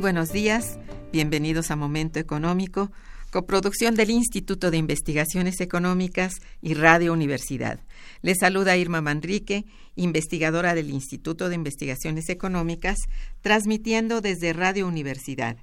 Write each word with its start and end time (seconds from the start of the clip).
Buenos 0.00 0.32
días, 0.32 0.78
bienvenidos 1.12 1.70
a 1.70 1.76
Momento 1.76 2.18
Económico, 2.18 2.90
coproducción 3.30 3.96
del 3.96 4.08
Instituto 4.08 4.70
de 4.70 4.78
Investigaciones 4.78 5.60
Económicas 5.60 6.36
y 6.62 6.72
Radio 6.72 7.12
Universidad. 7.12 7.80
Les 8.22 8.38
saluda 8.38 8.78
Irma 8.78 9.02
Manrique, 9.02 9.66
investigadora 9.96 10.74
del 10.74 10.88
Instituto 10.88 11.50
de 11.50 11.56
Investigaciones 11.56 12.30
Económicas, 12.30 12.96
transmitiendo 13.42 14.22
desde 14.22 14.54
Radio 14.54 14.88
Universidad. 14.88 15.58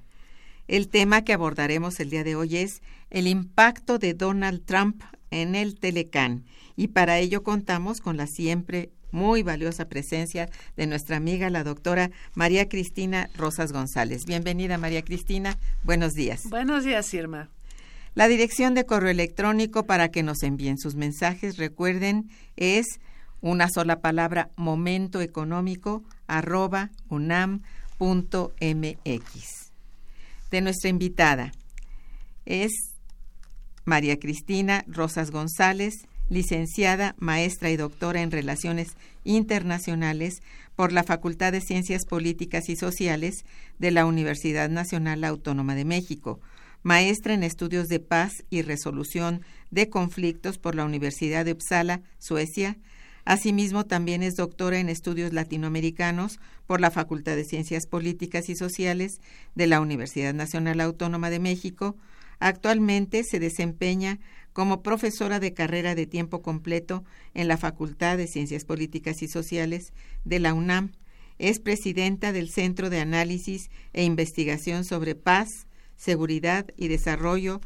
El 0.68 0.88
tema 0.88 1.24
que 1.24 1.32
abordaremos 1.32 1.98
el 1.98 2.10
día 2.10 2.22
de 2.22 2.36
hoy 2.36 2.58
es 2.58 2.80
el 3.10 3.26
impacto 3.26 3.98
de 3.98 4.14
Donald 4.14 4.64
Trump 4.64 5.02
en 5.32 5.56
el 5.56 5.80
Telecán 5.80 6.44
y 6.76 6.88
para 6.88 7.18
ello 7.18 7.42
contamos 7.42 8.00
con 8.00 8.16
la 8.16 8.28
siempre 8.28 8.92
muy 9.10 9.42
valiosa 9.42 9.88
presencia 9.88 10.48
de 10.76 10.86
nuestra 10.86 11.16
amiga 11.16 11.50
la 11.50 11.64
doctora 11.64 12.10
María 12.34 12.68
Cristina 12.68 13.30
Rosas 13.36 13.72
González. 13.72 14.24
Bienvenida 14.26 14.78
María 14.78 15.02
Cristina, 15.02 15.56
buenos 15.82 16.14
días. 16.14 16.42
Buenos 16.50 16.84
días, 16.84 17.12
Irma. 17.14 17.48
La 18.14 18.28
dirección 18.28 18.74
de 18.74 18.84
correo 18.84 19.10
electrónico 19.10 19.84
para 19.84 20.08
que 20.10 20.22
nos 20.22 20.42
envíen 20.42 20.78
sus 20.78 20.94
mensajes, 20.94 21.56
recuerden, 21.56 22.28
es 22.56 23.00
una 23.40 23.68
sola 23.68 24.00
palabra, 24.00 24.50
momentoeconómico 24.56 26.02
arroba 26.26 26.90
unam.mx. 27.08 27.68
De 30.50 30.60
nuestra 30.60 30.90
invitada 30.90 31.52
es 32.46 32.72
María 33.84 34.18
Cristina 34.18 34.84
Rosas 34.88 35.30
González, 35.30 35.94
licenciada, 36.28 37.14
maestra 37.18 37.70
y 37.70 37.76
doctora 37.76 38.22
en 38.22 38.30
Relaciones 38.30 38.96
Internacionales 39.24 40.42
por 40.76 40.92
la 40.92 41.02
Facultad 41.02 41.52
de 41.52 41.60
Ciencias 41.60 42.04
Políticas 42.04 42.68
y 42.68 42.76
Sociales 42.76 43.44
de 43.78 43.90
la 43.90 44.06
Universidad 44.06 44.68
Nacional 44.68 45.24
Autónoma 45.24 45.74
de 45.74 45.84
México, 45.84 46.40
maestra 46.82 47.34
en 47.34 47.42
Estudios 47.42 47.88
de 47.88 48.00
Paz 48.00 48.44
y 48.50 48.62
Resolución 48.62 49.42
de 49.70 49.88
Conflictos 49.88 50.58
por 50.58 50.74
la 50.74 50.84
Universidad 50.84 51.44
de 51.44 51.52
Uppsala, 51.52 52.02
Suecia. 52.18 52.78
Asimismo, 53.24 53.84
también 53.84 54.22
es 54.22 54.36
doctora 54.36 54.78
en 54.78 54.88
Estudios 54.88 55.32
Latinoamericanos 55.32 56.38
por 56.66 56.80
la 56.80 56.90
Facultad 56.90 57.36
de 57.36 57.44
Ciencias 57.44 57.86
Políticas 57.86 58.48
y 58.48 58.54
Sociales 58.54 59.20
de 59.54 59.66
la 59.66 59.80
Universidad 59.80 60.32
Nacional 60.32 60.80
Autónoma 60.80 61.28
de 61.28 61.38
México. 61.38 61.96
Actualmente 62.40 63.24
se 63.24 63.40
desempeña 63.40 64.20
como 64.52 64.82
profesora 64.82 65.40
de 65.40 65.54
carrera 65.54 65.94
de 65.94 66.06
tiempo 66.06 66.42
completo 66.42 67.04
en 67.34 67.48
la 67.48 67.56
Facultad 67.56 68.16
de 68.16 68.26
Ciencias 68.26 68.64
Políticas 68.64 69.22
y 69.22 69.28
Sociales 69.28 69.92
de 70.24 70.40
la 70.40 70.54
UNAM. 70.54 70.92
Es 71.38 71.60
presidenta 71.60 72.32
del 72.32 72.50
Centro 72.50 72.90
de 72.90 73.00
Análisis 73.00 73.70
e 73.92 74.04
Investigación 74.04 74.84
sobre 74.84 75.14
Paz, 75.14 75.66
Seguridad 75.96 76.66
y 76.76 76.88
Desarrollo 76.88 77.60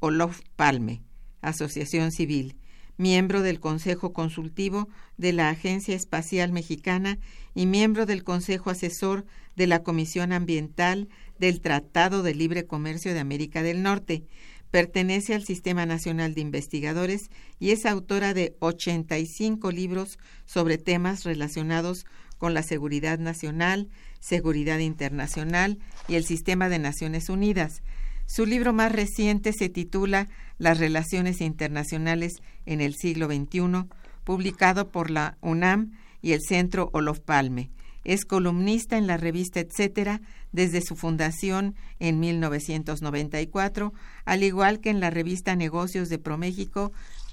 Olof 0.00 0.40
Palme, 0.56 1.02
Asociación 1.40 2.12
Civil, 2.12 2.56
miembro 2.96 3.42
del 3.42 3.60
Consejo 3.60 4.12
Consultivo 4.12 4.88
de 5.16 5.32
la 5.32 5.50
Agencia 5.50 5.94
Espacial 5.94 6.52
Mexicana 6.52 7.18
y 7.54 7.66
miembro 7.66 8.06
del 8.06 8.24
Consejo 8.24 8.70
Asesor 8.70 9.24
de 9.56 9.66
la 9.66 9.82
Comisión 9.82 10.32
Ambiental 10.32 11.08
del 11.38 11.60
Tratado 11.60 12.22
de 12.22 12.34
Libre 12.34 12.66
Comercio 12.66 13.14
de 13.14 13.20
América 13.20 13.62
del 13.62 13.82
Norte 13.82 14.24
Pertenece 14.70 15.34
al 15.34 15.44
Sistema 15.44 15.86
Nacional 15.86 16.34
de 16.34 16.42
Investigadores 16.42 17.30
y 17.58 17.70
es 17.70 17.86
autora 17.86 18.34
de 18.34 18.56
85 18.60 19.70
libros 19.70 20.18
sobre 20.44 20.76
temas 20.76 21.24
relacionados 21.24 22.04
con 22.36 22.54
la 22.54 22.62
seguridad 22.62 23.18
nacional, 23.18 23.88
seguridad 24.20 24.78
internacional 24.78 25.78
y 26.06 26.14
el 26.14 26.24
sistema 26.24 26.68
de 26.68 26.78
Naciones 26.78 27.28
Unidas. 27.28 27.82
Su 28.26 28.44
libro 28.44 28.72
más 28.74 28.92
reciente 28.92 29.52
se 29.52 29.70
titula 29.70 30.28
Las 30.58 30.78
relaciones 30.78 31.40
internacionales 31.40 32.42
en 32.66 32.80
el 32.80 32.94
siglo 32.94 33.26
XXI, 33.26 33.86
publicado 34.24 34.90
por 34.90 35.10
la 35.10 35.38
UNAM 35.40 35.92
y 36.20 36.32
el 36.32 36.42
Centro 36.42 36.90
Olof 36.92 37.20
Palme. 37.20 37.70
Es 38.04 38.24
columnista 38.24 38.98
en 38.98 39.06
la 39.06 39.16
revista 39.16 39.60
Etcétera 39.60 40.20
desde 40.52 40.80
su 40.80 40.96
fundación 40.96 41.74
en 41.98 42.20
1994, 42.20 43.92
al 44.24 44.42
igual 44.42 44.80
que 44.80 44.90
en 44.90 45.00
la 45.00 45.10
revista 45.10 45.56
Negocios 45.56 46.08
de 46.08 46.18
ProMéxico 46.18 46.92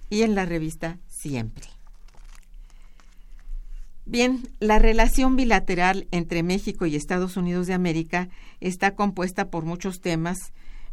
y 0.09 0.21
en 0.23 0.35
la 0.35 0.45
revista 0.45 0.99
Siempre. 1.07 1.65
Bien, 4.05 4.47
la 4.59 4.77
relación 4.77 5.35
bilateral 5.35 6.07
entre 6.11 6.43
México 6.43 6.85
y 6.85 6.95
Estados 6.95 7.37
Unidos 7.37 7.65
de 7.65 7.73
América 7.73 8.29
está 8.59 8.91
compuesta 8.91 9.49
por 9.49 9.65
muchos 9.65 9.99
temas 9.99 10.37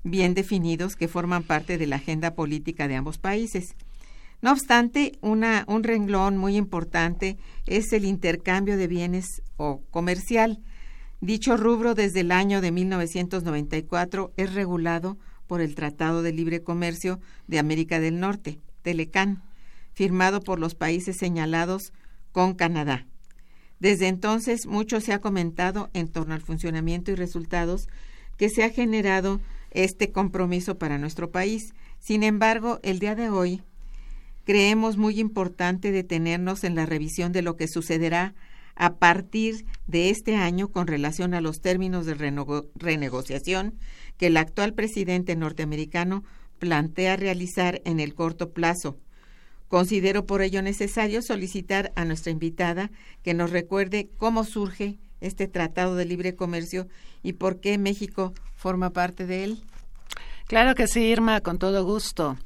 bien 0.03 0.33
definidos 0.33 0.97
que 0.97 1.09
forman 1.09 1.43
parte 1.43 1.77
de 1.77 1.87
la 1.87 1.97
agenda 1.97 2.35
política 2.35 2.89
de 2.89 2.97
ambos 2.97 3.19
países. 3.19 3.77
No 4.41 4.51
obstante, 4.51 5.13
un 5.21 5.85
renglón 5.85 6.37
muy 6.39 6.57
importante 6.57 7.37
es 7.67 7.93
el 7.93 8.05
intercambio 8.05 8.77
de 8.77 8.89
bienes 8.89 9.43
o 9.57 9.83
comercial. 9.91 10.59
Dicho 11.23 11.57
rubro 11.57 11.95
desde 11.95 12.19
el 12.19 12.33
año 12.33 12.61
de 12.61 12.73
1994 12.73 14.33
es 14.37 14.55
regulado 14.55 15.19
por 15.47 15.61
el 15.61 15.77
Tratado 15.77 16.21
de 16.21 16.33
Libre 16.33 16.65
Comercio 16.65 17.21
de 17.47 17.61
América 17.61 18.01
del 18.01 18.19
Norte, 18.19 18.59
Telecán, 18.83 19.41
firmado 19.93 20.41
por 20.41 20.59
los 20.59 20.75
países 20.75 21.17
señalados 21.17 21.93
con 22.33 22.55
Canadá. 22.55 23.07
Desde 23.79 24.09
entonces 24.09 24.67
mucho 24.67 25.01
se 25.01 25.13
ha 25.13 25.21
comentado 25.21 25.91
en 25.93 26.09
torno 26.09 26.35
al 26.35 26.41
funcionamiento 26.41 27.13
y 27.13 27.15
resultados 27.15 27.87
que 28.37 28.49
se 28.49 28.65
ha 28.65 28.71
generado 28.71 29.41
este 29.71 30.11
compromiso 30.11 30.77
para 30.77 30.99
nuestro 30.99 31.31
país. 31.31 31.73
Sin 32.01 32.25
embargo, 32.25 32.81
el 32.83 32.99
día 32.99 33.15
de 33.15 33.31
hoy 33.31 33.63
creemos 34.43 34.97
muy 34.97 35.21
importante 35.21 35.93
detenernos 35.93 36.65
en 36.65 36.75
la 36.75 36.85
revisión 36.85 37.31
de 37.31 37.43
lo 37.43 37.57
que 37.57 37.69
sucederá 37.69 38.35
a 38.75 38.95
partir 38.95 39.67
de 39.87 40.11
este 40.11 40.37
año 40.37 40.69
con 40.69 40.87
relación 40.87 41.35
a 41.35 41.41
los 41.41 41.61
términos 41.61 42.07
de 42.07 42.15
renegociación 42.75 43.75
que 44.17 44.29
el 44.29 44.37
actual 44.37 44.75
presidente 44.75 45.37
norteamericano 45.37 46.25
plantea 46.59 47.17
realizar 47.17 47.83
en 47.85 48.01
el 48.01 48.15
corto 48.15 48.51
plazo. 48.53 48.99
Considero 49.69 50.27
por 50.27 50.43
ello 50.43 50.63
necesario 50.63 51.23
solicitar 51.23 51.93
a 51.97 52.05
nuestra 52.05 52.31
invitada 52.31 52.91
que 53.23 53.35
nos 53.35 53.51
recuerde 53.51 54.11
cómo 54.19 54.45
surge 54.45 54.99
este 55.21 55.49
Tratado 55.49 55.97
de 55.97 56.05
Libre 56.05 56.35
Comercio 56.35 56.89
y 57.23 57.35
por 57.35 57.61
qué 57.61 57.79
México 57.79 58.35
forma 58.55 58.91
parte 58.91 59.27
de 59.27 59.45
él. 59.45 59.63
Claro 60.47 60.75
que 60.75 60.87
sí, 60.87 61.01
Irma, 61.01 61.41
con 61.41 61.59
todo 61.59 61.85
gusto. 61.85 62.37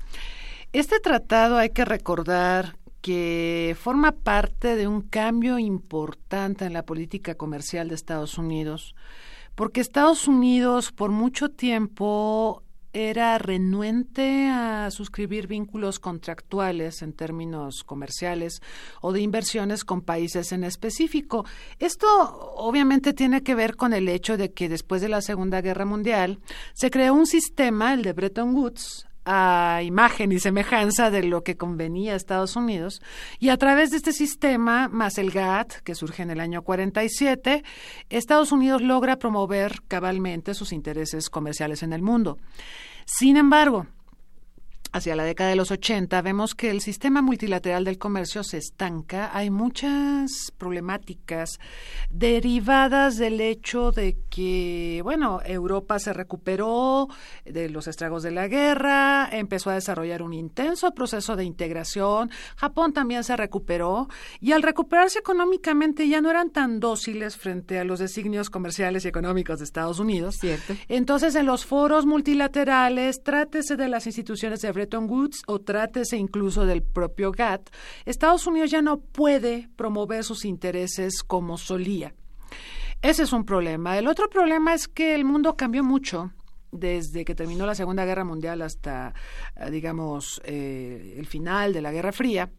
Este 0.73 1.01
tratado 1.01 1.57
hay 1.57 1.71
que 1.71 1.85
recordar 1.85 2.77
que 3.07 3.77
forma 3.79 4.11
parte 4.11 4.75
de 4.75 4.89
un 4.89 5.01
cambio 5.01 5.61
importante 5.61 6.65
en 6.65 6.73
la 6.73 6.85
política 6.85 7.37
comercial 7.37 7.89
de 7.89 7.95
Estados 7.95 8.37
Unidos, 8.37 8.97
porque 9.55 9.81
Estados 9.81 10.27
Unidos 10.27 10.91
por 10.91 11.13
mucho 11.13 11.49
tiempo 11.49 12.65
era 12.93 13.39
renuente 13.39 14.49
a 14.49 14.91
suscribir 14.91 15.47
vínculos 15.47 16.01
contractuales 16.01 17.01
en 17.01 17.13
términos 17.13 17.85
comerciales 17.85 18.61
o 19.01 19.13
de 19.13 19.21
inversiones 19.21 19.85
con 19.85 20.01
países 20.01 20.51
en 20.51 20.65
específico. 20.65 21.45
Esto 21.79 22.09
obviamente 22.57 23.13
tiene 23.13 23.45
que 23.45 23.55
ver 23.55 23.77
con 23.77 23.93
el 23.93 24.09
hecho 24.09 24.37
de 24.37 24.53
que 24.53 24.69
después 24.69 25.01
de 25.01 25.11
la 25.11 25.21
Segunda 25.21 25.61
Guerra 25.61 25.85
Mundial 25.85 26.41
se 26.75 26.91
creó 26.91 27.15
un 27.15 27.27
sistema, 27.27 27.95
el 27.95 28.03
de 28.03 28.15
Bretton 28.15 28.53
Woods, 28.53 29.06
a 29.27 29.83
imagen 29.83 30.31
y 30.31 30.39
semejanza 30.39 31.11
de 31.11 31.25
lo 31.25 31.43
que 31.43 31.57
convenía 31.57 32.13
a 32.13 32.17
Estados 32.17 32.55
Unidos 32.55 33.03
y 33.41 33.49
a 33.49 33.57
través 33.57 33.91
de 33.91 33.97
este 33.97 34.13
sistema 34.13 34.89
más 34.89 35.19
el 35.19 35.33
GATT 35.33 35.81
que 35.83 35.97
surge 35.97 36.23
en 36.23 36.31
el 36.31 36.41
año 36.41 36.63
47 36.63 37.65
Estados 38.09 38.53
Unidos 38.53 38.83
logra 38.83 39.17
promover 39.17 39.83
cabalmente 39.89 40.55
sus 40.55 40.73
intereses 40.73 41.29
comerciales 41.29 41.83
en 41.83 41.93
el 41.93 42.03
mundo. 42.03 42.39
Sin 43.05 43.37
embargo, 43.37 43.87
hacia 44.93 45.17
la 45.17 45.25
década 45.25 45.51
de 45.51 45.57
los 45.57 45.71
80 45.71 46.21
vemos 46.23 46.55
que 46.55 46.71
el 46.71 46.81
sistema 46.81 47.23
multilateral 47.23 47.85
del 47.85 47.99
comercio 47.99 48.43
se 48.45 48.59
estanca. 48.59 49.31
Hay 49.33 49.51
muchas 49.51 50.53
problemáticas 50.57 51.59
derivadas 52.11 53.17
del 53.17 53.41
hecho 53.41 53.93
de 53.93 54.17
que, 54.31 55.01
bueno, 55.03 55.41
Europa 55.45 55.99
se 55.99 56.13
recuperó 56.13 57.09
de 57.45 57.69
los 57.69 57.87
estragos 57.87 58.23
de 58.23 58.31
la 58.31 58.49
guerra, 58.49 59.29
empezó 59.31 59.71
a 59.71 59.75
desarrollar 59.75 60.23
un 60.23 60.33
intenso 60.33 60.93
proceso 60.93 61.37
de 61.37 61.45
integración, 61.45 62.31
Japón 62.57 62.93
también 62.93 63.25
se 63.25 63.37
recuperó 63.37 64.09
y 64.41 64.53
al 64.53 64.63
recuperarse 64.63 65.19
económicamente 65.19 66.09
ya 66.09 66.21
no 66.21 66.31
eran 66.31 66.51
tan 66.51 66.81
dóciles 66.81 67.37
frente 67.37 67.79
a 67.79 67.85
los 67.85 67.99
designios 67.99 68.51
comerciales 68.51 69.05
y 69.05 69.09
económicos 69.09 69.59
de 69.59 69.65
Estados 69.65 69.99
Unidos. 69.99 70.37
Cierto. 70.41 70.75
Entonces, 70.89 71.35
en 71.35 71.47
los 71.47 71.65
foros 71.65 72.07
multilaterales, 72.07 73.23
trátese 73.23 73.77
de 73.77 73.89
las 73.89 74.07
instituciones 74.07 74.61
de 74.61 74.69
Bretton 74.87 75.11
Woods 75.11 75.43
o 75.47 75.61
trátese 75.61 76.17
incluso 76.17 76.65
del 76.65 76.83
propio 76.83 77.33
GATT, 77.33 77.71
Estados 78.05 78.47
Unidos 78.47 78.71
ya 78.71 78.83
no 78.83 79.01
puede 79.01 79.69
promover 79.77 80.23
sus 80.23 80.45
intereses 80.45 81.23
como 81.27 81.59
solía. 81.59 82.15
Ese 83.03 83.25
es 83.25 83.33
un 83.33 83.45
problema. 83.45 83.99
El 83.99 84.07
otro 84.07 84.31
problema 84.31 84.75
es 84.75 84.89
que 84.89 85.15
el 85.15 85.25
mundo 85.25 85.57
cambió 85.57 85.83
mucho 85.83 86.33
desde 86.71 87.25
que 87.25 87.35
terminó 87.35 87.67
la 87.67 87.75
Segunda 87.75 88.05
Guerra 88.05 88.25
Mundial 88.25 88.63
hasta, 88.63 89.15
eh, 89.57 89.71
digamos, 89.71 90.41
eh, 90.45 91.15
el 91.19 91.27
final 91.27 91.73
de 91.73 91.83
la 91.83 91.93
Guerra 91.93 92.13
Fría 92.13 92.51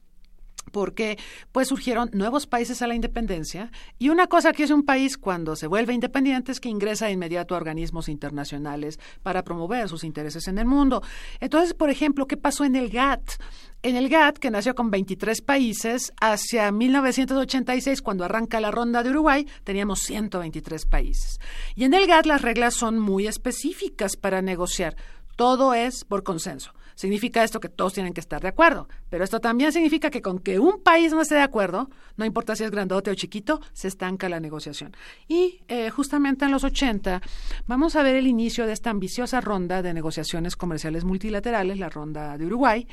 porque 0.72 1.18
pues 1.52 1.68
surgieron 1.68 2.10
nuevos 2.14 2.48
países 2.48 2.82
a 2.82 2.88
la 2.88 2.96
independencia 2.96 3.72
y 4.00 4.10
una 4.10 4.28
cosa 4.28 4.54
que 4.54 4.64
es 4.64 4.72
un 4.72 4.84
país 4.84 5.18
cuando 5.18 5.56
se 5.56 5.68
vuelve 5.68 5.94
independiente 5.94 6.52
es 6.52 6.60
que 6.60 6.70
ingresa 6.70 7.08
de 7.08 7.14
inmediato 7.14 7.54
a 7.54 7.58
organismos 7.58 8.10
internacionales 8.10 9.00
para 9.24 9.44
promover 9.44 9.90
sus 9.90 10.04
intereses 10.04 10.48
en 10.48 10.58
el 10.58 10.66
mundo. 10.66 11.02
Entonces, 11.40 11.74
por 11.74 11.90
ejemplo, 11.90 12.28
¿qué 12.28 12.38
pasó 12.38 12.64
en 12.64 12.76
el 12.76 12.90
GATT? 12.90 13.42
En 13.84 13.96
el 13.96 14.10
GATT, 14.10 14.40
que 14.40 14.52
nació 14.52 14.74
con 14.74 14.90
23 14.90 15.42
países, 15.42 16.12
hacia 16.20 16.72
1986, 16.72 18.02
cuando 18.02 18.26
arranca 18.26 18.60
la 18.60 18.72
ronda 18.72 19.04
de 19.04 19.12
Uruguay, 19.12 19.48
teníamos 19.64 20.00
123 20.00 20.86
países. 20.88 21.40
Y 21.76 21.84
en 21.84 21.94
el 21.94 22.08
GATT 22.08 22.26
las 22.26 22.42
reglas 22.42 22.74
son 22.74 23.00
muy 23.00 23.28
específicas 23.28 24.18
para 24.18 24.42
negociar. 24.42 24.96
Todo 25.36 25.76
es 25.76 26.04
por 26.06 26.24
consenso. 26.24 26.74
Significa 26.98 27.44
esto 27.44 27.60
que 27.60 27.70
todos 27.70 27.94
tienen 27.94 28.12
que 28.12 28.22
estar 28.22 28.42
de 28.42 28.48
acuerdo, 28.48 28.90
pero 29.12 29.24
esto 29.24 29.40
también 29.40 29.72
significa 29.72 30.10
que 30.10 30.24
con 30.24 30.40
que 30.40 30.58
un 30.58 30.82
país 30.82 31.14
no 31.14 31.22
esté 31.22 31.36
de 31.36 31.42
acuerdo, 31.42 31.92
no 32.16 32.26
importa 32.26 32.56
si 32.56 32.64
es 32.64 32.72
grandote 32.72 33.12
o 33.12 33.14
chiquito, 33.14 33.62
se 33.72 33.88
estanca 33.88 34.28
la 34.30 34.40
negociación. 34.40 34.98
Y 35.28 35.62
eh, 35.68 35.92
justamente 35.92 36.46
en 36.46 36.52
los 36.52 36.64
80 36.64 37.22
vamos 37.68 37.96
a 37.96 38.02
ver 38.02 38.16
el 38.16 38.26
inicio 38.26 38.66
de 38.66 38.74
esta 38.74 38.90
ambiciosa 38.90 39.42
ronda 39.42 39.84
de 39.84 39.94
negociaciones 39.94 40.56
comerciales 40.56 41.04
multilaterales, 41.04 41.78
la 41.78 41.90
ronda 41.90 42.36
de 42.36 42.48
Uruguay, 42.48 42.88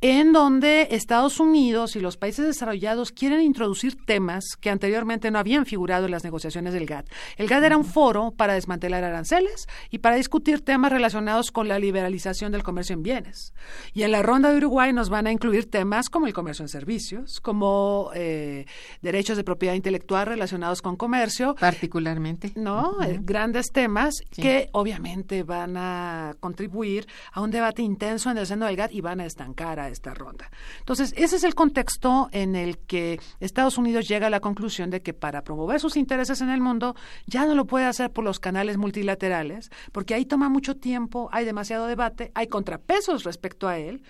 en 0.00 0.32
donde 0.32 0.88
Estados 0.92 1.38
Unidos 1.38 1.96
y 1.96 2.00
los 2.00 2.16
países 2.16 2.46
desarrollados 2.46 3.12
quieren 3.12 3.42
introducir 3.42 4.06
temas 4.06 4.56
que 4.58 4.70
anteriormente 4.70 5.30
no 5.30 5.38
habían 5.38 5.66
figurado 5.66 6.06
en 6.06 6.12
las 6.12 6.24
negociaciones 6.24 6.72
del 6.72 6.86
GATT. 6.86 7.10
El 7.36 7.46
GATT 7.46 7.64
era 7.64 7.76
un 7.76 7.84
foro 7.84 8.30
para 8.30 8.54
desmantelar 8.54 9.04
aranceles 9.04 9.66
y 9.90 9.98
para 9.98 10.16
discutir 10.16 10.64
temas 10.64 10.92
relacionados 10.92 11.50
con 11.50 11.68
la 11.68 11.78
liberalización 11.78 12.50
del 12.50 12.62
comercio 12.62 12.94
en 12.94 13.02
bienes. 13.02 13.33
Y 13.92 14.02
en 14.02 14.12
la 14.12 14.22
ronda 14.22 14.50
de 14.50 14.58
Uruguay 14.58 14.92
nos 14.92 15.08
van 15.08 15.26
a 15.26 15.32
incluir 15.32 15.70
temas 15.70 16.08
como 16.08 16.26
el 16.26 16.32
comercio 16.32 16.64
en 16.64 16.68
servicios, 16.68 17.40
como 17.40 18.10
eh, 18.14 18.66
derechos 19.02 19.36
de 19.36 19.44
propiedad 19.44 19.74
intelectual 19.74 20.26
relacionados 20.26 20.82
con 20.82 20.96
comercio. 20.96 21.54
Particularmente. 21.54 22.52
No, 22.56 23.02
eh, 23.02 23.18
grandes 23.22 23.66
temas 23.72 24.14
que 24.30 24.68
obviamente 24.72 25.42
van 25.42 25.76
a 25.76 26.34
contribuir 26.40 27.06
a 27.32 27.40
un 27.40 27.50
debate 27.50 27.82
intenso 27.82 28.30
en 28.30 28.38
el 28.38 28.46
seno 28.46 28.66
del 28.66 28.76
GATT 28.76 28.92
y 28.92 29.00
van 29.00 29.20
a 29.20 29.26
estancar 29.26 29.80
a 29.80 29.88
esta 29.88 30.14
ronda. 30.14 30.50
Entonces, 30.78 31.12
ese 31.16 31.36
es 31.36 31.44
el 31.44 31.54
contexto 31.54 32.28
en 32.32 32.56
el 32.56 32.78
que 32.78 33.20
Estados 33.40 33.78
Unidos 33.78 34.08
llega 34.08 34.26
a 34.26 34.30
la 34.30 34.40
conclusión 34.40 34.90
de 34.90 35.02
que 35.02 35.14
para 35.14 35.42
promover 35.42 35.80
sus 35.80 35.96
intereses 35.96 36.40
en 36.40 36.50
el 36.50 36.60
mundo 36.60 36.94
ya 37.26 37.46
no 37.46 37.54
lo 37.54 37.66
puede 37.66 37.86
hacer 37.86 38.10
por 38.10 38.24
los 38.24 38.40
canales 38.40 38.76
multilaterales, 38.76 39.70
porque 39.92 40.14
ahí 40.14 40.24
toma 40.24 40.48
mucho 40.48 40.76
tiempo, 40.76 41.28
hay 41.32 41.44
demasiado 41.44 41.86
debate, 41.86 42.32
hay 42.34 42.46
contrapesos 42.46 43.23
respecto 43.24 43.68
a 43.68 43.78
él 43.78 44.02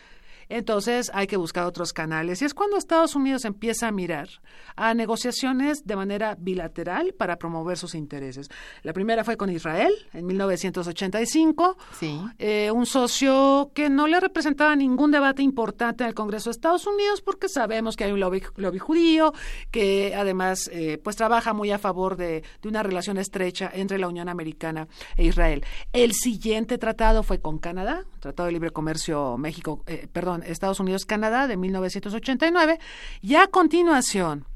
entonces 0.48 1.10
hay 1.14 1.26
que 1.26 1.36
buscar 1.36 1.64
otros 1.64 1.92
canales. 1.92 2.42
Y 2.42 2.44
es 2.44 2.54
cuando 2.54 2.76
Estados 2.76 3.14
Unidos 3.14 3.44
empieza 3.44 3.88
a 3.88 3.92
mirar 3.92 4.28
a 4.76 4.94
negociaciones 4.94 5.86
de 5.86 5.96
manera 5.96 6.36
bilateral 6.38 7.14
para 7.16 7.36
promover 7.36 7.78
sus 7.78 7.94
intereses. 7.94 8.48
La 8.82 8.92
primera 8.92 9.24
fue 9.24 9.36
con 9.36 9.50
Israel 9.50 9.92
en 10.12 10.26
1985, 10.26 11.76
sí. 11.98 12.20
eh, 12.38 12.70
un 12.70 12.86
socio 12.86 13.70
que 13.74 13.88
no 13.88 14.06
le 14.06 14.20
representaba 14.20 14.76
ningún 14.76 15.10
debate 15.10 15.42
importante 15.42 16.04
en 16.04 16.08
el 16.08 16.14
Congreso 16.14 16.50
de 16.50 16.52
Estados 16.52 16.86
Unidos 16.86 17.22
porque 17.22 17.48
sabemos 17.48 17.96
que 17.96 18.04
hay 18.04 18.12
un 18.12 18.20
lobby, 18.20 18.42
lobby 18.56 18.78
judío 18.78 19.32
que 19.70 20.14
además 20.16 20.68
eh, 20.72 20.98
pues 21.02 21.16
trabaja 21.16 21.52
muy 21.52 21.70
a 21.70 21.78
favor 21.78 22.16
de, 22.16 22.42
de 22.62 22.68
una 22.68 22.82
relación 22.82 23.18
estrecha 23.18 23.70
entre 23.72 23.98
la 23.98 24.08
Unión 24.08 24.28
Americana 24.28 24.88
e 25.16 25.24
Israel. 25.24 25.64
El 25.92 26.12
siguiente 26.12 26.78
tratado 26.78 27.22
fue 27.22 27.40
con 27.40 27.58
Canadá, 27.58 28.04
Tratado 28.20 28.46
de 28.46 28.52
Libre 28.52 28.70
Comercio 28.70 29.36
México, 29.38 29.82
eh, 29.86 30.08
perdón, 30.12 30.33
Estados 30.42 30.80
Unidos-Canadá 30.80 31.46
de 31.46 31.56
1989 31.56 32.78
y 33.22 33.36
a 33.36 33.46
continuación 33.46 34.46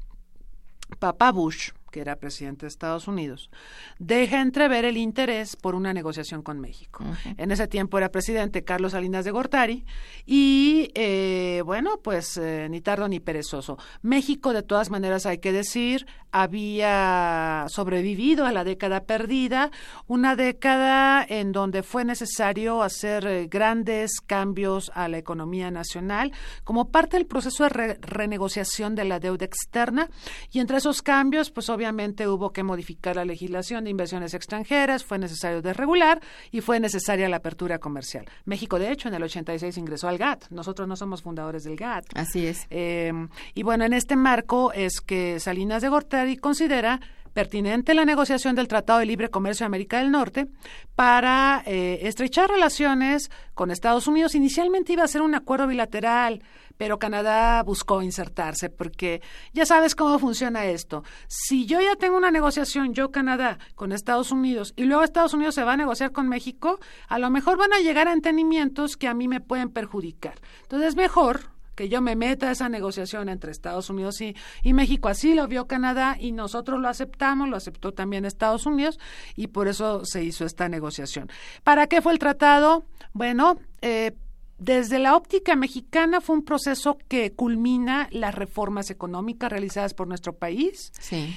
Papa 0.99 1.31
Bush 1.31 1.69
que 1.89 2.01
era 2.01 2.15
presidente 2.15 2.65
de 2.65 2.67
Estados 2.69 3.07
Unidos, 3.07 3.49
deja 3.97 4.41
entrever 4.41 4.85
el 4.85 4.97
interés 4.97 5.55
por 5.55 5.75
una 5.75 5.93
negociación 5.93 6.41
con 6.41 6.59
México. 6.59 7.03
En 7.37 7.51
ese 7.51 7.67
tiempo 7.67 7.97
era 7.97 8.09
presidente 8.09 8.63
Carlos 8.63 8.93
Salinas 8.93 9.25
de 9.25 9.31
Gortari 9.31 9.85
y, 10.25 10.91
eh, 10.93 11.61
bueno, 11.65 11.99
pues 12.03 12.37
eh, 12.37 12.67
ni 12.69 12.81
tardo 12.81 13.07
ni 13.07 13.19
perezoso. 13.19 13.77
México, 14.01 14.53
de 14.53 14.63
todas 14.63 14.89
maneras, 14.89 15.25
hay 15.25 15.39
que 15.39 15.51
decir, 15.51 16.05
había 16.31 17.65
sobrevivido 17.69 18.45
a 18.45 18.51
la 18.51 18.63
década 18.63 19.03
perdida, 19.05 19.71
una 20.07 20.35
década 20.35 21.25
en 21.27 21.51
donde 21.51 21.83
fue 21.83 22.05
necesario 22.05 22.83
hacer 22.83 23.25
eh, 23.25 23.47
grandes 23.47 24.21
cambios 24.21 24.91
a 24.93 25.07
la 25.07 25.17
economía 25.17 25.71
nacional 25.71 26.31
como 26.63 26.89
parte 26.89 27.17
del 27.17 27.25
proceso 27.25 27.63
de 27.63 27.97
renegociación 28.01 28.95
de 28.95 29.05
la 29.05 29.19
deuda 29.19 29.45
externa 29.45 30.09
y 30.51 30.59
entre 30.59 30.77
esos 30.77 31.01
cambios, 31.01 31.49
pues 31.51 31.69
obviamente 31.69 31.78
hubo 32.27 32.51
que 32.51 32.63
modificar 32.63 33.15
la 33.15 33.25
legislación 33.25 33.83
de 33.83 33.89
inversiones 33.89 34.33
extranjeras, 34.33 35.03
fue 35.03 35.17
necesario 35.17 35.61
desregular 35.61 36.21
y 36.51 36.61
fue 36.61 36.79
necesaria 36.79 37.29
la 37.29 37.37
apertura 37.37 37.79
comercial. 37.79 38.25
México, 38.45 38.79
de 38.79 38.91
hecho, 38.91 39.07
en 39.07 39.13
el 39.13 39.23
86 39.23 39.77
ingresó 39.77 40.07
al 40.07 40.17
GATT. 40.17 40.49
Nosotros 40.49 40.87
no 40.87 40.95
somos 40.95 41.21
fundadores 41.21 41.63
del 41.63 41.75
GATT. 41.75 42.05
Así 42.15 42.45
es. 42.45 42.67
Eh, 42.69 43.11
y 43.53 43.63
bueno, 43.63 43.85
en 43.85 43.93
este 43.93 44.15
marco 44.15 44.71
es 44.73 45.01
que 45.01 45.39
Salinas 45.39 45.81
de 45.81 45.89
Gortari 45.89 46.37
considera 46.37 46.99
pertinente 47.33 47.93
la 47.93 48.05
negociación 48.05 48.55
del 48.55 48.67
Tratado 48.67 48.99
de 48.99 49.05
Libre 49.05 49.29
Comercio 49.29 49.63
de 49.63 49.67
América 49.67 49.99
del 49.99 50.11
Norte 50.11 50.47
para 50.95 51.63
eh, 51.65 51.99
estrechar 52.03 52.49
relaciones 52.49 53.29
con 53.53 53.71
Estados 53.71 54.07
Unidos. 54.07 54.35
Inicialmente 54.35 54.93
iba 54.93 55.03
a 55.03 55.07
ser 55.07 55.21
un 55.21 55.35
acuerdo 55.35 55.67
bilateral, 55.67 56.41
pero 56.79 56.97
Canadá 56.97 57.61
buscó 57.63 58.01
insertarse 58.01 58.69
porque 58.69 59.21
ya 59.51 59.65
sabes 59.65 59.95
cómo 59.95 60.17
funciona 60.17 60.63
esto. 60.63 61.03
Si 61.27 61.65
yo 61.65 61.81
ya 61.81 61.97
tengo 61.97 62.15
una 62.15 62.31
negociación, 62.31 62.93
yo 62.93 63.11
Canadá, 63.11 63.59
con 63.75 63.91
Estados 63.91 64.31
Unidos, 64.31 64.71
y 64.77 64.85
luego 64.85 65.03
Estados 65.03 65.33
Unidos 65.33 65.55
se 65.55 65.65
va 65.65 65.73
a 65.73 65.77
negociar 65.77 66.13
con 66.13 66.29
México, 66.29 66.79
a 67.09 67.19
lo 67.19 67.29
mejor 67.29 67.57
van 67.57 67.73
a 67.73 67.79
llegar 67.79 68.07
a 68.07 68.13
entendimientos 68.13 68.95
que 68.95 69.09
a 69.09 69.13
mí 69.13 69.27
me 69.27 69.41
pueden 69.41 69.71
perjudicar. 69.71 70.35
Entonces 70.61 70.87
es 70.87 70.95
mejor 70.95 71.51
que 71.75 71.89
yo 71.89 72.01
me 72.01 72.15
meta 72.15 72.47
a 72.47 72.51
esa 72.51 72.69
negociación 72.69 73.27
entre 73.27 73.51
Estados 73.51 73.89
Unidos 73.89 74.21
y, 74.21 74.37
y, 74.63 74.71
México. 74.71 75.09
Así 75.09 75.33
lo 75.33 75.49
vio 75.49 75.67
Canadá 75.67 76.15
y 76.17 76.31
nosotros 76.31 76.79
lo 76.79 76.87
aceptamos, 76.87 77.49
lo 77.49 77.57
aceptó 77.57 77.93
también 77.93 78.23
Estados 78.23 78.65
Unidos 78.65 78.99
y 79.35 79.47
por 79.47 79.67
eso 79.67 80.05
se 80.05 80.23
hizo 80.23 80.45
esta 80.45 80.69
negociación. 80.69 81.29
¿Para 81.65 81.87
qué 81.87 82.01
fue 82.01 82.13
el 82.13 82.19
tratado? 82.19 82.85
Bueno, 83.11 83.59
eh, 83.81 84.13
desde 84.59 84.99
la 84.99 85.15
óptica 85.15 85.55
mexicana 85.55 86.21
fue 86.21 86.35
un 86.35 86.43
proceso 86.43 86.97
que 87.07 87.31
culmina 87.31 88.07
las 88.11 88.35
reformas 88.35 88.89
económicas 88.91 89.51
realizadas 89.51 89.93
por 89.93 90.07
nuestro 90.07 90.33
país. 90.33 90.91
Sí. 90.99 91.35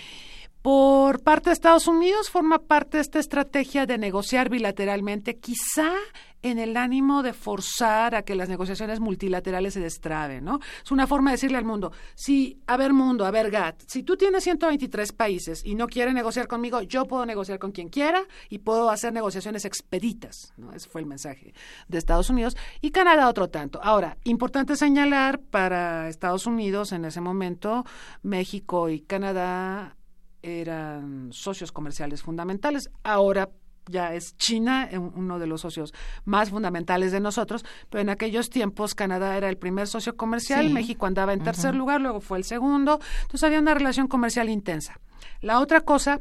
Por 0.60 1.22
parte 1.22 1.50
de 1.50 1.54
Estados 1.54 1.88
Unidos 1.88 2.30
forma 2.30 2.58
parte 2.58 2.98
de 2.98 3.02
esta 3.02 3.18
estrategia 3.18 3.86
de 3.86 3.98
negociar 3.98 4.48
bilateralmente, 4.48 5.38
quizá 5.38 5.92
en 6.42 6.58
el 6.58 6.76
ánimo 6.76 7.22
de 7.22 7.32
forzar 7.32 8.14
a 8.14 8.22
que 8.22 8.34
las 8.34 8.48
negociaciones 8.48 9.00
multilaterales 9.00 9.74
se 9.74 9.80
destraben, 9.80 10.44
¿no? 10.44 10.58
Es 10.84 10.90
una 10.90 11.06
forma 11.06 11.30
de 11.30 11.36
decirle 11.36 11.58
al 11.58 11.64
mundo, 11.64 11.92
si, 12.14 12.60
a 12.66 12.76
ver 12.76 12.92
mundo, 12.92 13.24
a 13.24 13.30
ver 13.30 13.50
GATT, 13.50 13.82
si 13.86 14.02
tú 14.02 14.16
tienes 14.16 14.44
123 14.44 15.12
países 15.12 15.64
y 15.64 15.74
no 15.74 15.86
quieres 15.86 16.14
negociar 16.14 16.48
conmigo, 16.48 16.82
yo 16.82 17.06
puedo 17.06 17.24
negociar 17.24 17.58
con 17.58 17.72
quien 17.72 17.88
quiera 17.88 18.24
y 18.48 18.58
puedo 18.58 18.90
hacer 18.90 19.12
negociaciones 19.12 19.64
expeditas, 19.64 20.52
¿no? 20.56 20.72
Ese 20.72 20.88
fue 20.88 21.00
el 21.00 21.06
mensaje 21.06 21.54
de 21.88 21.98
Estados 21.98 22.30
Unidos 22.30 22.56
y 22.80 22.90
Canadá 22.90 23.28
otro 23.28 23.48
tanto. 23.48 23.80
Ahora, 23.82 24.18
importante 24.24 24.76
señalar 24.76 25.40
para 25.40 26.08
Estados 26.08 26.46
Unidos 26.46 26.92
en 26.92 27.04
ese 27.04 27.20
momento, 27.20 27.84
México 28.22 28.88
y 28.88 29.00
Canadá 29.00 29.96
eran 30.42 31.32
socios 31.32 31.70
comerciales 31.70 32.22
fundamentales. 32.22 32.90
Ahora 33.04 33.50
ya 33.86 34.14
es 34.14 34.36
China, 34.36 34.88
eh, 34.90 34.98
uno 34.98 35.38
de 35.38 35.46
los 35.46 35.62
socios 35.62 35.92
más 36.24 36.50
fundamentales 36.50 37.12
de 37.12 37.20
nosotros, 37.20 37.64
pero 37.90 38.02
en 38.02 38.10
aquellos 38.10 38.50
tiempos 38.50 38.94
Canadá 38.94 39.36
era 39.36 39.48
el 39.48 39.58
primer 39.58 39.88
socio 39.88 40.16
comercial, 40.16 40.70
México 40.70 41.06
andaba 41.06 41.32
en 41.32 41.42
tercer 41.42 41.74
lugar, 41.74 42.00
luego 42.00 42.20
fue 42.20 42.38
el 42.38 42.44
segundo, 42.44 43.00
entonces 43.22 43.44
había 43.44 43.58
una 43.58 43.74
relación 43.74 44.08
comercial 44.08 44.48
intensa. 44.48 44.98
La 45.40 45.60
otra 45.60 45.80
cosa 45.80 46.20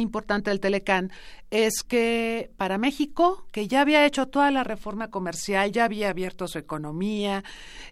importante 0.00 0.50
del 0.50 0.60
Telecán 0.60 1.10
es 1.50 1.82
que 1.82 2.50
para 2.56 2.78
México, 2.78 3.46
que 3.52 3.68
ya 3.68 3.80
había 3.80 4.04
hecho 4.06 4.26
toda 4.26 4.50
la 4.50 4.64
reforma 4.64 5.08
comercial, 5.08 5.72
ya 5.72 5.84
había 5.84 6.10
abierto 6.10 6.46
su 6.46 6.58
economía, 6.58 7.42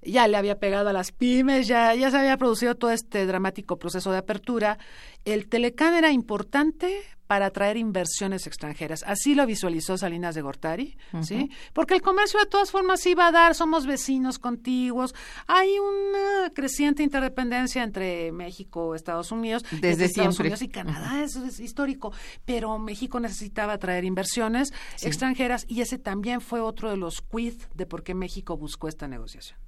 ya 0.02 0.28
le 0.28 0.36
había 0.36 0.58
pegado 0.58 0.88
a 0.88 0.92
las 0.92 1.12
pymes, 1.12 1.66
ya, 1.66 1.94
ya 1.94 2.10
se 2.10 2.18
había 2.18 2.36
producido 2.36 2.74
todo 2.74 2.90
este 2.90 3.26
dramático 3.26 3.78
proceso 3.78 4.12
de 4.12 4.18
apertura, 4.18 4.78
el 5.26 5.48
Telecán 5.48 5.94
era 5.94 6.12
importante 6.12 7.02
para 7.26 7.46
atraer 7.46 7.76
inversiones 7.76 8.46
extranjeras. 8.46 9.02
Así 9.04 9.34
lo 9.34 9.44
visualizó 9.44 9.98
Salinas 9.98 10.36
de 10.36 10.42
Gortari, 10.42 10.96
¿sí? 11.22 11.50
Porque 11.72 11.94
el 11.94 12.00
comercio 12.00 12.38
de 12.38 12.46
todas 12.46 12.70
formas 12.70 13.04
iba 13.06 13.26
a 13.26 13.32
dar, 13.32 13.56
somos 13.56 13.86
vecinos 13.86 14.38
contiguos, 14.38 15.14
hay 15.48 15.70
una 15.80 16.50
creciente 16.54 17.02
interdependencia 17.02 17.82
entre 17.82 18.30
México, 18.30 18.94
Estados 18.94 19.32
Unidos, 19.32 19.64
desde 19.72 20.04
Estados 20.04 20.36
siempre. 20.36 20.44
Unidos 20.44 20.62
y 20.62 20.68
Canadá, 20.68 21.24
eso 21.24 21.44
es 21.44 21.58
histórico, 21.58 22.12
pero 22.44 22.78
México 22.78 23.18
necesitaba 23.18 23.72
atraer 23.72 24.04
inversiones 24.04 24.72
extranjeras 25.02 25.64
y 25.68 25.80
ese 25.80 25.98
también 25.98 26.40
fue 26.40 26.60
otro 26.60 26.90
de 26.90 26.96
los 26.96 27.20
quid 27.20 27.54
de 27.74 27.86
por 27.86 28.04
qué 28.04 28.14
México 28.14 28.56
buscó 28.56 28.86
esta 28.86 29.08
negociación. 29.08 29.58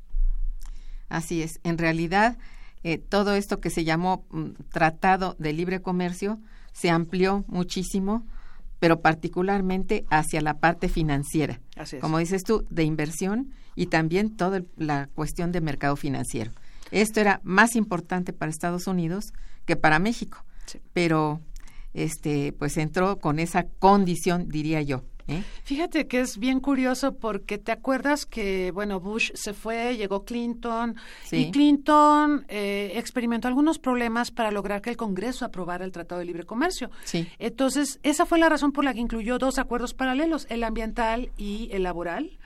Así 1.09 1.43
es. 1.43 1.59
En 1.65 1.79
realidad, 1.79 2.38
eh, 2.88 2.97
todo 2.97 3.35
esto 3.35 3.61
que 3.61 3.68
se 3.68 3.85
llamó 3.85 4.25
mm, 4.30 4.52
Tratado 4.71 5.37
de 5.38 5.52
Libre 5.52 5.83
Comercio 5.83 6.38
se 6.73 6.88
amplió 6.88 7.45
muchísimo, 7.47 8.26
pero 8.78 9.02
particularmente 9.02 10.07
hacia 10.09 10.40
la 10.40 10.54
parte 10.54 10.88
financiera. 10.88 11.61
Como 12.00 12.16
dices 12.16 12.45
tú, 12.45 12.64
de 12.71 12.85
inversión 12.85 13.52
y 13.75 13.88
también 13.88 14.35
toda 14.38 14.62
la 14.78 15.09
cuestión 15.14 15.52
de 15.52 15.61
mercado 15.61 15.97
financiero. 15.97 16.52
Esto 16.90 17.21
era 17.21 17.42
más 17.45 17.76
importante 17.76 18.33
para 18.33 18.50
Estados 18.50 18.87
Unidos 18.87 19.35
que 19.66 19.76
para 19.76 19.99
México, 19.99 20.42
pero 20.95 21.42
este 21.92 22.54
pues 22.54 22.78
entró 22.78 23.18
con 23.18 23.38
esa 23.38 23.64
condición, 23.64 24.49
diría 24.49 24.80
yo, 24.80 25.04
¿Eh? 25.28 25.42
Fíjate 25.62 26.06
que 26.06 26.20
es 26.20 26.38
bien 26.38 26.58
curioso 26.58 27.14
porque 27.14 27.58
te 27.58 27.70
acuerdas 27.70 28.25
que, 28.25 28.70
bueno, 28.70 28.99
Bush 28.99 29.30
se 29.35 29.52
fue, 29.52 29.97
llegó 29.97 30.25
Clinton 30.25 30.97
y 31.30 31.50
Clinton 31.50 32.47
eh, 32.49 32.92
experimentó 32.94 33.47
algunos 33.47 33.78
problemas 33.78 34.30
para 34.30 34.50
lograr 34.50 34.80
que 34.80 34.90
el 34.90 34.97
Congreso 34.97 35.44
aprobara 35.44 35.85
el 35.85 35.92
Tratado 35.92 36.20
de 36.20 36.25
Libre 36.25 36.44
Comercio. 36.44 36.90
Sí. 37.04 37.28
Entonces, 37.38 38.00
esa 38.02 38.25
fue 38.25 38.38
la 38.38 38.49
razón 38.49 38.73
por 38.73 38.85
la 38.85 38.94
que 38.94 39.00
incluyó 39.00 39.38
dos 39.38 39.58
acuerdos 39.58 39.92
paralelos, 39.92 40.47
el 40.49 40.64
ambiental 40.64 41.30
y 41.37 41.68
el 41.73 41.82
laboral. 41.82 42.38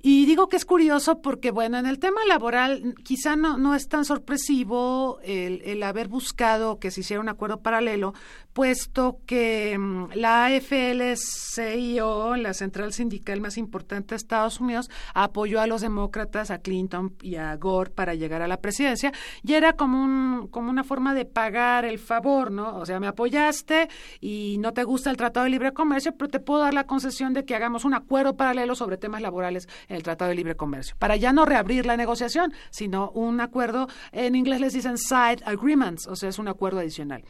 Y 0.00 0.26
digo 0.26 0.48
que 0.48 0.56
es 0.56 0.64
curioso 0.64 1.20
porque, 1.22 1.50
bueno, 1.50 1.76
en 1.76 1.86
el 1.86 1.98
tema 1.98 2.20
laboral 2.28 2.94
quizá 3.02 3.34
no, 3.34 3.58
no 3.58 3.74
es 3.74 3.88
tan 3.88 4.04
sorpresivo 4.04 5.18
el, 5.24 5.60
el 5.64 5.82
haber 5.82 6.06
buscado 6.06 6.78
que 6.78 6.92
se 6.92 7.00
hiciera 7.00 7.20
un 7.20 7.28
acuerdo 7.28 7.60
paralelo, 7.60 8.14
puesto 8.58 9.20
que 9.24 9.78
mm, 9.78 10.14
la 10.14 10.46
AFL-CIO, 10.46 12.34
la 12.34 12.52
central 12.54 12.92
sindical 12.92 13.40
más 13.40 13.56
importante 13.56 14.08
de 14.08 14.16
Estados 14.16 14.58
Unidos, 14.58 14.90
apoyó 15.14 15.60
a 15.60 15.68
los 15.68 15.80
demócratas, 15.80 16.50
a 16.50 16.58
Clinton 16.58 17.14
y 17.22 17.36
a 17.36 17.54
Gore 17.54 17.90
para 17.90 18.16
llegar 18.16 18.42
a 18.42 18.48
la 18.48 18.56
presidencia, 18.56 19.12
y 19.44 19.52
era 19.52 19.74
como, 19.74 20.02
un, 20.02 20.48
como 20.48 20.70
una 20.70 20.82
forma 20.82 21.14
de 21.14 21.24
pagar 21.24 21.84
el 21.84 22.00
favor, 22.00 22.50
¿no? 22.50 22.76
O 22.78 22.84
sea, 22.84 22.98
me 22.98 23.06
apoyaste 23.06 23.88
y 24.20 24.56
no 24.58 24.72
te 24.72 24.82
gusta 24.82 25.10
el 25.10 25.16
Tratado 25.16 25.44
de 25.44 25.50
Libre 25.50 25.72
Comercio, 25.72 26.16
pero 26.18 26.28
te 26.28 26.40
puedo 26.40 26.62
dar 26.62 26.74
la 26.74 26.82
concesión 26.82 27.34
de 27.34 27.44
que 27.44 27.54
hagamos 27.54 27.84
un 27.84 27.94
acuerdo 27.94 28.36
paralelo 28.36 28.74
sobre 28.74 28.96
temas 28.96 29.22
laborales 29.22 29.68
en 29.86 29.94
el 29.94 30.02
Tratado 30.02 30.30
de 30.30 30.34
Libre 30.34 30.56
Comercio, 30.56 30.96
para 30.98 31.14
ya 31.14 31.32
no 31.32 31.44
reabrir 31.44 31.86
la 31.86 31.96
negociación, 31.96 32.52
sino 32.70 33.12
un 33.12 33.40
acuerdo, 33.40 33.86
en 34.10 34.34
inglés 34.34 34.60
les 34.60 34.72
dicen 34.72 34.98
side 34.98 35.44
agreements, 35.44 36.08
o 36.08 36.16
sea, 36.16 36.28
es 36.28 36.40
un 36.40 36.48
acuerdo 36.48 36.80
adicional. 36.80 37.22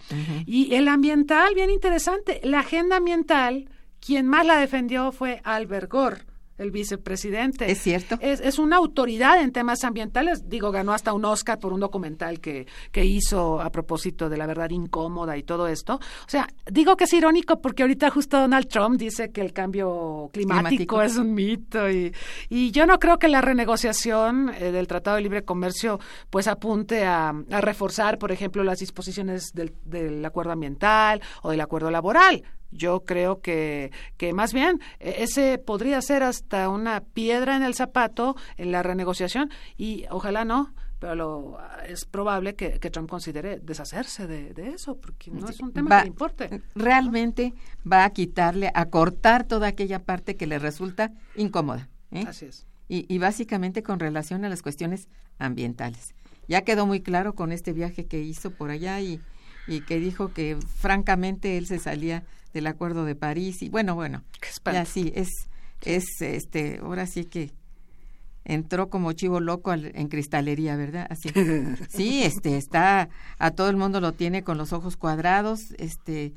Y 0.47 0.75
el 0.75 0.89
ambiental, 1.19 1.53
bien 1.57 1.71
interesante, 1.71 2.41
la 2.45 2.61
agenda 2.61 2.99
ambiental, 2.99 3.69
quien 3.99 4.29
más 4.29 4.47
la 4.47 4.57
defendió 4.61 5.11
fue 5.11 5.41
Albert 5.43 5.91
Gore 5.91 6.28
el 6.59 6.71
vicepresidente. 6.71 7.71
Es 7.71 7.79
cierto. 7.79 8.19
Es, 8.21 8.41
es, 8.41 8.59
una 8.59 8.77
autoridad 8.77 9.41
en 9.41 9.53
temas 9.53 9.85
ambientales. 9.85 10.49
Digo, 10.49 10.71
ganó 10.73 10.93
hasta 10.93 11.13
un 11.13 11.25
Oscar 11.25 11.59
por 11.59 11.73
un 11.73 11.81
documental 11.81 12.41
que, 12.41 12.67
que 12.91 13.05
hizo 13.05 13.61
a 13.61 13.71
propósito 13.71 14.29
de 14.29 14.37
la 14.37 14.47
verdad 14.47 14.71
incómoda 14.71 15.37
y 15.37 15.45
todo 15.45 15.69
esto. 15.69 15.95
O 15.95 16.29
sea, 16.29 16.49
digo 16.71 16.97
que 16.97 17.05
es 17.05 17.13
irónico 17.13 17.61
porque 17.61 17.83
ahorita 17.83 18.11
justo 18.11 18.39
Donald 18.39 18.69
Trump 18.69 18.99
dice 18.99 19.31
que 19.31 19.41
el 19.41 19.53
cambio 19.53 20.31
climático, 20.33 21.01
es 21.01 21.17
un 21.17 21.33
mito 21.35 21.89
y, 21.89 22.13
y 22.49 22.71
yo 22.73 22.87
no 22.87 22.99
creo 22.99 23.19
que 23.19 23.29
la 23.29 23.41
renegociación 23.41 24.51
eh, 24.59 24.73
del 24.73 24.87
Tratado 24.87 25.17
de 25.17 25.23
Libre 25.23 25.45
Comercio 25.45 26.01
pues 26.31 26.49
apunte 26.49 27.05
a, 27.05 27.29
a 27.29 27.61
reforzar, 27.61 28.19
por 28.19 28.33
ejemplo, 28.33 28.65
las 28.65 28.79
disposiciones 28.79 29.53
del, 29.55 29.73
del 29.85 30.25
acuerdo 30.25 30.53
ambiental 30.53 31.23
o 31.43 31.51
del 31.51 31.61
acuerdo 31.61 31.91
laboral. 31.91 32.43
Yo 32.71 33.05
creo 33.05 33.41
que, 33.41 33.91
que 34.17 34.33
más 34.33 34.53
bien 34.53 34.81
e, 35.01 35.23
ese 35.23 35.59
podría 35.59 36.01
ser 36.03 36.23
hasta 36.23 36.69
una 36.69 37.01
piedra 37.01 37.57
en 37.57 37.63
el 37.63 37.75
zapato 37.75 38.37
en 38.57 38.73
la 38.73 38.83
renegociación 38.83 39.51
y 39.77 40.05
ojalá 40.11 40.45
no, 40.45 40.75
pero 40.99 41.15
lo, 41.15 41.59
es 41.87 42.05
probable 42.05 42.55
que, 42.55 42.81
que, 42.81 42.91
Trump 42.91 43.09
considere 43.09 43.61
deshacerse 43.61 44.27
de, 44.27 44.53
de, 44.53 44.71
eso, 44.71 44.97
porque 44.97 45.31
no 45.31 45.49
es 45.49 45.61
un 45.61 45.73
tema 45.73 45.91
va, 45.91 45.99
que 45.99 46.05
le 46.05 46.09
importe. 46.09 46.63
Realmente 46.75 47.55
va 47.91 48.05
a 48.05 48.11
quitarle, 48.11 48.71
a 48.75 48.87
cortar 48.87 49.45
toda 49.45 49.69
aquella 49.69 50.01
parte 50.01 50.37
que 50.37 50.47
le 50.47 50.59
resulta 50.59 51.13
incómoda. 51.37 51.89
¿eh? 52.11 52.25
Así 52.27 52.47
es. 52.47 52.67
Y, 52.89 53.13
y 53.13 53.19
básicamente 53.19 53.83
con 53.83 54.01
relación 54.01 54.45
a 54.45 54.49
las 54.49 54.63
cuestiones 54.63 55.09
ambientales. 55.39 56.15
Ya 56.49 56.63
quedó 56.63 56.87
muy 56.87 57.01
claro 57.01 57.35
con 57.35 57.53
este 57.53 57.73
viaje 57.73 58.07
que 58.07 58.21
hizo 58.21 58.51
por 58.51 58.71
allá 58.71 59.01
y, 59.01 59.21
y 59.69 59.83
que 59.83 60.01
dijo 60.01 60.33
que 60.33 60.57
francamente 60.77 61.59
él 61.59 61.67
se 61.67 61.79
salía 61.79 62.25
del 62.53 62.67
Acuerdo 62.67 63.05
de 63.05 63.15
París 63.15 63.63
y 63.63 63.69
bueno, 63.69 63.95
bueno, 63.95 64.25
ya 64.65 64.85
sí, 64.85 65.13
es, 65.15 65.29
es 65.83 66.05
este, 66.21 66.79
ahora 66.83 67.07
sí 67.07 67.25
que 67.25 67.53
entró 68.45 68.89
como 68.89 69.13
chivo 69.13 69.41
loco 69.41 69.71
al, 69.71 69.93
en 69.95 70.09
cristalería, 70.09 70.75
¿verdad? 70.77 71.07
Así. 71.11 71.29
Sí, 71.89 72.23
este, 72.23 72.57
está, 72.57 73.09
a 73.39 73.51
todo 73.51 73.69
el 73.69 73.77
mundo 73.77 74.01
lo 74.01 74.13
tiene 74.13 74.43
con 74.43 74.59
los 74.59 74.73
ojos 74.73 74.97
cuadrados, 74.97 75.61
este, 75.79 76.33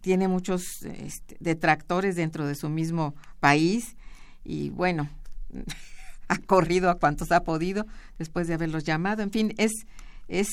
tiene 0.00 0.28
muchos 0.28 0.82
este, 0.82 1.36
detractores 1.40 2.16
dentro 2.16 2.46
de 2.46 2.54
su 2.54 2.68
mismo 2.68 3.14
país 3.40 3.96
y 4.44 4.70
bueno, 4.70 5.08
ha 6.28 6.38
corrido 6.38 6.90
a 6.90 6.98
cuantos 6.98 7.32
ha 7.32 7.44
podido 7.44 7.86
después 8.18 8.48
de 8.48 8.54
haberlos 8.54 8.84
llamado, 8.84 9.22
en 9.22 9.30
fin, 9.30 9.54
es, 9.58 9.72
es 10.28 10.48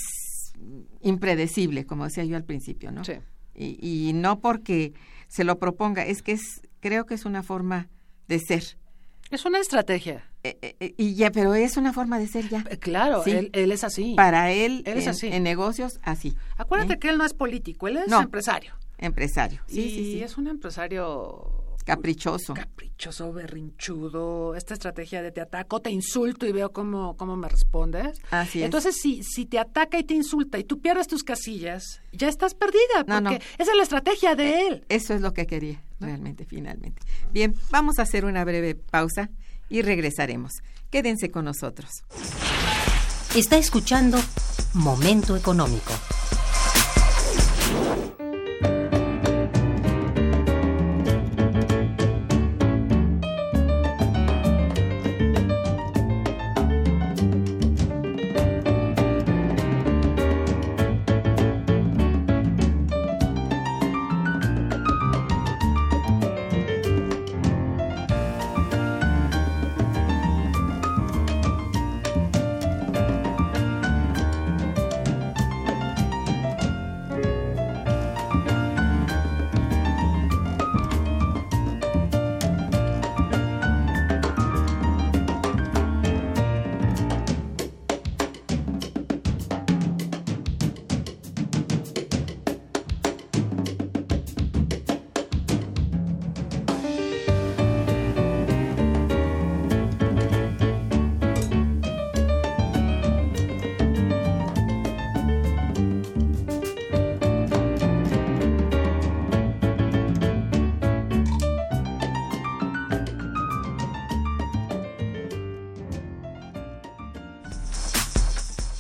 impredecible, 1.02 1.86
como 1.86 2.06
decía 2.06 2.26
yo 2.26 2.36
al 2.36 2.44
principio, 2.44 2.92
¿no? 2.92 3.04
Sí. 3.04 3.14
Y, 3.60 3.78
y, 3.82 4.14
no 4.14 4.40
porque 4.40 4.94
se 5.28 5.44
lo 5.44 5.60
proponga, 5.60 6.06
es 6.06 6.22
que 6.22 6.32
es, 6.32 6.62
creo 6.80 7.06
que 7.06 7.14
es 7.14 7.26
una 7.26 7.44
forma 7.44 7.90
de 8.28 8.40
ser. 8.40 8.64
Es 9.32 9.46
una 9.46 9.60
estrategia. 9.60 10.26
Eh, 10.44 10.76
eh, 10.80 10.94
y 10.98 11.16
ya, 11.16 11.32
pero 11.32 11.54
es 11.54 11.76
una 11.76 11.92
forma 11.92 12.18
de 12.18 12.28
ser 12.28 12.48
ya. 12.48 12.64
Claro, 12.80 13.24
sí. 13.24 13.32
él, 13.32 13.50
él, 13.54 13.72
es 13.72 13.84
así. 13.84 14.14
Para 14.16 14.52
él, 14.52 14.84
él 14.86 14.98
es 14.98 15.04
en, 15.04 15.10
así. 15.10 15.28
en 15.28 15.44
negocios, 15.44 16.00
así. 16.02 16.36
Acuérdate 16.58 16.94
¿eh? 16.94 17.00
que 17.00 17.10
él 17.10 17.18
no 17.18 17.26
es 17.26 17.34
político, 17.34 17.88
él 17.90 17.98
es 17.98 18.08
no, 18.08 18.22
empresario. 18.22 18.74
Empresario, 18.98 19.62
sí, 19.68 19.82
y 19.82 19.90
sí, 19.90 20.12
sí. 20.14 20.24
es 20.24 20.38
un 20.38 20.48
empresario 20.48 21.59
caprichoso. 21.90 22.54
Caprichoso, 22.54 23.34
berrinchudo, 23.34 24.56
esta 24.56 24.74
estrategia 24.74 25.22
de 25.22 25.32
te 25.32 25.42
ataco, 25.42 25.82
te 25.82 25.90
insulto 25.90 26.46
y 26.46 26.52
veo 26.52 26.72
cómo, 26.72 27.18
cómo 27.18 27.36
me 27.36 27.50
respondes. 27.50 28.20
Así 28.32 28.60
es. 28.60 28.66
Entonces, 28.66 28.96
si, 29.02 29.24
si 29.24 29.46
te 29.46 29.60
ataca 29.60 29.98
y 29.98 30.04
te 30.04 30.14
insulta 30.14 30.60
y 30.60 30.64
tú 30.64 30.80
pierdes 30.80 31.08
tus 31.08 31.24
casillas, 31.24 32.02
ya 32.12 32.28
estás 32.28 32.54
perdida, 32.54 32.80
porque 33.00 33.12
no, 33.12 33.22
no. 33.22 33.32
esa 33.32 33.72
es 33.72 33.76
la 33.76 33.84
estrategia 33.84 34.36
de 34.36 34.68
él. 34.68 34.86
Eso 34.90 35.14
es 35.14 35.22
lo 35.22 35.34
que 35.34 35.48
quería, 35.48 35.82
realmente, 36.00 36.46
finalmente. 36.46 37.02
Bien, 37.32 37.56
vamos 37.72 38.00
a 38.00 38.04
hacer 38.04 38.26
una 38.26 38.44
breve 38.46 38.76
pausa 38.76 39.30
y 39.70 39.82
regresaremos. 39.82 40.54
Quédense 40.90 41.32
con 41.32 41.46
nosotros. 41.46 41.90
Está 43.36 43.58
escuchando 43.58 44.20
Momento 44.74 45.36
Económico. 45.36 45.94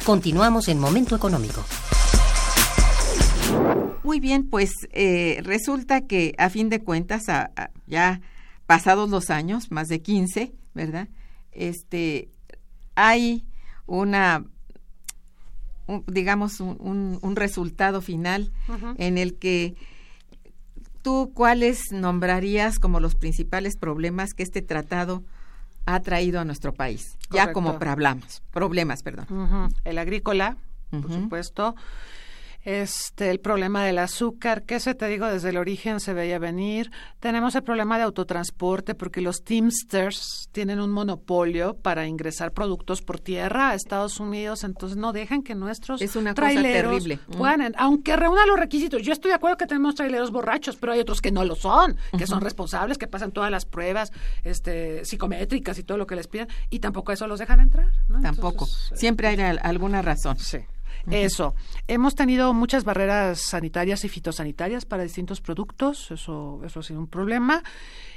Continuamos 0.09 0.67
en 0.69 0.79
Momento 0.79 1.15
Económico. 1.15 1.63
Muy 4.03 4.19
bien, 4.19 4.49
pues 4.49 4.71
eh, 4.91 5.39
resulta 5.43 6.07
que 6.07 6.33
a 6.39 6.49
fin 6.49 6.69
de 6.69 6.79
cuentas, 6.79 7.25
ya 7.85 8.19
pasados 8.65 9.11
los 9.11 9.29
años, 9.29 9.69
más 9.69 9.87
de 9.87 10.01
15, 10.01 10.51
¿verdad? 10.73 11.09
Este, 11.51 12.31
hay 12.95 13.45
una, 13.85 14.45
digamos, 16.07 16.59
un, 16.59 17.35
resultado 17.35 18.01
final 18.01 18.51
en 18.97 19.19
el 19.19 19.37
que 19.37 19.75
tú 21.03 21.33
cuáles 21.35 21.91
nombrarías 21.91 22.79
como 22.79 22.99
los 22.99 23.13
principales 23.13 23.77
problemas 23.77 24.33
que 24.33 24.41
este 24.41 24.63
tratado 24.63 25.23
ha 25.95 25.99
traído 26.01 26.39
a 26.39 26.45
nuestro 26.45 26.73
país, 26.73 27.17
ya 27.31 27.51
como 27.51 27.79
problemas, 27.79 28.43
problemas, 28.51 29.01
perdón. 29.01 29.73
El 29.83 29.97
agrícola, 29.97 30.57
por 30.91 31.11
supuesto, 31.11 31.75
este, 32.63 33.29
el 33.29 33.39
problema 33.39 33.85
del 33.85 33.99
azúcar, 33.99 34.63
que 34.63 34.79
se 34.79 34.93
te 34.93 35.07
digo 35.07 35.25
desde 35.27 35.49
el 35.49 35.57
origen 35.57 35.99
se 35.99 36.13
veía 36.13 36.39
venir. 36.39 36.91
Tenemos 37.19 37.55
el 37.55 37.63
problema 37.63 37.97
de 37.97 38.03
autotransporte 38.03 38.95
porque 38.95 39.21
los 39.21 39.43
Teamsters 39.43 40.49
tienen 40.51 40.79
un 40.79 40.91
monopolio 40.91 41.75
para 41.75 42.05
ingresar 42.05 42.51
productos 42.51 43.01
por 43.01 43.19
tierra 43.19 43.69
a 43.69 43.75
Estados 43.75 44.19
Unidos, 44.19 44.63
entonces 44.63 44.97
no 44.97 45.13
dejan 45.13 45.41
que 45.41 45.55
nuestros 45.55 46.01
es 46.01 46.15
una 46.15 46.33
cosa 46.33 46.61
terrible. 46.61 47.19
puedan, 47.37 47.73
aunque 47.77 48.15
reúna 48.15 48.45
los 48.45 48.59
requisitos. 48.59 49.01
Yo 49.01 49.13
estoy 49.13 49.29
de 49.29 49.35
acuerdo 49.35 49.57
que 49.57 49.65
tenemos 49.65 49.95
traileros 49.95 50.31
borrachos, 50.31 50.75
pero 50.75 50.93
hay 50.93 50.99
otros 50.99 51.21
que 51.21 51.31
no 51.31 51.45
lo 51.45 51.55
son, 51.55 51.97
que 52.17 52.27
son 52.27 52.41
responsables, 52.41 52.97
que 52.97 53.07
pasan 53.07 53.31
todas 53.31 53.51
las 53.51 53.65
pruebas 53.65 54.11
este, 54.43 55.05
psicométricas 55.05 55.77
y 55.79 55.83
todo 55.83 55.97
lo 55.97 56.07
que 56.07 56.15
les 56.15 56.27
piden, 56.27 56.47
y 56.69 56.79
tampoco 56.79 57.11
eso 57.11 57.27
los 57.27 57.39
dejan 57.39 57.59
entrar. 57.61 57.91
Tampoco. 58.21 58.65
Siempre 58.65 59.27
hay 59.27 59.39
alguna 59.61 60.01
razón. 60.01 60.37
Sí. 60.37 60.59
Eso. 61.11 61.55
Hemos 61.87 62.15
tenido 62.15 62.53
muchas 62.53 62.83
barreras 62.83 63.39
sanitarias 63.39 64.03
y 64.05 64.09
fitosanitarias 64.09 64.85
para 64.85 65.03
distintos 65.03 65.41
productos. 65.41 66.11
Eso, 66.11 66.61
eso 66.65 66.79
ha 66.79 66.83
sido 66.83 66.99
un 66.99 67.07
problema. 67.07 67.63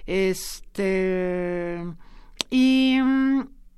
Este. 0.07 1.85
Y. 2.51 2.99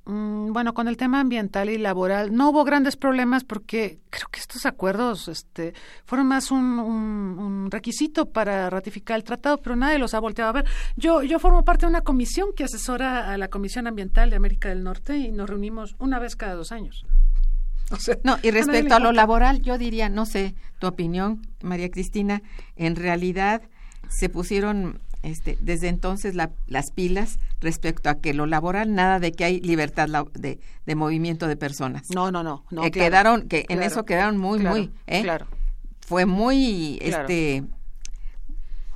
Mm, 0.07 0.53
bueno, 0.53 0.75
con 0.75 0.87
el 0.87 0.99
tema 0.99 1.21
ambiental 1.21 1.71
y 1.71 1.79
laboral 1.79 2.35
no 2.35 2.51
hubo 2.51 2.65
grandes 2.65 2.95
problemas 2.95 3.43
porque 3.43 4.01
creo 4.11 4.29
que 4.31 4.39
estos 4.39 4.67
acuerdos 4.67 5.29
este, 5.29 5.73
fueron 6.05 6.27
más 6.27 6.51
un, 6.51 6.79
un, 6.79 7.71
requisito 7.71 8.27
para 8.27 8.69
ratificar 8.69 9.17
el 9.17 9.25
tratado, 9.25 9.63
pero 9.63 9.77
nadie 9.77 9.99
los 9.99 10.13
ha 10.13 10.21
volteado 10.21 10.51
a 10.51 10.53
ver. 10.53 10.67
Yo, 10.97 11.23
yo 11.23 11.39
formo 11.39 11.65
parte 11.65 11.87
de 11.87 11.91
una 11.91 12.03
comisión 12.03 12.51
que 12.55 12.65
asesora 12.65 13.33
a 13.33 13.39
la 13.39 13.49
Comisión 13.49 13.87
Ambiental 13.87 14.29
de 14.29 14.37
América 14.37 14.69
del 14.69 14.85
Norte 14.85 15.17
y 15.17 15.33
nos 15.33 15.49
reunimos 15.49 15.97
una 15.99 16.19
vez 16.19 16.37
cada 16.37 16.55
dos 16.55 16.71
años 16.71 17.07
no, 18.25 18.39
y 18.43 18.51
respecto 18.51 18.95
a 18.95 18.99
lo 18.99 19.13
laboral, 19.13 19.63
yo 19.63 19.79
diría, 19.79 20.09
no 20.09 20.27
sé, 20.27 20.55
tu 20.79 20.87
opinión, 20.87 21.47
María 21.63 21.91
Cristina, 21.91 22.43
en 22.77 22.97
realidad 22.97 23.63
se 24.09 24.29
pusieron 24.29 25.01
este, 25.25 25.57
desde 25.61 25.89
entonces 25.89 26.35
las 26.35 26.91
pilas 26.91 27.39
respecto 27.61 28.11
a 28.11 28.17
que 28.17 28.35
lo 28.35 28.45
laboral, 28.45 28.95
nada 28.95 29.19
de 29.19 29.33
que 29.33 29.45
hay 29.45 29.61
libertad 29.61 30.07
de, 30.35 30.61
de 30.85 30.95
movimiento 30.95 31.49
de 31.49 31.57
personas. 31.57 32.11
No, 32.15 32.31
no, 32.31 32.43
no. 32.43 32.65
no 32.71 32.83
quedaron, 32.91 33.49
que 33.49 33.65
en 33.71 33.83
eso 33.83 34.05
quedaron 34.05 34.37
muy, 34.37 34.59
muy, 34.59 34.91
¿eh? 35.07 35.23
Claro. 35.23 35.47
Fue 36.01 36.27
muy, 36.27 36.99
este, 37.01 37.65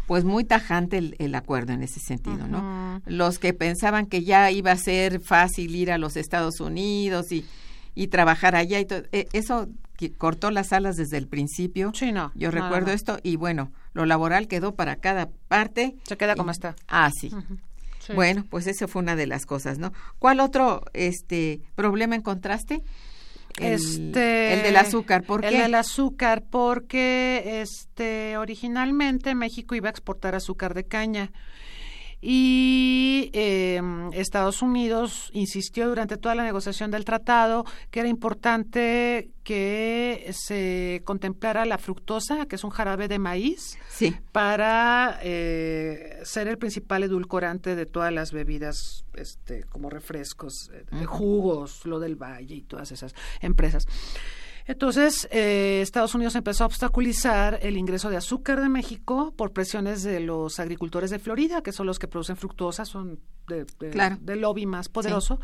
pues 0.07 0.25
muy 0.25 0.45
tajante 0.45 1.15
el, 1.19 1.35
acuerdo 1.35 1.73
en 1.73 1.83
ese 1.83 1.99
sentido, 1.99 2.47
¿no? 2.47 3.01
Los 3.07 3.39
que 3.39 3.55
pensaban 3.55 4.05
que 4.05 4.23
ya 4.23 4.51
iba 4.51 4.73
a 4.73 4.77
ser 4.77 5.21
fácil 5.21 5.75
ir 5.75 5.91
a 5.91 5.97
los 5.97 6.19
Estados 6.19 6.61
Unidos 6.61 7.33
y 7.33 7.47
y 7.95 8.09
trabajar 8.09 8.55
allá 8.57 8.81
y 8.81 8.85
todo. 8.85 9.03
E, 9.13 9.29
eso 9.33 9.69
cortó 10.17 10.51
las 10.51 10.73
alas 10.73 10.97
desde 10.97 11.17
el 11.17 11.27
principio. 11.27 11.93
Sí, 11.95 12.13
no. 12.13 12.31
Yo 12.35 12.51
recuerdo 12.51 12.93
esto 12.93 13.19
y 13.23 13.37
bueno, 13.37 13.73
lo 13.93 14.07
laboral 14.07 14.47
quedó 14.47 14.75
para 14.75 14.97
cada 14.97 15.29
parte. 15.49 15.97
Se 16.05 16.17
queda 16.17 16.37
como 16.37 16.51
está. 16.51 16.77
Ah, 16.87 17.11
sí. 17.13 17.31
Bueno, 18.15 18.47
pues 18.49 18.67
eso 18.67 18.89
fue 18.89 19.03
una 19.03 19.17
de 19.17 19.27
las 19.27 19.45
cosas, 19.45 19.79
¿no? 19.79 19.93
¿Cuál 20.19 20.41
otro 20.41 20.85
este 20.95 21.61
problema 21.75 22.15
encontraste? 22.15 22.83
El, 23.59 23.75
este, 23.75 24.55
el 24.55 24.63
del 24.63 24.77
azúcar, 24.77 25.25
¿por 25.25 25.41
qué? 25.41 25.49
El 25.49 25.59
del 25.59 25.75
azúcar, 25.75 26.45
porque 26.49 27.61
este 27.61 28.37
originalmente 28.37 29.35
México 29.35 29.75
iba 29.75 29.89
a 29.89 29.91
exportar 29.91 30.37
azúcar 30.37 30.75
de 30.75 30.85
caña 30.85 31.33
y 32.21 33.31
eh, 33.33 33.81
Estados 34.13 34.63
Unidos 34.63 35.31
insistió 35.33 35.89
durante 35.89 36.17
toda 36.17 36.35
la 36.35 36.43
negociación 36.43 36.91
del 36.91 37.05
tratado 37.05 37.65
que 37.91 38.01
era 38.01 38.09
importante 38.09 39.31
que 39.45 40.31
se 40.33 41.01
contemplara 41.05 41.65
la 41.65 41.79
fructosa, 41.79 42.47
que 42.47 42.57
es 42.57 42.65
un 42.65 42.71
jarabe 42.71 43.09
de 43.09 43.19
maíz, 43.19 43.79
para 44.33 45.19
eh, 45.23 46.19
ser 46.25 46.49
el 46.49 46.59
principal 46.59 47.03
edulcorante 47.05 47.75
de 47.75 47.87
todas 47.87 48.13
las 48.13 48.33
bebidas, 48.33 49.05
este, 49.15 49.65
como 49.65 49.89
refrescos, 49.89 50.71
eh, 50.75 51.05
jugos, 51.07 51.87
lo 51.87 51.99
del 51.99 52.17
valle 52.17 52.57
y 52.57 52.63
todas 52.63 52.93
esas 52.93 53.15
empresas. 53.41 53.87
Entonces, 54.69 55.27
eh, 55.31 55.81
Estados 55.83 56.15
Unidos 56.15 56.35
empezó 56.37 56.65
a 56.65 56.67
obstaculizar 56.67 57.59
el 57.63 57.79
ingreso 57.79 58.11
de 58.11 58.19
azúcar 58.19 58.61
de 58.61 58.69
México 58.69 59.33
por 59.35 59.53
presiones 59.53 60.03
de 60.03 60.21
los 60.21 60.61
agricultores 60.61 61.09
de 61.09 61.19
Florida, 61.19 61.63
que 61.63 61.73
son 61.73 61.87
los 61.87 61.99
que 61.99 62.07
producen 62.07 62.37
fructosa, 62.37 62.85
son 62.85 63.19
de, 63.49 63.65
del 64.21 64.41
lobby 64.43 64.67
más 64.67 64.91
poderoso. 64.91 65.41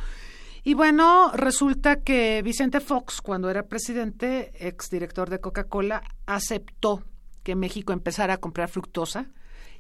Y 0.62 0.74
bueno, 0.74 1.30
resulta 1.32 2.02
que 2.02 2.42
Vicente 2.42 2.80
Fox, 2.80 3.22
cuando 3.22 3.48
era 3.48 3.62
presidente, 3.62 4.52
exdirector 4.58 5.30
de 5.30 5.40
Coca-Cola, 5.40 6.02
aceptó 6.26 7.02
que 7.42 7.56
México 7.56 7.94
empezara 7.94 8.34
a 8.34 8.38
comprar 8.38 8.68
fructosa 8.68 9.30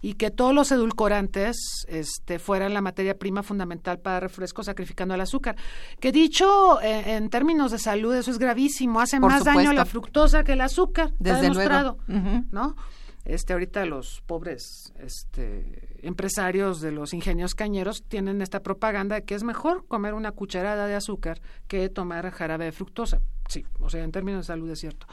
y 0.04 0.14
que 0.14 0.30
todos 0.30 0.54
los 0.54 0.70
edulcorantes 0.70 1.86
este, 1.88 2.38
fueran 2.38 2.74
la 2.74 2.82
materia 2.82 3.16
prima 3.16 3.42
fundamental 3.42 4.00
para 4.00 4.20
refrescos, 4.20 4.66
sacrificando 4.66 5.14
el 5.14 5.20
azúcar. 5.22 5.56
Que 5.98 6.12
dicho 6.12 6.78
eh, 6.82 7.16
en 7.16 7.30
términos 7.30 7.72
de 7.72 7.78
salud, 7.78 8.14
eso 8.14 8.30
es 8.30 8.38
gravísimo, 8.38 9.00
hace 9.00 9.18
más 9.18 9.44
daño 9.44 9.72
la 9.72 9.86
fructosa 9.86 10.44
que 10.44 10.52
el 10.52 10.60
azúcar, 10.60 11.14
Desde 11.18 11.40
demostrado, 11.40 11.96
¿no? 12.06 12.76
Este, 13.24 13.54
ahorita 13.54 13.86
los 13.86 14.22
pobres 14.26 14.92
este, 15.00 15.96
empresarios 16.06 16.82
de 16.82 16.92
los 16.92 17.14
ingenios 17.14 17.54
cañeros 17.54 18.04
tienen 18.06 18.42
esta 18.42 18.60
propaganda 18.60 19.14
de 19.14 19.24
que 19.24 19.34
es 19.34 19.42
mejor 19.42 19.86
comer 19.86 20.12
una 20.12 20.32
cucharada 20.32 20.86
de 20.86 20.96
azúcar 20.96 21.40
que 21.66 21.88
tomar 21.88 22.30
jarabe 22.30 22.66
de 22.66 22.72
fructosa. 22.72 23.22
Sí, 23.48 23.64
o 23.80 23.90
sea, 23.90 24.02
en 24.02 24.12
términos 24.12 24.40
de 24.40 24.46
salud 24.46 24.70
es 24.70 24.80
cierto. 24.80 25.06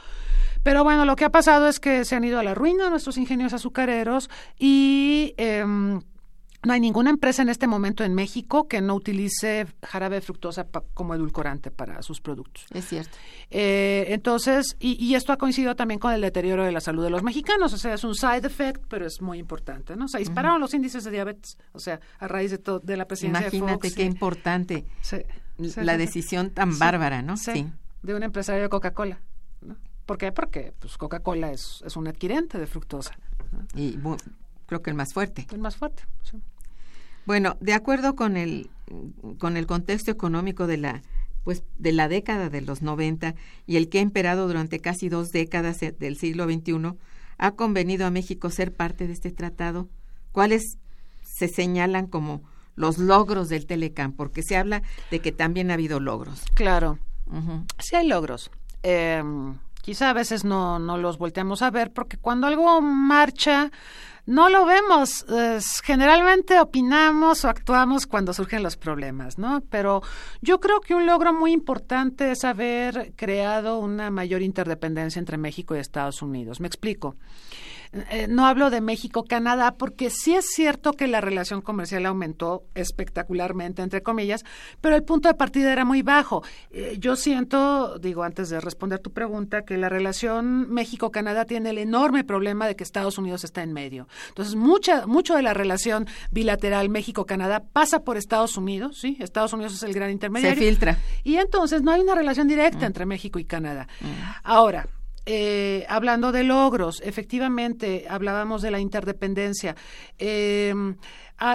Pero 0.62 0.84
bueno, 0.84 1.04
lo 1.04 1.16
que 1.16 1.24
ha 1.24 1.30
pasado 1.30 1.68
es 1.68 1.80
que 1.80 2.04
se 2.04 2.14
han 2.14 2.24
ido 2.24 2.38
a 2.38 2.42
la 2.42 2.54
ruina 2.54 2.90
nuestros 2.90 3.18
ingenios 3.18 3.52
azucareros 3.52 4.30
y... 4.58 5.34
Em, 5.36 6.00
no 6.64 6.72
hay 6.72 6.80
ninguna 6.80 7.10
empresa 7.10 7.42
en 7.42 7.48
este 7.48 7.66
momento 7.66 8.04
en 8.04 8.14
México 8.14 8.68
que 8.68 8.80
no 8.80 8.94
utilice 8.94 9.66
jarabe 9.82 10.16
de 10.16 10.20
fructosa 10.20 10.66
como 10.94 11.14
edulcorante 11.14 11.70
para 11.70 12.02
sus 12.02 12.20
productos. 12.20 12.66
Es 12.72 12.86
cierto. 12.86 13.16
Eh, 13.50 14.06
entonces, 14.08 14.76
y, 14.78 15.14
esto 15.14 15.32
ha 15.32 15.38
coincidido 15.38 15.74
también 15.74 15.98
con 15.98 16.12
el 16.12 16.20
deterioro 16.20 16.64
de 16.64 16.70
la 16.70 16.80
salud 16.80 17.02
de 17.02 17.10
los 17.10 17.22
mexicanos. 17.22 17.72
O 17.72 17.78
sea, 17.78 17.94
es 17.94 18.04
un 18.04 18.14
side 18.14 18.46
effect, 18.46 18.84
pero 18.88 19.06
es 19.06 19.20
muy 19.20 19.38
importante, 19.38 19.96
¿no? 19.96 20.04
O 20.04 20.08
sea, 20.08 20.20
dispararon 20.20 20.60
los 20.60 20.72
índices 20.72 21.02
de 21.04 21.10
diabetes, 21.10 21.58
o 21.72 21.80
sea, 21.80 22.00
a 22.18 22.28
raíz 22.28 22.52
de, 22.52 22.60
de 22.82 22.96
la 22.96 23.06
presidencia 23.06 23.48
Imagínate 23.48 23.88
de 23.88 23.94
qué 23.94 24.04
importante 24.04 24.84
la 25.58 25.96
decisión 25.96 26.50
tan 26.50 26.78
bárbara, 26.78 27.22
¿no? 27.22 27.36
Sí, 27.36 27.66
De 28.02 28.14
un 28.14 28.22
empresario 28.22 28.62
de 28.62 28.68
Coca-Cola. 28.68 29.20
¿Por 30.06 30.18
qué? 30.18 30.32
Porque 30.32 30.72
pues, 30.78 30.98
Coca-Cola 30.98 31.52
es, 31.52 31.82
es 31.86 31.96
un 31.96 32.08
adquirente 32.08 32.58
de 32.58 32.66
fructosa. 32.66 33.16
Y 33.74 33.98
creo 34.66 34.82
que 34.82 34.90
el 34.90 34.96
más 34.96 35.12
fuerte. 35.12 35.46
El 35.52 35.60
más 35.60 35.76
fuerte, 35.76 36.04
sí. 36.22 36.42
Bueno, 37.24 37.56
de 37.60 37.72
acuerdo 37.72 38.16
con 38.16 38.36
el, 38.36 38.70
con 39.38 39.56
el 39.56 39.66
contexto 39.66 40.10
económico 40.10 40.66
de 40.66 40.76
la, 40.76 41.02
pues, 41.44 41.62
de 41.78 41.92
la 41.92 42.08
década 42.08 42.50
de 42.50 42.60
los 42.60 42.82
90 42.82 43.34
y 43.66 43.76
el 43.76 43.88
que 43.88 43.98
ha 43.98 44.02
imperado 44.02 44.48
durante 44.48 44.80
casi 44.80 45.08
dos 45.08 45.30
décadas 45.30 45.78
del 45.80 46.16
siglo 46.16 46.44
XXI, 46.44 46.94
¿ha 47.38 47.52
convenido 47.52 48.06
a 48.06 48.10
México 48.10 48.50
ser 48.50 48.74
parte 48.74 49.06
de 49.06 49.12
este 49.12 49.30
tratado? 49.30 49.88
¿Cuáles 50.32 50.78
se 51.22 51.46
señalan 51.46 52.06
como 52.08 52.42
los 52.74 52.98
logros 52.98 53.48
del 53.48 53.66
Telecam? 53.66 54.12
Porque 54.12 54.42
se 54.42 54.56
habla 54.56 54.82
de 55.12 55.20
que 55.20 55.30
también 55.30 55.70
ha 55.70 55.74
habido 55.74 56.00
logros. 56.00 56.42
Claro, 56.54 56.98
sí 57.78 57.96
hay 57.96 58.06
logros. 58.06 58.50
Eh, 58.82 59.22
quizá 59.80 60.10
a 60.10 60.14
veces 60.14 60.44
no, 60.44 60.78
no 60.78 60.98
los 60.98 61.18
volteamos 61.18 61.62
a 61.62 61.70
ver 61.70 61.92
porque 61.92 62.16
cuando 62.16 62.46
algo 62.46 62.80
marcha 62.80 63.70
no 64.24 64.48
lo 64.48 64.64
vemos. 64.64 65.26
generalmente 65.82 66.60
opinamos 66.60 67.44
o 67.44 67.48
actuamos 67.48 68.06
cuando 68.06 68.32
surgen 68.32 68.62
los 68.62 68.76
problemas, 68.76 69.38
¿no? 69.38 69.62
Pero 69.68 70.02
yo 70.40 70.60
creo 70.60 70.80
que 70.80 70.94
un 70.94 71.06
logro 71.06 71.32
muy 71.32 71.52
importante 71.52 72.30
es 72.30 72.44
haber 72.44 73.12
creado 73.16 73.78
una 73.80 74.10
mayor 74.10 74.42
interdependencia 74.42 75.18
entre 75.18 75.38
México 75.38 75.74
y 75.74 75.80
Estados 75.80 76.22
Unidos. 76.22 76.60
Me 76.60 76.68
explico. 76.68 77.16
Eh, 77.92 78.26
no 78.26 78.46
hablo 78.46 78.70
de 78.70 78.80
México-Canadá 78.80 79.74
porque 79.76 80.08
sí 80.08 80.34
es 80.34 80.46
cierto 80.46 80.92
que 80.94 81.06
la 81.06 81.20
relación 81.20 81.60
comercial 81.60 82.06
aumentó 82.06 82.64
espectacularmente, 82.74 83.82
entre 83.82 84.02
comillas, 84.02 84.44
pero 84.80 84.96
el 84.96 85.02
punto 85.02 85.28
de 85.28 85.34
partida 85.34 85.72
era 85.72 85.84
muy 85.84 86.00
bajo. 86.00 86.42
Eh, 86.70 86.96
yo 86.98 87.16
siento, 87.16 87.98
digo 87.98 88.22
antes 88.22 88.48
de 88.48 88.60
responder 88.60 88.98
tu 89.00 89.12
pregunta, 89.12 89.62
que 89.62 89.76
la 89.76 89.90
relación 89.90 90.70
México-Canadá 90.70 91.44
tiene 91.44 91.70
el 91.70 91.78
enorme 91.78 92.24
problema 92.24 92.66
de 92.66 92.76
que 92.76 92.84
Estados 92.84 93.18
Unidos 93.18 93.44
está 93.44 93.62
en 93.62 93.74
medio. 93.74 94.08
Entonces, 94.28 94.54
mucha, 94.54 95.06
mucho 95.06 95.34
de 95.34 95.42
la 95.42 95.52
relación 95.52 96.06
bilateral 96.30 96.88
México-Canadá 96.88 97.62
pasa 97.72 98.04
por 98.04 98.16
Estados 98.16 98.56
Unidos, 98.56 98.98
¿sí? 98.98 99.18
Estados 99.20 99.52
Unidos 99.52 99.74
es 99.74 99.82
el 99.82 99.92
gran 99.92 100.10
intermediario. 100.10 100.58
Se 100.58 100.66
filtra. 100.66 100.98
Y 101.24 101.36
entonces 101.36 101.82
no 101.82 101.90
hay 101.90 102.00
una 102.00 102.14
relación 102.14 102.48
directa 102.48 102.80
mm. 102.80 102.84
entre 102.84 103.06
México 103.06 103.38
y 103.38 103.44
Canadá. 103.44 103.86
Mm. 104.00 104.06
Ahora, 104.44 104.88
eh, 105.24 105.86
hablando 105.88 106.32
de 106.32 106.42
logros, 106.42 107.00
efectivamente, 107.04 108.06
hablábamos 108.08 108.62
de 108.62 108.70
la 108.70 108.80
interdependencia. 108.80 109.76
Em, 110.18 110.96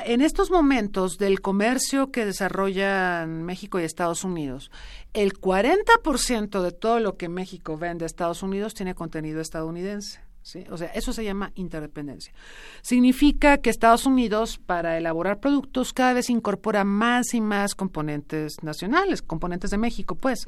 en 0.06 0.22
estos 0.22 0.52
momentos 0.52 1.18
del 1.18 1.42
comercio 1.42 2.12
que 2.12 2.26
desarrollan 2.26 3.44
México 3.44 3.80
y 3.80 3.84
Estados 3.84 4.24
Unidos, 4.24 4.72
el 5.14 5.34
40% 5.34 6.62
de 6.62 6.72
todo 6.72 7.00
lo 7.00 7.16
que 7.16 7.30
México 7.30 7.78
vende 7.78 8.04
a 8.04 8.08
Estados 8.08 8.44
Unidos 8.44 8.74
tiene 8.74 8.96
contenido 8.96 9.40
estadounidense. 9.42 10.27
O 10.70 10.78
sea, 10.78 10.88
eso 10.94 11.14
se 11.14 11.24
llama 11.24 11.52
interdependencia. 11.56 12.34
Significa 12.82 13.58
que 13.58 13.70
Estados 13.70 14.06
Unidos, 14.06 14.60
para 14.66 14.98
elaborar 14.98 15.40
productos, 15.40 15.94
cada 15.94 16.14
vez 16.14 16.30
incorpora 16.30 16.84
más 16.84 17.34
y 17.34 17.42
más 17.42 17.76
componentes 17.76 18.64
nacionales, 18.64 19.22
componentes 19.22 19.72
de 19.72 19.78
México, 19.78 20.16
pues. 20.16 20.48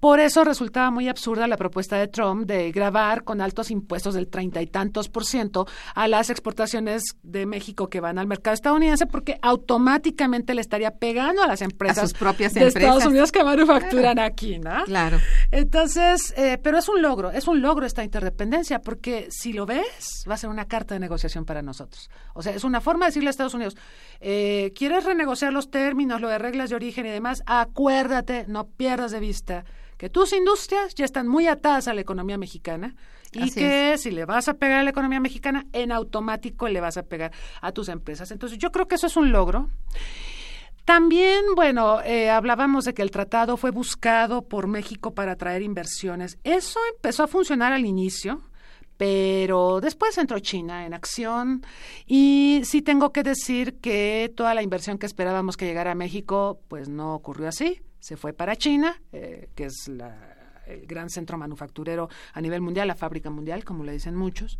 Por 0.00 0.20
eso 0.20 0.44
resultaba 0.44 0.90
muy 0.90 1.08
absurda 1.08 1.46
la 1.46 1.56
propuesta 1.56 1.96
de 1.96 2.08
Trump 2.08 2.46
de 2.46 2.72
grabar 2.72 3.24
con 3.24 3.40
altos 3.40 3.70
impuestos 3.70 4.14
del 4.14 4.28
treinta 4.28 4.60
y 4.60 4.66
tantos 4.66 5.08
por 5.08 5.24
ciento 5.24 5.66
a 5.94 6.08
las 6.08 6.30
exportaciones 6.30 7.02
de 7.22 7.46
México 7.46 7.88
que 7.88 8.00
van 8.00 8.18
al 8.18 8.26
mercado 8.26 8.54
estadounidense, 8.54 9.06
porque 9.06 9.38
automáticamente 9.42 10.54
le 10.54 10.60
estaría 10.60 10.92
pegando 10.92 11.42
a 11.42 11.46
las 11.46 11.62
empresas 11.62 12.12
propias 12.12 12.54
de 12.54 12.66
Estados 12.66 13.06
Unidos 13.06 13.32
que 13.32 13.44
manufacturan 13.44 14.18
aquí, 14.18 14.58
¿no? 14.58 14.84
Claro. 14.84 15.18
Entonces, 15.50 16.34
eh, 16.36 16.58
pero 16.62 16.78
es 16.78 16.88
un 16.88 17.02
logro, 17.02 17.30
es 17.30 17.48
un 17.48 17.60
logro 17.60 17.86
esta 17.86 18.04
interdependencia, 18.04 18.80
porque 18.80 19.21
si 19.30 19.52
lo 19.52 19.66
ves, 19.66 20.24
va 20.28 20.34
a 20.34 20.38
ser 20.38 20.50
una 20.50 20.66
carta 20.66 20.94
de 20.94 21.00
negociación 21.00 21.44
para 21.44 21.62
nosotros. 21.62 22.10
O 22.34 22.42
sea, 22.42 22.54
es 22.54 22.64
una 22.64 22.80
forma 22.80 23.06
de 23.06 23.10
decirle 23.10 23.28
a 23.28 23.30
Estados 23.30 23.54
Unidos, 23.54 23.76
eh, 24.20 24.72
¿quieres 24.74 25.04
renegociar 25.04 25.52
los 25.52 25.70
términos, 25.70 26.20
lo 26.20 26.28
de 26.28 26.38
reglas 26.38 26.70
de 26.70 26.76
origen 26.76 27.06
y 27.06 27.10
demás? 27.10 27.42
Acuérdate, 27.46 28.44
no 28.48 28.66
pierdas 28.68 29.10
de 29.12 29.20
vista 29.20 29.64
que 29.96 30.10
tus 30.10 30.32
industrias 30.32 30.94
ya 30.94 31.04
están 31.04 31.28
muy 31.28 31.46
atadas 31.46 31.86
a 31.86 31.94
la 31.94 32.00
economía 32.00 32.36
mexicana 32.36 32.96
y 33.32 33.50
que 33.52 33.96
si 33.98 34.10
le 34.10 34.24
vas 34.24 34.48
a 34.48 34.54
pegar 34.54 34.80
a 34.80 34.82
la 34.82 34.90
economía 34.90 35.20
mexicana, 35.20 35.66
en 35.72 35.92
automático 35.92 36.68
le 36.68 36.80
vas 36.80 36.96
a 36.96 37.04
pegar 37.04 37.32
a 37.60 37.72
tus 37.72 37.88
empresas. 37.88 38.30
Entonces, 38.30 38.58
yo 38.58 38.72
creo 38.72 38.88
que 38.88 38.96
eso 38.96 39.06
es 39.06 39.16
un 39.16 39.32
logro. 39.32 39.70
También, 40.84 41.44
bueno, 41.54 42.02
eh, 42.02 42.30
hablábamos 42.30 42.84
de 42.84 42.94
que 42.94 43.02
el 43.02 43.12
tratado 43.12 43.56
fue 43.56 43.70
buscado 43.70 44.42
por 44.42 44.66
México 44.66 45.14
para 45.14 45.32
atraer 45.32 45.62
inversiones. 45.62 46.38
Eso 46.42 46.80
empezó 46.96 47.22
a 47.22 47.28
funcionar 47.28 47.72
al 47.72 47.86
inicio 47.86 48.42
pero 49.02 49.80
después 49.80 50.16
entró 50.16 50.38
China 50.38 50.86
en 50.86 50.94
acción. 50.94 51.66
Y 52.06 52.60
sí 52.62 52.82
tengo 52.82 53.10
que 53.10 53.24
decir 53.24 53.80
que 53.80 54.32
toda 54.36 54.54
la 54.54 54.62
inversión 54.62 54.96
que 54.96 55.06
esperábamos 55.06 55.56
que 55.56 55.64
llegara 55.64 55.90
a 55.90 55.96
México, 55.96 56.60
pues 56.68 56.88
no 56.88 57.12
ocurrió 57.16 57.48
así, 57.48 57.82
se 57.98 58.16
fue 58.16 58.32
para 58.32 58.54
China, 58.54 59.02
eh, 59.10 59.48
que 59.56 59.64
es 59.64 59.88
la 59.88 60.31
el 60.66 60.86
gran 60.86 61.10
centro 61.10 61.38
manufacturero 61.38 62.08
a 62.32 62.40
nivel 62.40 62.60
mundial, 62.60 62.88
la 62.88 62.94
fábrica 62.94 63.30
mundial, 63.30 63.64
como 63.64 63.84
le 63.84 63.92
dicen 63.92 64.16
muchos. 64.16 64.58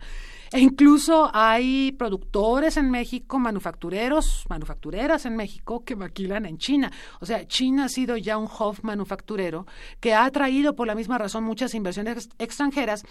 E 0.52 0.60
incluso 0.60 1.30
hay 1.32 1.92
productores 1.92 2.76
en 2.76 2.90
México, 2.90 3.38
manufactureros, 3.38 4.44
manufactureras 4.48 5.24
en 5.24 5.36
México 5.36 5.82
que 5.84 5.96
maquilan 5.96 6.46
en 6.46 6.58
China. 6.58 6.92
O 7.20 7.26
sea, 7.26 7.46
China 7.46 7.84
ha 7.84 7.88
sido 7.88 8.16
ya 8.16 8.36
un 8.36 8.46
hub 8.46 8.78
manufacturero 8.82 9.66
que 10.00 10.12
ha 10.12 10.24
atraído 10.24 10.74
por 10.74 10.86
la 10.86 10.94
misma 10.94 11.18
razón 11.18 11.44
muchas 11.44 11.74
inversiones 11.74 12.28
extranjeras 12.38 13.04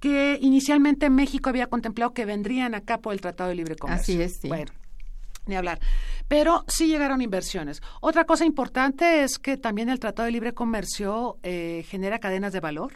que 0.00 0.38
inicialmente 0.40 1.10
México 1.10 1.50
había 1.50 1.68
contemplado 1.68 2.12
que 2.12 2.24
vendrían 2.24 2.74
acá 2.74 2.98
por 2.98 3.12
el 3.12 3.20
Tratado 3.20 3.50
de 3.50 3.56
Libre 3.56 3.76
Comercio. 3.76 4.14
Así 4.14 4.22
es, 4.22 4.36
sí. 4.40 4.48
Bueno, 4.48 4.72
ni 5.48 5.56
hablar. 5.56 5.80
Pero 6.28 6.64
sí 6.68 6.86
llegaron 6.86 7.22
inversiones. 7.22 7.82
Otra 8.00 8.24
cosa 8.24 8.44
importante 8.44 9.22
es 9.22 9.38
que 9.38 9.56
también 9.56 9.88
el 9.88 9.98
Tratado 9.98 10.26
de 10.26 10.32
Libre 10.32 10.54
Comercio 10.54 11.38
eh, 11.42 11.84
genera 11.88 12.18
cadenas 12.18 12.52
de 12.52 12.60
valor 12.60 12.92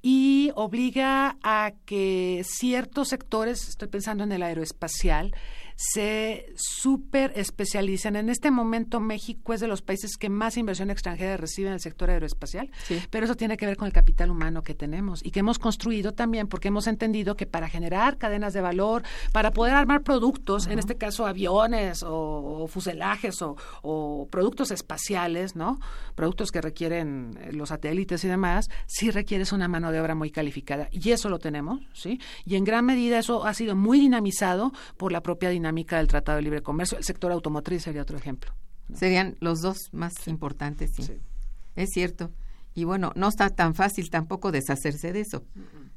y 0.00 0.52
obliga 0.54 1.36
a 1.42 1.72
que 1.84 2.44
ciertos 2.44 3.08
sectores, 3.08 3.68
estoy 3.68 3.88
pensando 3.88 4.24
en 4.24 4.32
el 4.32 4.42
aeroespacial, 4.42 5.34
se 5.80 6.52
super 6.56 7.32
especializan. 7.36 8.16
En 8.16 8.30
este 8.30 8.50
momento 8.50 8.98
México 8.98 9.54
es 9.54 9.60
de 9.60 9.68
los 9.68 9.80
países 9.80 10.16
que 10.16 10.28
más 10.28 10.56
inversión 10.56 10.90
extranjera 10.90 11.36
recibe 11.36 11.68
en 11.68 11.74
el 11.74 11.80
sector 11.80 12.10
aeroespacial, 12.10 12.68
pero 13.10 13.26
eso 13.26 13.36
tiene 13.36 13.56
que 13.56 13.64
ver 13.64 13.76
con 13.76 13.86
el 13.86 13.92
capital 13.92 14.32
humano 14.32 14.64
que 14.64 14.74
tenemos 14.74 15.24
y 15.24 15.30
que 15.30 15.38
hemos 15.38 15.60
construido 15.60 16.14
también 16.14 16.48
porque 16.48 16.66
hemos 16.66 16.88
entendido 16.88 17.36
que 17.36 17.46
para 17.46 17.68
generar 17.68 18.18
cadenas 18.18 18.54
de 18.54 18.60
valor, 18.60 19.04
para 19.32 19.52
poder 19.52 19.74
armar 19.74 20.02
productos, 20.02 20.66
en 20.66 20.80
este 20.80 20.96
caso 20.96 21.26
aviones 21.28 22.02
o, 22.04 22.66
fuselajes 22.66 23.40
o, 23.40 24.26
productos 24.32 24.72
espaciales, 24.72 25.54
¿no? 25.54 25.78
Productos 26.16 26.50
que 26.50 26.60
requieren 26.60 27.38
eh, 27.40 27.52
los 27.52 27.68
satélites 27.68 28.24
y 28.24 28.28
demás, 28.28 28.68
sí 28.86 29.12
requieres 29.12 29.52
una 29.52 29.68
mano 29.68 29.92
de 29.92 30.00
obra 30.00 30.16
muy 30.16 30.32
calificada 30.32 30.88
y 30.90 31.12
eso 31.12 31.28
lo 31.28 31.38
tenemos, 31.38 31.82
¿sí? 31.92 32.20
Y 32.44 32.56
en 32.56 32.64
gran 32.64 32.84
medida 32.84 33.20
eso 33.20 33.44
ha 33.44 33.54
sido 33.54 33.76
muy 33.76 34.00
dinamizado 34.00 34.72
por 34.96 35.12
la 35.12 35.22
propia 35.22 35.50
dinámica 35.50 35.67
del 35.72 36.08
Tratado 36.08 36.36
de 36.36 36.42
Libre 36.42 36.62
Comercio. 36.62 36.98
El 36.98 37.04
sector 37.04 37.32
automotriz 37.32 37.82
sería 37.82 38.02
otro 38.02 38.16
ejemplo. 38.16 38.52
Serían 38.94 39.36
los 39.40 39.60
dos 39.60 39.88
más 39.92 40.26
importantes, 40.26 40.90
sí. 40.94 41.06
Es 41.76 41.90
cierto. 41.92 42.30
Y 42.74 42.84
bueno, 42.84 43.12
no 43.16 43.28
está 43.28 43.50
tan 43.50 43.74
fácil 43.74 44.08
tampoco 44.10 44.52
deshacerse 44.52 45.12
de 45.12 45.20
eso. 45.20 45.44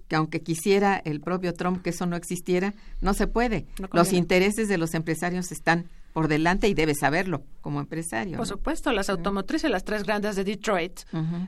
Que 0.07 0.15
aunque 0.15 0.41
quisiera 0.41 1.01
el 1.05 1.21
propio 1.21 1.53
Trump 1.53 1.81
que 1.81 1.91
eso 1.91 2.05
no 2.05 2.15
existiera, 2.15 2.73
no 3.01 3.13
se 3.13 3.27
puede. 3.27 3.67
los 3.93 4.13
intereses 4.13 4.67
de 4.67 4.77
los 4.77 4.93
empresarios 4.93 5.51
están 5.51 5.89
por 6.13 6.27
delante 6.27 6.67
y 6.67 6.73
debe 6.73 6.93
saberlo 6.93 7.43
como 7.61 7.79
empresario. 7.79 8.37
Por 8.37 8.47
supuesto, 8.47 8.91
las 8.91 9.09
automotrices, 9.09 9.69
las 9.69 9.83
tres 9.83 10.03
grandes 10.03 10.35
de 10.35 10.43
Detroit, 10.43 11.01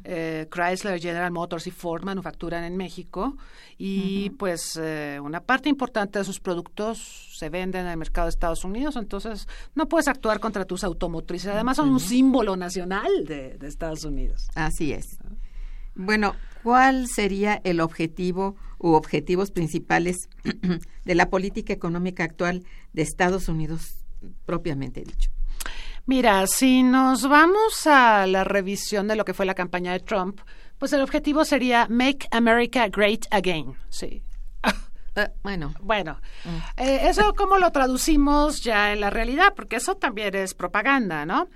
eh, 0.03 0.47
Chrysler, 0.49 0.99
General 0.99 1.31
Motors 1.31 1.67
y 1.67 1.71
Ford 1.71 2.03
manufacturan 2.03 2.63
en 2.63 2.77
México 2.77 3.35
y 3.77 4.29
pues 4.31 4.79
eh, 4.81 5.19
una 5.21 5.41
parte 5.41 5.69
importante 5.69 6.19
de 6.19 6.25
sus 6.25 6.39
productos 6.39 7.29
se 7.37 7.49
venden 7.49 7.85
en 7.85 7.91
el 7.91 7.97
mercado 7.97 8.27
de 8.27 8.29
Estados 8.29 8.63
Unidos, 8.63 8.95
entonces 8.95 9.47
no 9.75 9.87
puedes 9.87 10.07
actuar 10.07 10.39
contra 10.39 10.65
tus 10.65 10.83
automotrices. 10.83 11.51
Además 11.51 11.77
son 11.77 11.89
un 11.89 11.99
símbolo 11.99 12.55
nacional 12.55 13.25
de, 13.25 13.57
de 13.57 13.67
Estados 13.67 14.05
Unidos. 14.05 14.47
Así 14.55 14.93
es. 14.93 15.17
Bueno, 15.95 16.35
¿cuál 16.63 17.07
sería 17.07 17.61
el 17.63 17.79
objetivo 17.79 18.55
u 18.79 18.93
objetivos 18.93 19.51
principales 19.51 20.29
de 21.05 21.15
la 21.15 21.29
política 21.29 21.73
económica 21.73 22.23
actual 22.23 22.63
de 22.93 23.01
Estados 23.01 23.47
Unidos 23.47 24.02
propiamente 24.45 25.01
dicho. 25.01 25.29
Mira, 26.05 26.45
si 26.47 26.83
nos 26.83 27.27
vamos 27.27 27.87
a 27.87 28.27
la 28.27 28.43
revisión 28.43 29.07
de 29.07 29.15
lo 29.15 29.23
que 29.23 29.33
fue 29.33 29.45
la 29.45 29.53
campaña 29.53 29.93
de 29.93 30.01
Trump, 30.01 30.41
pues 30.77 30.91
el 30.91 31.01
objetivo 31.01 31.45
sería 31.45 31.87
Make 31.89 32.27
America 32.31 32.89
Great 32.89 33.25
Again. 33.31 33.75
Sí. 33.89 34.21
Eh, 35.15 35.29
bueno. 35.43 35.73
Bueno, 35.81 36.19
eh, 36.77 37.01
eso 37.03 37.33
cómo 37.35 37.57
lo 37.57 37.71
traducimos 37.71 38.61
ya 38.61 38.93
en 38.93 38.99
la 38.99 39.09
realidad, 39.09 39.53
porque 39.55 39.75
eso 39.75 39.95
también 39.95 40.35
es 40.35 40.53
propaganda, 40.55 41.25
¿no? 41.25 41.49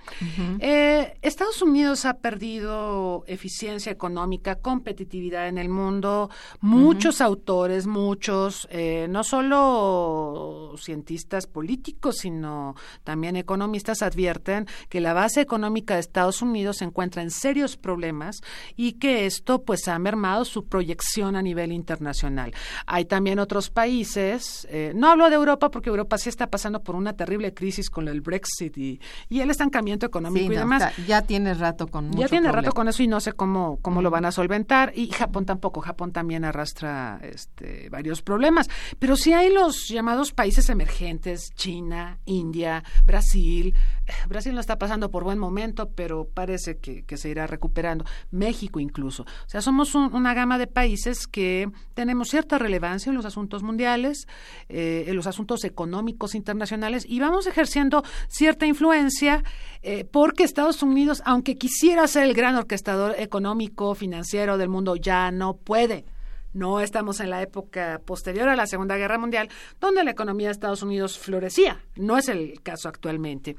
Eh, 0.59 1.17
Estados 1.21 1.61
Unidos 1.61 2.05
ha 2.05 2.15
perdido 2.15 3.23
eficiencia 3.25 3.91
económica, 3.91 4.55
competitividad 4.55 5.47
en 5.47 5.57
el 5.57 5.69
mundo. 5.69 6.29
Muchos 6.61 7.21
autores, 7.21 7.87
muchos, 7.87 8.67
no 9.09 9.23
solo 9.23 10.73
cientistas 10.77 11.47
políticos, 11.47 12.17
sino 12.19 12.75
también 13.03 13.35
economistas 13.35 14.01
advierten 14.01 14.67
que 14.89 15.01
la 15.01 15.13
base 15.13 15.41
económica 15.41 15.95
de 15.95 16.01
Estados 16.01 16.41
Unidos 16.41 16.77
se 16.77 16.85
encuentra 16.85 17.21
en 17.21 17.31
serios 17.31 17.75
problemas 17.77 18.41
y 18.75 18.93
que 18.93 19.25
esto 19.25 19.63
pues 19.63 19.87
ha 19.87 19.97
mermado 19.97 20.45
su 20.45 20.67
proyección 20.67 21.35
a 21.35 21.41
nivel 21.41 21.71
internacional. 21.71 22.53
Hay 22.85 23.05
también 23.05 23.39
otros 23.47 23.69
países, 23.69 24.67
eh, 24.69 24.91
no 24.93 25.09
hablo 25.09 25.29
de 25.29 25.35
Europa 25.35 25.71
porque 25.71 25.89
Europa 25.89 26.17
sí 26.17 26.27
está 26.27 26.47
pasando 26.47 26.83
por 26.83 26.95
una 26.95 27.13
terrible 27.13 27.53
crisis 27.53 27.89
con 27.89 28.09
el 28.09 28.19
Brexit 28.19 28.77
y, 28.77 28.99
el 29.29 29.49
estancamiento 29.49 30.05
económico 30.05 30.51
y 30.51 30.55
demás. 30.57 30.93
ya 31.07 31.21
tiene 31.21 31.53
rato 31.53 31.87
con 31.87 32.11
Ya 32.11 32.27
tiene 32.27 32.51
rato 32.51 32.73
con 32.73 32.89
eso 32.89 33.03
y 33.03 33.07
no 33.07 33.21
sé 33.21 33.31
cómo, 33.31 33.79
cómo 33.81 34.01
lo 34.01 34.11
van 34.11 34.25
a 34.25 34.33
solventar. 34.33 34.91
Y 34.95 35.07
Japón 35.07 35.45
tampoco, 35.45 35.79
Japón 35.79 36.11
también 36.11 36.43
arrastra 36.43 37.21
este, 37.23 37.89
varios 37.89 38.21
problemas. 38.21 38.67
Pero 38.99 39.15
sí 39.15 39.31
hay 39.31 39.49
los 39.49 39.87
llamados 39.87 40.33
países 40.33 40.69
emergentes, 40.69 41.51
China, 41.55 42.19
India, 42.25 42.83
Brasil. 43.05 43.73
Brasil 44.27 44.53
no 44.53 44.59
está 44.59 44.77
pasando 44.77 45.09
por 45.09 45.23
buen 45.23 45.39
momento, 45.39 45.89
pero 45.91 46.27
parece 46.27 46.79
que, 46.79 47.05
se 47.15 47.29
irá 47.29 47.47
recuperando. 47.47 48.03
México 48.31 48.81
incluso. 48.81 49.23
O 49.23 49.49
sea, 49.49 49.61
somos 49.61 49.95
una 49.95 50.33
gama 50.33 50.57
de 50.57 50.67
países 50.67 51.27
que 51.27 51.69
tenemos 51.93 52.27
cierta 52.29 52.57
relevancia 52.57 53.09
en 53.09 53.15
los 53.15 53.25
asuntos 53.25 53.36
mundiales, 53.63 54.27
eh, 54.69 55.05
en 55.07 55.15
los 55.15 55.27
asuntos 55.27 55.63
económicos 55.63 56.35
internacionales 56.35 57.05
y 57.07 57.19
vamos 57.19 57.47
ejerciendo 57.47 58.03
cierta 58.27 58.65
influencia 58.65 59.43
eh, 59.83 60.05
porque 60.05 60.43
Estados 60.43 60.81
Unidos, 60.83 61.21
aunque 61.25 61.55
quisiera 61.55 62.07
ser 62.07 62.23
el 62.23 62.33
gran 62.33 62.55
orquestador 62.55 63.15
económico, 63.17 63.95
financiero 63.95 64.57
del 64.57 64.69
mundo, 64.69 64.95
ya 64.95 65.31
no 65.31 65.55
puede. 65.57 66.05
No 66.53 66.79
estamos 66.79 67.19
en 67.19 67.29
la 67.29 67.41
época 67.41 68.01
posterior 68.03 68.49
a 68.49 68.55
la 68.55 68.65
Segunda 68.65 68.97
Guerra 68.97 69.19
Mundial, 69.19 69.49
donde 69.79 70.03
la 70.03 70.11
economía 70.11 70.47
de 70.47 70.53
Estados 70.53 70.81
Unidos 70.81 71.19
florecía. 71.19 71.83
No 71.95 72.17
es 72.17 72.29
el 72.29 72.61
caso 72.63 72.89
actualmente. 72.89 73.55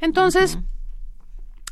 Entonces, 0.00 0.58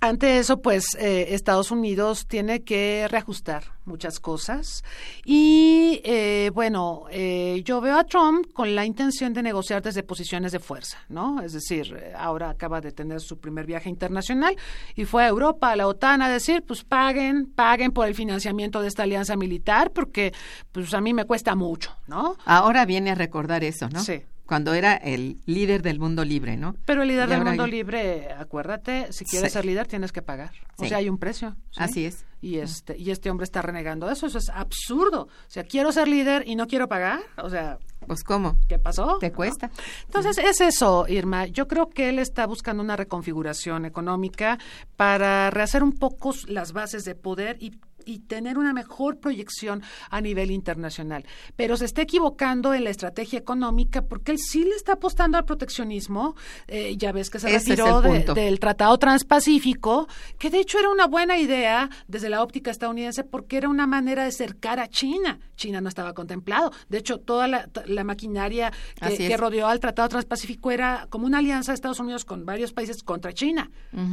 ante 0.00 0.38
eso, 0.38 0.60
pues 0.60 0.94
eh, 0.98 1.34
Estados 1.34 1.70
Unidos 1.70 2.26
tiene 2.26 2.62
que 2.62 3.06
reajustar 3.08 3.64
muchas 3.84 4.20
cosas. 4.20 4.84
Y 5.24 6.00
eh, 6.04 6.50
bueno, 6.54 7.04
eh, 7.10 7.62
yo 7.64 7.80
veo 7.80 7.98
a 7.98 8.04
Trump 8.04 8.52
con 8.52 8.74
la 8.74 8.84
intención 8.84 9.32
de 9.32 9.42
negociar 9.42 9.82
desde 9.82 10.02
posiciones 10.02 10.52
de 10.52 10.58
fuerza, 10.58 10.98
¿no? 11.08 11.40
Es 11.40 11.52
decir, 11.52 11.96
ahora 12.16 12.50
acaba 12.50 12.80
de 12.80 12.92
tener 12.92 13.20
su 13.20 13.38
primer 13.38 13.66
viaje 13.66 13.88
internacional 13.88 14.56
y 14.94 15.04
fue 15.04 15.24
a 15.24 15.28
Europa, 15.28 15.70
a 15.70 15.76
la 15.76 15.86
OTAN, 15.86 16.22
a 16.22 16.28
decir, 16.28 16.62
pues 16.66 16.84
paguen, 16.84 17.46
paguen 17.46 17.92
por 17.92 18.06
el 18.06 18.14
financiamiento 18.14 18.82
de 18.82 18.88
esta 18.88 19.04
alianza 19.04 19.36
militar, 19.36 19.92
porque 19.92 20.32
pues 20.72 20.92
a 20.94 21.00
mí 21.00 21.14
me 21.14 21.24
cuesta 21.24 21.54
mucho, 21.54 21.96
¿no? 22.06 22.36
Ahora 22.44 22.84
viene 22.84 23.12
a 23.12 23.14
recordar 23.14 23.64
eso, 23.64 23.88
¿no? 23.88 24.00
Sí 24.00 24.22
cuando 24.46 24.74
era 24.74 24.94
el 24.94 25.40
líder 25.44 25.82
del 25.82 25.98
mundo 25.98 26.24
libre, 26.24 26.56
¿no? 26.56 26.74
Pero 26.84 27.02
el 27.02 27.08
líder 27.08 27.28
del 27.28 27.44
mundo 27.44 27.66
libre, 27.66 28.32
acuérdate, 28.32 29.12
si 29.12 29.24
quieres 29.24 29.52
ser 29.52 29.64
líder 29.64 29.86
tienes 29.86 30.12
que 30.12 30.22
pagar. 30.22 30.52
O 30.78 30.84
sea, 30.84 30.98
hay 30.98 31.08
un 31.08 31.18
precio. 31.18 31.56
Así 31.76 32.04
es. 32.04 32.24
Y 32.40 32.58
este, 32.58 32.96
y 32.96 33.10
este 33.10 33.30
hombre 33.30 33.44
está 33.44 33.62
renegando 33.62 34.10
eso, 34.10 34.26
eso 34.26 34.38
es 34.38 34.50
absurdo. 34.50 35.22
O 35.22 35.50
sea, 35.50 35.64
quiero 35.64 35.90
ser 35.90 36.06
líder 36.06 36.44
y 36.46 36.54
no 36.54 36.66
quiero 36.66 36.88
pagar. 36.88 37.20
O 37.38 37.50
sea, 37.50 37.78
pues 38.06 38.22
cómo? 38.22 38.56
¿Qué 38.68 38.78
pasó? 38.78 39.18
Te 39.18 39.32
cuesta. 39.32 39.70
Entonces, 40.04 40.38
es 40.38 40.60
eso, 40.60 41.06
Irma. 41.08 41.46
Yo 41.46 41.66
creo 41.66 41.88
que 41.88 42.08
él 42.08 42.18
está 42.18 42.46
buscando 42.46 42.82
una 42.82 42.96
reconfiguración 42.96 43.84
económica 43.84 44.58
para 44.96 45.50
rehacer 45.50 45.82
un 45.82 45.92
poco 45.92 46.34
las 46.46 46.72
bases 46.72 47.04
de 47.04 47.14
poder 47.14 47.56
y 47.60 47.78
y 48.06 48.20
tener 48.20 48.56
una 48.56 48.72
mejor 48.72 49.18
proyección 49.18 49.82
a 50.08 50.20
nivel 50.20 50.50
internacional. 50.50 51.26
Pero 51.56 51.76
se 51.76 51.84
está 51.84 52.02
equivocando 52.02 52.72
en 52.72 52.84
la 52.84 52.90
estrategia 52.90 53.38
económica 53.38 54.02
porque 54.02 54.32
él 54.32 54.38
sí 54.38 54.64
le 54.64 54.76
está 54.76 54.92
apostando 54.92 55.36
al 55.36 55.44
proteccionismo. 55.44 56.36
Eh, 56.68 56.96
ya 56.96 57.12
ves 57.12 57.28
que 57.28 57.38
se 57.38 57.50
retiró 57.50 58.00
del 58.00 58.60
Tratado 58.60 58.96
Transpacífico, 58.96 60.08
que 60.38 60.50
de 60.50 60.60
hecho 60.60 60.78
era 60.78 60.88
una 60.88 61.06
buena 61.06 61.36
idea 61.36 61.90
desde 62.06 62.30
la 62.30 62.42
óptica 62.42 62.70
estadounidense 62.70 63.24
porque 63.24 63.56
era 63.56 63.68
una 63.68 63.86
manera 63.86 64.22
de 64.22 64.28
acercar 64.28 64.78
a 64.80 64.88
China. 64.88 65.40
China 65.56 65.80
no 65.80 65.88
estaba 65.88 66.14
contemplado. 66.14 66.70
De 66.88 66.98
hecho, 66.98 67.18
toda 67.18 67.48
la, 67.48 68.04
maquinaria 68.04 68.72
que, 69.00 69.36
rodeó 69.36 69.66
al 69.66 69.80
Tratado 69.80 70.08
Transpacífico 70.10 70.70
era 70.70 71.08
como 71.10 71.26
una 71.26 71.38
alianza 71.38 71.72
de 71.72 71.74
Estados 71.74 71.98
Unidos 71.98 72.24
con 72.24 72.46
varios 72.46 72.72
países 72.72 73.02
contra 73.02 73.32
China. 73.32 73.70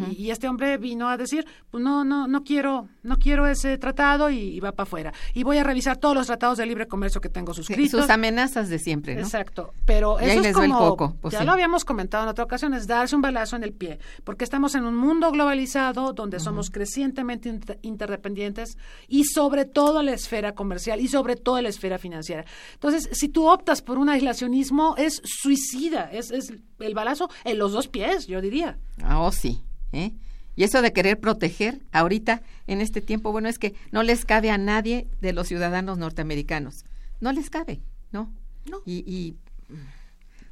y, 0.09 0.23
y, 0.23 0.31
este 0.31 0.47
hombre 0.47 0.77
vino 0.77 1.09
a 1.09 1.17
decir, 1.17 1.45
pues 1.69 1.83
no, 1.83 2.03
no, 2.03 2.27
no 2.27 2.43
quiero, 2.43 2.87
no 3.03 3.19
quiero 3.19 3.45
ese 3.45 3.77
tratado 3.83 4.29
y, 4.29 4.59
va 4.61 4.71
para 4.71 4.83
afuera. 4.83 5.13
Y 5.33 5.43
voy 5.43 5.57
a 5.57 5.63
revisar 5.63 5.97
todos 5.97 6.15
los 6.15 6.27
tratados 6.27 6.57
de 6.57 6.65
libre 6.65 6.87
comercio 6.87 7.19
que 7.19 7.27
tengo 7.27 7.53
suscritos. 7.53 8.01
sus 8.01 8.09
amenazas 8.09 8.69
de 8.69 8.79
siempre, 8.79 9.13
¿no? 9.15 9.21
Exacto. 9.21 9.73
Pero 9.85 10.19
eso 10.19 10.39
es 10.39 10.53
como, 10.55 10.95
pues 11.21 11.33
ya 11.33 11.43
lo 11.43 11.51
habíamos 11.51 11.83
comentado 11.83 12.23
en 12.23 12.29
otra 12.29 12.45
ocasión, 12.45 12.73
es 12.73 12.87
darse 12.87 13.15
un 13.15 13.21
balazo 13.21 13.57
en 13.57 13.63
el 13.63 13.73
pie, 13.73 13.99
porque 14.23 14.45
estamos 14.45 14.73
en 14.75 14.85
un 14.85 14.95
mundo 14.95 15.31
globalizado 15.31 16.13
donde 16.13 16.39
somos 16.39 16.69
crecientemente 16.69 17.59
interdependientes 17.81 18.77
y 19.09 19.25
sobre 19.25 19.65
todo 19.65 20.01
la 20.01 20.13
esfera 20.13 20.53
comercial 20.53 21.01
y 21.01 21.09
sobre 21.09 21.35
todo 21.35 21.61
la 21.61 21.69
esfera 21.69 21.97
financiera. 21.97 22.45
Entonces, 22.73 23.09
si 23.11 23.27
tú 23.27 23.49
optas 23.49 23.81
por 23.81 23.97
un 23.97 24.07
aislacionismo, 24.09 24.95
es 24.97 25.21
suicida, 25.25 26.09
es, 26.11 26.31
es 26.31 26.53
el 26.79 26.93
balazo 26.93 27.29
en 27.43 27.57
los 27.57 27.73
dos 27.73 27.89
pies, 27.89 28.27
yo 28.27 28.39
diría. 28.39 28.77
Ah, 29.03 29.19
oh, 29.19 29.31
sí. 29.31 29.61
¿eh? 29.91 30.13
Y 30.55 30.63
eso 30.63 30.81
de 30.81 30.93
querer 30.93 31.19
proteger 31.19 31.81
ahorita, 31.91 32.43
en 32.67 32.81
este 32.81 33.01
tiempo, 33.01 33.31
bueno, 33.31 33.49
es 33.49 33.57
que 33.57 33.73
no 33.91 34.03
les 34.03 34.25
cabe 34.25 34.51
a 34.51 34.57
nadie 34.57 35.07
de 35.21 35.33
los 35.33 35.47
ciudadanos 35.47 35.97
norteamericanos. 35.97 36.85
No 37.19 37.31
les 37.31 37.49
cabe, 37.49 37.81
¿no? 38.11 38.31
No. 38.69 38.81
Y, 38.85 39.35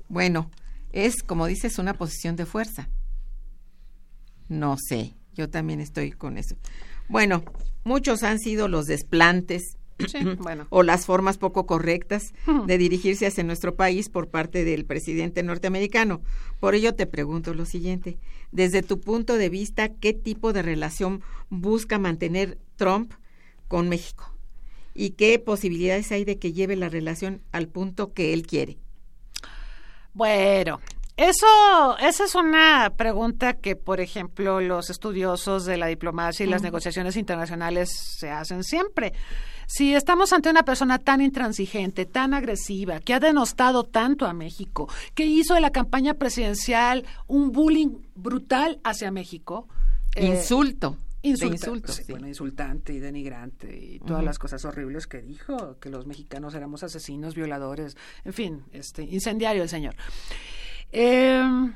bueno, 0.10 0.50
es, 0.92 1.24
como 1.24 1.46
dices, 1.46 1.78
una 1.78 1.94
posición 1.94 2.36
de 2.36 2.46
fuerza. 2.46 2.90
No 4.50 4.76
sé, 4.78 5.14
yo 5.34 5.50
también 5.50 5.80
estoy 5.80 6.12
con 6.12 6.38
eso. 6.38 6.56
Bueno, 7.08 7.44
muchos 7.84 8.24
han 8.24 8.40
sido 8.40 8.68
los 8.68 8.86
desplantes 8.86 9.78
bueno. 10.40 10.68
o 10.70 10.84
las 10.84 11.06
formas 11.06 11.38
poco 11.38 11.66
correctas 11.66 12.34
de 12.68 12.78
dirigirse 12.78 13.28
hacia 13.28 13.44
nuestro 13.44 13.76
país 13.76 14.10
por 14.10 14.30
parte 14.30 14.66
del 14.66 14.86
presidente 14.86 15.44
norteamericano. 15.44 16.22
Por 16.60 16.76
ello 16.76 16.96
te 16.96 17.06
pregunto 17.06 17.54
lo 17.54 17.66
siguiente, 17.66 18.18
desde 18.52 18.82
tu 18.82 19.00
punto 19.00 19.38
de 19.38 19.50
vista, 19.50 19.90
¿qué 19.90 20.14
tipo 20.14 20.54
de 20.54 20.62
relación 20.62 21.22
busca 21.50 22.00
mantener 22.00 22.58
Trump 22.76 23.14
con 23.68 23.90
México? 23.90 24.34
¿Y 24.94 25.12
qué 25.12 25.40
posibilidades 25.40 26.12
hay 26.12 26.26
de 26.26 26.38
que 26.38 26.54
lleve 26.54 26.76
la 26.76 26.90
relación 26.90 27.42
al 27.52 27.68
punto 27.68 28.14
que 28.14 28.34
él 28.34 28.46
quiere? 28.46 28.78
Bueno, 30.14 30.82
eso, 31.30 31.98
esa 32.00 32.24
es 32.26 32.34
una 32.34 32.94
pregunta 32.98 33.54
que, 33.54 33.76
por 33.76 34.00
ejemplo, 34.00 34.60
los 34.60 34.90
estudiosos 34.90 35.66
de 35.66 35.78
la 35.78 35.86
diplomacia 35.86 36.46
y 36.46 36.50
las 36.50 36.64
negociaciones 36.64 37.16
internacionales 37.16 37.92
se 38.18 38.32
hacen 38.32 38.64
siempre. 38.64 39.14
Si 39.68 39.94
estamos 39.94 40.34
ante 40.34 40.50
una 40.50 40.64
persona 40.64 40.98
tan 40.98 41.22
intransigente, 41.22 42.06
tan 42.06 42.34
agresiva, 42.34 43.00
que 43.00 43.14
ha 43.14 43.20
denostado 43.20 43.84
tanto 43.84 44.26
a 44.26 44.34
México, 44.34 44.90
que 45.14 45.26
hizo 45.26 45.54
de 45.54 45.62
la 45.62 45.72
campaña 45.72 46.16
presidencial 46.16 47.06
un 47.28 47.52
bullying 47.52 48.00
brutal 48.16 48.80
hacia 48.84 49.12
México. 49.12 49.68
Eh, 50.16 50.26
insulto. 50.26 50.98
insulto, 51.22 51.94
sí, 51.94 52.04
Bueno, 52.10 52.28
insultante 52.28 52.94
y 52.94 53.00
denigrante 53.00 53.78
y 53.78 54.00
todas 54.00 54.24
las 54.24 54.40
cosas 54.40 54.66
horribles 54.66 55.06
que 55.06 55.22
dijo, 55.22 55.78
que 55.80 55.90
los 55.90 56.08
mexicanos 56.08 56.56
éramos 56.56 56.84
asesinos, 56.84 57.36
violadores, 57.36 57.96
en 58.26 58.34
fin, 58.34 58.64
este 58.74 59.04
incendiario 59.04 59.62
el 59.62 59.70
señor. 59.70 59.96
Em, 60.92 61.74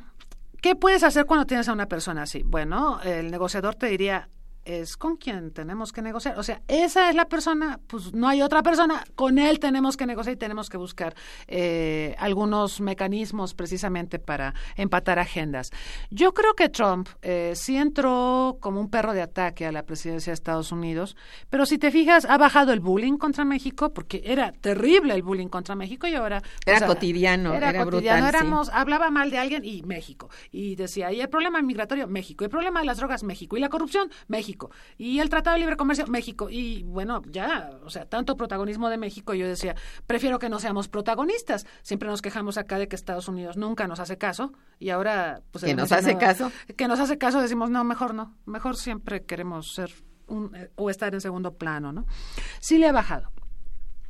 ¿Qué 0.62 0.76
puedes 0.76 1.04
hacer 1.04 1.26
cuando 1.26 1.46
tienes 1.46 1.70
a 1.70 1.74
una 1.74 1.88
persona 1.88 2.24
así? 2.24 2.42
Bueno, 2.44 3.00
el 3.04 3.30
negociador 3.30 3.76
te 3.76 3.86
diría, 3.86 4.30
es 4.66 4.98
con 4.98 5.16
quien 5.16 5.52
tenemos 5.52 5.94
que 5.94 6.02
negociar. 6.02 6.38
O 6.38 6.44
sea, 6.44 6.62
esa 6.68 7.10
es 7.10 7.16
la 7.16 7.26
persona, 7.26 7.80
pues 7.88 8.14
no 8.14 8.28
hay 8.28 8.42
otra 8.42 8.64
persona, 8.64 9.04
con 9.16 9.38
él 9.38 9.60
tenemos 9.60 9.96
que 9.96 10.06
negociar 10.06 10.36
y 10.36 10.38
tenemos 10.38 10.70
que 10.70 10.78
buscar 10.78 11.16
eh, 11.48 12.16
algunos 12.18 12.82
mecanismos 12.82 13.54
precisamente 13.54 14.20
para 14.20 14.54
empatar 14.76 15.20
agendas. 15.20 15.72
Yo 16.10 16.34
creo 16.34 16.56
que 16.56 16.70
Trump 16.70 17.08
eh, 17.22 17.54
sí 17.56 17.78
entró 17.78 18.58
como 18.60 18.82
un 18.82 18.90
perro 18.90 19.14
de 19.14 19.22
ataque 19.22 19.66
a 19.66 19.72
la 19.72 19.84
presidencia 19.84 20.32
de 20.32 20.36
Estados 20.36 20.72
Unidos, 20.72 21.16
pero 21.50 21.66
si 21.66 21.78
te 21.78 21.92
fijas, 21.92 22.26
ha 22.26 22.38
bajado 22.38 22.74
el 22.74 22.80
bullying 22.80 23.18
contra 23.18 23.46
México, 23.46 23.94
porque 23.94 24.24
era 24.26 24.52
terrible 24.52 25.14
el 25.14 25.22
bullying 25.22 25.48
contra 25.48 25.76
México 25.76 26.08
y 26.08 26.16
ahora... 26.16 26.42
Era 26.66 26.80
pues, 26.80 26.90
cotidiano, 26.90 27.54
era, 27.54 27.86
cotidiano, 27.86 28.28
éramos, 28.28 28.70
hablaba 28.70 29.12
mal 29.12 29.30
de 29.30 29.38
alguien 29.38 29.64
y 29.64 29.84
México. 29.84 30.30
Y 30.52 30.76
decía, 30.76 31.12
y 31.12 31.22
el 31.22 31.30
problema 31.30 31.62
migratorio, 31.62 32.08
México. 32.08 32.44
El 32.44 32.50
problema 32.50 32.80
de 32.80 32.88
las 32.88 32.98
drogas, 32.98 33.24
México. 33.24 33.58
Y 33.58 33.60
la 33.60 33.70
corrupción, 33.70 34.10
México. 34.28 34.55
Y 34.98 35.20
el 35.20 35.30
Tratado 35.30 35.56
de 35.56 35.60
Libre 35.60 35.78
Comercio, 35.78 36.08
México. 36.08 36.50
Y 36.50 36.84
bueno, 36.84 37.22
ya, 37.30 37.72
o 37.84 37.90
sea, 37.90 38.06
tanto 38.06 38.36
protagonismo 38.38 38.90
de 38.90 38.98
México, 38.98 39.34
yo 39.34 39.48
decía, 39.48 39.76
prefiero 40.08 40.40
que 40.40 40.50
no 40.50 40.60
seamos 40.60 40.88
protagonistas. 40.88 41.66
Siempre 41.82 42.10
nos 42.10 42.22
quejamos 42.22 42.58
acá 42.58 42.80
de 42.80 42.88
que 42.88 42.96
Estados 42.96 43.28
Unidos 43.28 43.58
nunca 43.58 43.88
nos 43.88 44.00
hace 44.00 44.18
caso 44.18 44.54
y 44.80 44.90
ahora... 44.90 45.42
Pues, 45.52 45.64
que 45.64 45.76
nos 45.76 45.92
hace 45.92 46.18
caso. 46.18 46.52
Que 46.76 46.88
nos 46.88 47.00
hace 47.00 47.18
caso, 47.18 47.42
decimos, 47.42 47.70
no, 47.70 47.84
mejor 47.84 48.14
no. 48.14 48.36
Mejor 48.46 48.78
siempre 48.78 49.24
queremos 49.24 49.74
ser 49.74 49.92
un, 50.28 50.56
eh, 50.56 50.72
o 50.76 50.90
estar 50.90 51.14
en 51.14 51.22
segundo 51.22 51.54
plano, 51.54 51.92
¿no? 51.92 52.06
Sí 52.60 52.78
le 52.78 52.88
ha 52.88 52.92
bajado. 52.92 53.32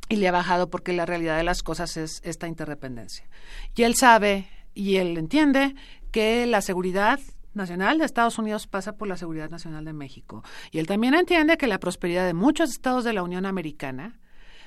Y 0.08 0.16
le 0.16 0.28
ha 0.28 0.32
bajado 0.32 0.70
porque 0.70 0.92
la 0.92 1.04
realidad 1.04 1.36
de 1.36 1.42
las 1.44 1.62
cosas 1.62 1.96
es 1.96 2.20
esta 2.24 2.46
interdependencia. 2.46 3.28
Y 3.74 3.82
él 3.82 3.96
sabe 3.96 4.48
y 4.72 4.96
él 4.96 5.18
entiende 5.18 5.74
que 6.12 6.46
la 6.46 6.60
seguridad 6.60 7.18
nacional 7.56 7.98
de 7.98 8.04
Estados 8.04 8.38
Unidos 8.38 8.66
pasa 8.66 8.92
por 8.92 9.08
la 9.08 9.16
seguridad 9.16 9.50
nacional 9.50 9.84
de 9.84 9.92
México. 9.92 10.44
Y 10.70 10.78
él 10.78 10.86
también 10.86 11.14
entiende 11.14 11.56
que 11.56 11.66
la 11.66 11.80
prosperidad 11.80 12.26
de 12.26 12.34
muchos 12.34 12.70
estados 12.70 13.04
de 13.04 13.12
la 13.12 13.22
Unión 13.22 13.46
Americana, 13.46 14.20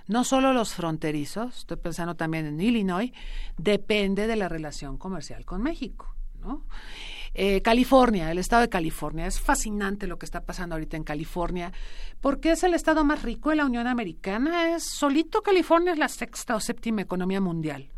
no 0.08 0.24
solo 0.24 0.54
los 0.54 0.74
fronterizos, 0.74 1.60
estoy 1.60 1.78
pensando 1.78 2.16
también 2.16 2.46
en 2.46 2.60
Illinois, 2.60 3.12
depende 3.58 4.28
de 4.28 4.36
la 4.36 4.50
relación 4.50 4.98
comercial 4.98 5.46
con 5.46 5.62
México. 5.62 6.16
¿no? 6.42 6.66
Eh, 7.34 7.62
California, 7.62 8.32
el 8.32 8.38
estado 8.38 8.64
de 8.64 8.70
California, 8.70 9.28
es 9.28 9.40
fascinante 9.40 10.08
lo 10.08 10.18
que 10.18 10.26
está 10.26 10.42
pasando 10.42 10.76
ahorita 10.76 10.98
en 10.98 11.04
California, 11.04 11.72
porque 12.22 12.52
es 12.52 12.64
el 12.64 12.74
estado 12.74 13.04
más 13.04 13.22
rico 13.22 13.52
de 13.52 13.58
la 13.58 13.66
Unión 13.66 13.88
Americana, 13.88 14.76
es 14.76 14.84
solito 14.84 15.42
California 15.42 15.94
es 15.94 16.00
la 16.00 16.10
sexta 16.10 16.56
o 16.56 16.60
séptima 16.60 17.02
economía 17.02 17.42
mundial. 17.42 17.92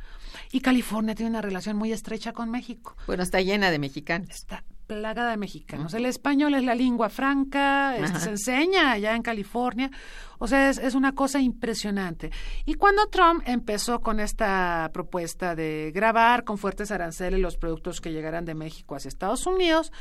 Y 0.51 0.59
California 0.59 1.15
tiene 1.15 1.29
una 1.29 1.41
relación 1.41 1.77
muy 1.77 1.91
estrecha 1.91 2.33
con 2.33 2.49
México. 2.49 2.95
Bueno, 3.07 3.23
está 3.23 3.41
llena 3.41 3.71
de 3.71 3.79
mexicanos. 3.79 4.29
Está 4.29 4.63
plagada 4.99 5.31
de 5.31 5.37
mexicanos. 5.37 5.93
El 5.93 6.05
español 6.05 6.53
es 6.53 6.63
la 6.63 6.75
lengua 6.75 7.07
franca, 7.07 7.95
este, 7.95 8.19
se 8.19 8.29
enseña 8.31 8.91
allá 8.91 9.15
en 9.15 9.21
California. 9.21 9.89
O 10.37 10.47
sea, 10.47 10.71
es, 10.71 10.95
una 10.95 11.13
cosa 11.13 11.39
impresionante. 11.39 12.31
Y 12.65 12.73
cuando 12.73 13.07
Trump 13.07 13.43
empezó 13.45 13.99
con 14.01 14.19
esta 14.19 14.89
propuesta 14.91 15.55
de 15.55 15.91
grabar 15.93 16.43
con 16.43 16.57
fuertes 16.57 16.91
aranceles 16.91 17.39
los 17.39 17.57
productos 17.57 18.01
que 18.01 18.11
llegaran 18.11 18.43
de 18.43 18.55
México 18.55 18.95
hacia 18.95 19.09
Estados 19.09 19.45
Unidos, 19.45 19.93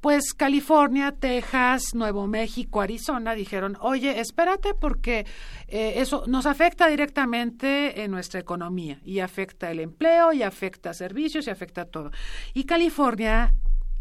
pues 0.00 0.34
California, 0.34 1.12
Texas, 1.12 1.94
Nuevo 1.94 2.28
México, 2.28 2.80
Arizona 2.80 3.34
dijeron, 3.34 3.76
oye, 3.80 4.20
espérate 4.20 4.72
porque 4.72 5.26
eh, 5.66 5.94
eso 5.96 6.22
nos 6.28 6.46
afecta 6.46 6.86
directamente 6.86 8.04
en 8.04 8.12
nuestra 8.12 8.38
economía 8.38 9.00
y 9.04 9.18
afecta 9.18 9.70
el 9.70 9.80
empleo 9.80 10.32
y 10.32 10.44
afecta 10.44 10.94
servicios 10.94 11.48
y 11.48 11.50
afecta 11.50 11.86
todo. 11.86 12.12
Y 12.54 12.64
California 12.64 13.52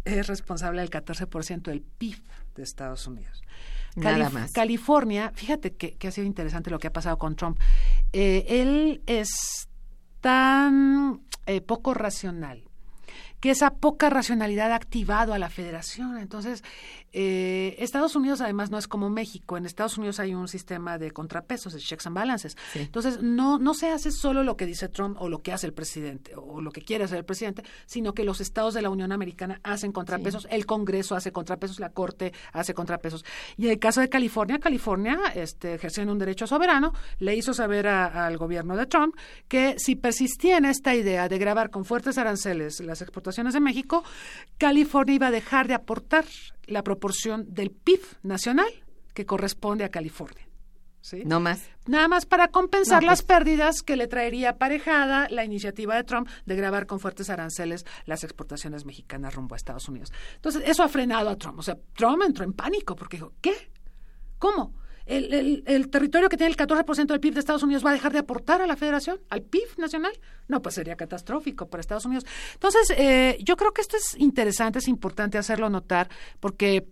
es 0.08 0.28
responsable 0.28 0.82
del 0.82 0.89
14% 0.89 1.62
del 1.63 1.82
PIB 1.82 2.17
de 2.56 2.63
Estados 2.63 3.08
Unidos. 3.08 3.41
Nada 3.96 4.30
más. 4.30 4.52
California, 4.52 5.32
fíjate 5.34 5.76
que, 5.76 6.08
ha 6.08 6.12
sido 6.12 6.28
interesante 6.28 6.70
lo 6.70 6.78
que 6.80 6.88
ha 6.88 6.93
pasado 6.93 7.17
con 7.17 7.36
Trump. 7.36 7.60
Eh, 8.13 8.46
él 8.48 9.02
es 9.08 9.67
tan 10.22 11.22
eh, 11.46 11.62
poco 11.62 11.93
racional 11.93 12.66
que 13.39 13.52
esa 13.52 13.76
poca 13.76 14.10
racionalidad 14.10 14.71
ha 14.71 14.76
activado 14.76 15.34
a 15.34 15.39
la 15.39 15.50
federación. 15.50 16.17
Entonces, 16.17 16.63
eh, 17.13 17.76
Estados 17.80 18.15
Unidos 18.15 18.41
además 18.41 18.71
no 18.71 18.78
es 18.78 18.88
como 18.88 19.10
México. 19.10 19.58
En 19.58 19.65
Estados 19.65 19.97
Unidos 19.97 20.19
hay 20.19 20.34
un 20.34 20.47
sistema 20.47 20.97
de 20.97 21.12
contrapesos, 21.12 21.73
de 21.73 21.80
checks 21.80 22.08
and 22.08 22.15
balances. 22.15 22.58
Entonces, 22.73 23.21
no, 23.21 23.60
no 23.60 23.73
se 23.73 23.89
hace 23.89 24.12
solo 24.12 24.43
lo 24.43 24.58
que 24.58 24.65
dice 24.65 24.89
Trump 24.89 25.17
o 25.19 25.30
lo 25.30 25.41
que 25.41 25.54
hace 25.54 25.67
el 25.67 25.73
presidente 25.73 26.34
o 26.36 26.62
lo 26.62 26.71
que 26.71 26.82
quiere 26.82 27.04
hacer 27.04 27.19
el 27.19 27.26
presidente, 27.26 27.63
sino 27.86 28.13
que 28.13 28.23
los 28.23 28.41
estados 28.41 28.73
de 28.73 28.82
la 28.82 28.89
Unión 28.89 29.12
Americana 29.12 29.60
hacen 29.63 29.91
contrapesos, 29.91 30.47
el 30.50 30.65
Congreso 30.65 31.15
hace 31.15 31.32
contrapesos, 31.32 31.80
la 31.80 31.91
Corte 31.91 32.34
hace 32.54 32.73
contrapesos. 32.73 33.23
Y 33.56 33.65
en 33.65 33.71
el 33.71 33.80
caso 33.80 34.02
de 34.02 34.10
California, 34.10 34.60
California, 34.60 35.19
este, 35.36 35.76
ejerciendo 35.76 36.12
un 36.12 36.19
derecho 36.19 36.47
soberano, 36.47 36.93
le 37.19 37.36
hizo 37.36 37.54
saber 37.54 37.88
al 37.88 38.38
gobierno 38.38 38.76
de 38.76 38.88
Trump 38.88 39.15
que 39.47 39.76
si 39.78 39.95
persistía 39.95 40.58
en 40.58 40.65
esta 40.65 40.95
idea 40.95 41.30
de 41.30 41.38
grabar 41.38 41.69
con 41.69 41.86
fuertes 41.86 42.17
aranceles 42.17 42.80
las 42.80 43.02
exportaciones 43.02 43.27
de 43.54 43.60
México, 43.60 44.04
California 44.58 45.16
iba 45.16 45.28
a 45.28 45.32
dejar 45.32 45.68
de 45.68 45.74
aportar 45.74 46.26
la 46.66 46.84
proporción 46.84 47.46
del 47.54 47.72
PIB 47.72 48.02
nacional 48.24 48.68
que 49.13 49.26
corresponde 49.26 49.84
a 49.84 49.90
California. 49.90 50.48
¿Sí? 51.02 51.24
No 51.26 51.40
más. 51.40 51.70
Nada 51.86 52.08
más 52.08 52.26
para 52.26 52.50
compensar 52.50 53.02
las 53.04 53.22
pues 53.22 53.28
pérdidas 53.28 53.82
que 53.82 53.96
le 53.96 54.08
traería 54.08 54.52
aparejada 54.52 55.28
la 55.30 55.46
iniciativa 55.46 55.96
de 55.96 56.04
Trump 56.04 56.28
de 56.46 56.56
grabar 56.56 56.86
con 56.86 57.00
fuertes 57.00 57.30
aranceles 57.30 57.86
las 58.06 58.24
exportaciones 58.26 58.86
mexicanas 58.86 59.34
rumbo 59.34 59.56
a 59.56 59.58
Estados 59.58 59.88
Unidos. 59.88 60.12
Entonces, 60.36 60.63
eso 60.66 60.84
ha 60.84 60.90
frenado 60.90 61.30
a 61.30 61.38
Trump. 61.38 61.60
O 61.60 61.63
sea, 61.63 61.78
Trump 61.94 62.24
entró 62.26 62.44
en 62.44 62.54
pánico 62.54 62.96
porque 62.96 63.18
dijo, 63.18 63.34
¿qué? 63.40 63.72
¿Cómo? 64.38 64.74
El, 65.08 65.63
el, 65.65 65.89
territorio 65.89 66.30
que 66.30 66.38
tiene 66.38 66.52
el 66.52 66.58
14% 66.58 67.08
del 67.08 67.20
PIB 67.20 67.34
de 67.34 67.39
Estados 67.39 67.63
Unidos 67.63 67.86
va 67.86 67.91
a 67.91 67.93
dejar 67.93 68.12
de 68.12 68.20
aportar 68.20 68.62
a 68.62 68.67
la 68.67 68.76
federación, 68.76 69.20
al 69.30 69.41
PIB 69.41 69.78
nacional. 69.78 70.12
No, 70.48 70.62
pues 70.62 70.76
sería 70.76 70.96
catastrófico 70.96 71.67
para 71.67 71.82
Estados 71.82 72.06
Unidos. 72.06 72.26
Entonces, 72.54 72.89
eh, 72.98 73.38
yo 73.41 73.56
creo 73.56 73.72
que 73.72 73.82
esto 73.82 73.98
es 73.98 74.20
interesante, 74.20 74.80
es 74.80 74.88
importante 74.88 75.38
hacerlo 75.38 75.70
notar, 75.70 76.10
porque 76.39 76.88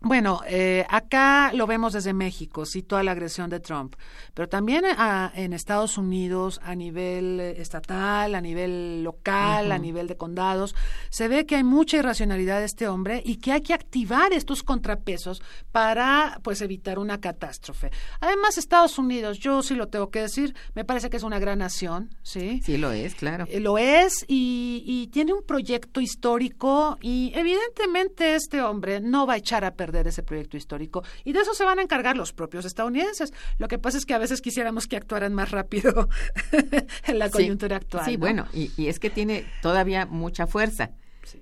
bueno, 0.00 0.42
eh, 0.46 0.86
acá 0.88 1.52
lo 1.52 1.66
vemos 1.66 1.92
desde 1.92 2.12
México, 2.12 2.64
sí, 2.64 2.82
toda 2.82 3.02
la 3.02 3.12
agresión 3.12 3.50
de 3.50 3.58
Trump, 3.58 3.96
pero 4.32 4.48
también 4.48 4.84
eh, 4.84 4.94
en 5.34 5.52
Estados 5.52 5.98
Unidos, 5.98 6.60
a 6.62 6.76
nivel 6.76 7.40
eh, 7.40 7.60
estatal, 7.60 8.36
a 8.36 8.40
nivel 8.40 9.02
local, 9.02 9.72
a 9.72 9.78
nivel 9.78 10.06
de 10.06 10.16
condados, 10.16 10.76
se 11.10 11.26
ve 11.26 11.46
que 11.46 11.56
hay 11.56 11.64
mucha 11.64 11.96
irracionalidad 11.96 12.60
de 12.60 12.66
este 12.66 12.86
hombre 12.86 13.22
y 13.24 13.36
que 13.36 13.52
hay 13.52 13.60
que 13.60 13.74
activar 13.74 14.32
estos 14.32 14.62
contrapesos 14.62 15.42
para, 15.72 16.38
pues, 16.44 16.60
evitar 16.60 17.00
una 17.00 17.20
catástrofe. 17.20 17.90
Además, 18.20 18.56
Estados 18.56 18.98
Unidos, 18.98 19.38
yo 19.40 19.62
sí 19.62 19.74
lo 19.74 19.88
tengo 19.88 20.10
que 20.10 20.20
decir, 20.20 20.54
me 20.74 20.84
parece 20.84 21.10
que 21.10 21.16
es 21.16 21.24
una 21.24 21.40
gran 21.40 21.58
nación, 21.58 22.10
sí. 22.22 22.60
Sí, 22.64 22.76
lo 22.76 22.92
es, 22.92 23.16
claro. 23.16 23.46
lo 23.58 23.78
es 23.78 24.24
y, 24.28 24.84
y 24.86 25.08
tiene 25.08 25.32
un 25.32 25.42
proyecto 25.42 26.00
histórico 26.00 26.98
y 27.00 27.32
evidentemente 27.34 28.36
este 28.36 28.62
hombre 28.62 29.00
no 29.00 29.26
va 29.26 29.34
a 29.34 29.36
echar 29.38 29.64
a 29.64 29.72
perder 29.72 29.87
de 29.92 30.08
ese 30.08 30.22
proyecto 30.22 30.56
histórico 30.56 31.02
y 31.24 31.32
de 31.32 31.40
eso 31.40 31.54
se 31.54 31.64
van 31.64 31.78
a 31.78 31.82
encargar 31.82 32.16
los 32.16 32.32
propios 32.32 32.64
estadounidenses. 32.64 33.32
Lo 33.58 33.68
que 33.68 33.78
pasa 33.78 33.98
es 33.98 34.06
que 34.06 34.14
a 34.14 34.18
veces 34.18 34.40
quisiéramos 34.40 34.86
que 34.86 34.96
actuaran 34.96 35.34
más 35.34 35.50
rápido 35.50 36.08
en 37.06 37.18
la 37.18 37.30
coyuntura 37.30 37.76
actual. 37.76 38.04
Sí, 38.04 38.16
bueno, 38.16 38.46
y, 38.52 38.86
es 38.86 38.98
que 38.98 39.10
tiene 39.10 39.44
todavía 39.62 40.06
mucha 40.06 40.46
fuerza. 40.46 40.90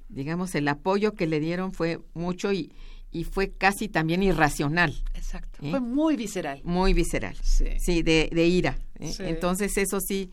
Digamos, 0.09 0.55
el 0.55 0.67
apoyo 0.69 1.13
que 1.13 1.27
le 1.27 1.39
dieron 1.39 1.73
fue 1.73 2.01
mucho 2.15 2.53
y, 2.53 2.73
y 3.13 3.25
fue 3.25 3.53
casi 3.53 3.89
también 3.89 4.23
irracional. 4.23 4.95
Exacto. 5.15 5.59
¿eh? 5.63 5.71
Fue 5.71 5.81
muy 5.81 6.17
visceral. 6.17 6.61
Muy 6.65 6.93
visceral. 6.93 7.37
Sí, 7.43 8.03
de, 8.03 8.29
de, 8.33 8.47
ira. 8.47 8.79
¿eh? 8.99 9.13
Entonces, 9.21 9.77
eso 9.77 10.01
sí, 10.01 10.33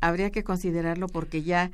habría 0.00 0.30
que 0.30 0.42
considerarlo 0.42 1.06
porque 1.06 1.42
ya 1.42 1.70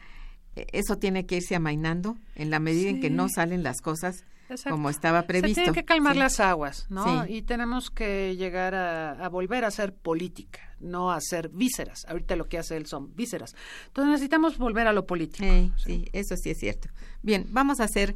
eh, 0.57 0.67
eso 0.73 0.97
tiene 0.99 1.27
que 1.27 1.37
irse 1.37 1.55
amainando 1.55 2.17
en 2.35 2.51
la 2.51 2.61
medida 2.61 2.91
en 2.91 3.01
que 3.01 3.11
no 3.11 3.29
salen 3.29 3.63
las 3.63 3.81
cosas 3.81 4.25
como 4.69 4.91
estaba 4.91 5.23
previsto. 5.23 5.49
Se 5.49 5.55
tienen 5.55 5.75
que 5.75 5.85
calmar 5.85 6.17
las 6.17 6.41
aguas, 6.41 6.87
¿no? 6.89 7.27
Y 7.27 7.43
tenemos 7.43 7.91
que 7.91 8.37
llegar 8.37 8.75
a, 8.75 9.29
volver 9.29 9.65
a 9.65 9.69
hacer 9.69 9.95
política, 9.95 10.61
no 10.81 11.11
a 11.11 11.17
hacer 11.17 11.49
vísceras. 11.49 12.05
Ahorita 12.09 12.37
lo 12.37 12.49
que 12.49 12.59
hace 12.59 12.77
él 12.77 12.87
son 12.87 13.15
vísceras. 13.15 13.55
Entonces 13.87 14.13
necesitamos 14.13 14.59
volver 14.59 14.87
a 14.87 14.93
lo 14.93 15.07
político. 15.07 15.45
sí, 15.77 16.09
eso 16.13 16.37
sí 16.37 16.51
es 16.51 16.59
cierto. 16.59 16.89
Bien, 17.23 17.47
vamos 17.51 17.81
a 17.81 17.85
hacer 17.85 18.15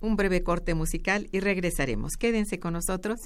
un 0.00 0.16
breve 0.16 0.42
corte 0.42 0.74
musical 0.74 1.28
y 1.32 1.40
regresaremos. 1.40 2.16
Quédense 2.16 2.58
con 2.58 2.74
nosotros. 2.74 3.20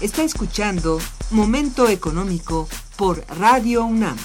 Está 0.00 0.22
escuchando 0.22 0.98
Momento 1.30 1.88
Económico 1.88 2.68
por 2.96 3.24
Radio 3.38 3.84
UNAM. 3.84 4.16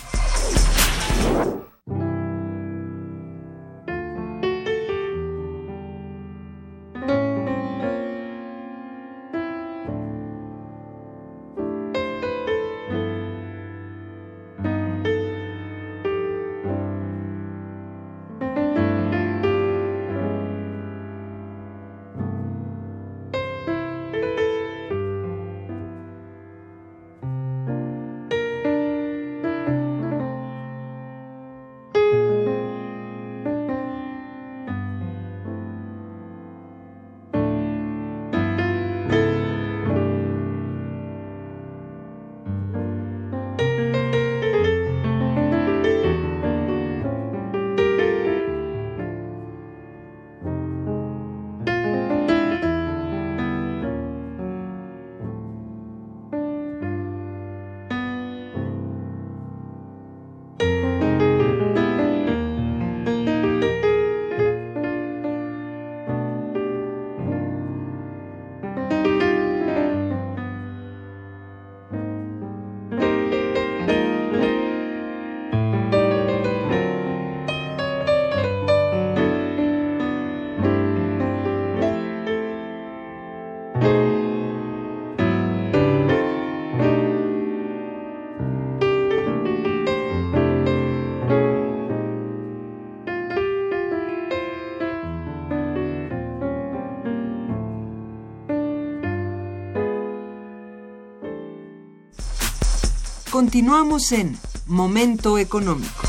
Continuamos 103.40 104.12
en 104.12 104.38
Momento 104.68 105.38
Económico. 105.38 106.04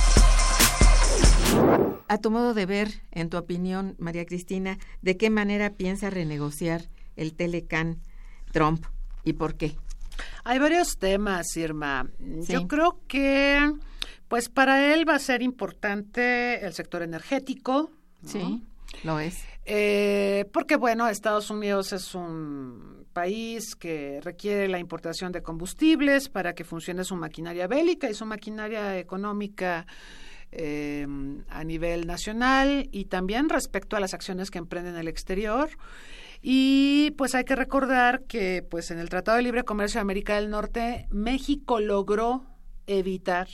A 2.09 2.19
tu 2.19 2.29
modo 2.29 2.55
de 2.55 2.67
ver, 2.67 3.03
en 3.13 3.31
tu 3.31 3.37
opinión, 3.37 3.95
María 4.01 4.27
Cristina, 4.27 4.79
¿de 5.01 5.17
qué 5.17 5.31
manera 5.31 5.71
piensa 5.71 6.11
renegociar 6.11 6.89
el 7.15 7.35
Telecan 7.35 8.01
Trump 8.51 8.85
y 9.23 9.35
por 9.35 9.55
qué? 9.55 9.77
Hay 10.43 10.59
varios 10.59 10.99
temas, 10.99 11.57
Irma. 11.57 12.11
Yo 12.49 12.67
creo 12.67 13.01
que, 13.07 13.75
pues 14.27 14.49
para 14.49 14.93
él 14.93 15.09
va 15.09 15.15
a 15.15 15.21
ser 15.21 15.41
importante 15.41 16.67
el 16.67 16.73
sector 16.73 17.01
energético. 17.03 17.93
Sí, 18.27 18.65
lo 19.05 19.21
es. 19.21 19.39
Eh, 19.67 20.47
porque, 20.53 20.75
bueno, 20.75 21.09
Estados 21.09 21.49
Unidos 21.49 21.93
es 21.93 22.13
un 22.17 23.00
país 23.13 23.77
que 23.77 24.21
requiere 24.23 24.69
la 24.69 24.79
importación 24.79 25.33
de 25.33 25.43
combustibles 25.43 26.29
para 26.29 26.55
que 26.55 26.65
funcione 26.65 27.05
su 27.05 27.17
maquinaria 27.17 27.67
bélica 27.67 28.09
y 28.09 28.15
su 28.15 28.27
maquinaria 28.27 28.99
económica 28.99 29.87
eh, 30.53 31.07
a 31.49 31.65
nivel 31.65 32.07
nacional 32.07 32.89
y 32.91 33.05
también 33.05 33.49
respecto 33.49 33.97
a 33.97 34.01
las 34.01 34.15
acciones 34.15 34.51
que 34.51 34.59
emprenden 34.59 34.95
en 34.95 35.01
el 35.01 35.09
exterior. 35.09 35.71
Y 36.43 37.13
pues 37.19 37.35
hay 37.35 37.45
que 37.45 37.55
recordar 37.55 38.25
que 38.25 38.67
pues 38.69 38.91
en 38.91 38.99
el 38.99 39.11
Tratado 39.11 39.37
de 39.37 39.43
Libre 39.43 39.65
Comercio 39.65 39.99
de 39.99 40.03
América 40.03 40.37
del 40.37 40.51
Norte, 40.51 41.07
México 41.11 41.81
logró 41.81 42.47
evitar 42.87 43.49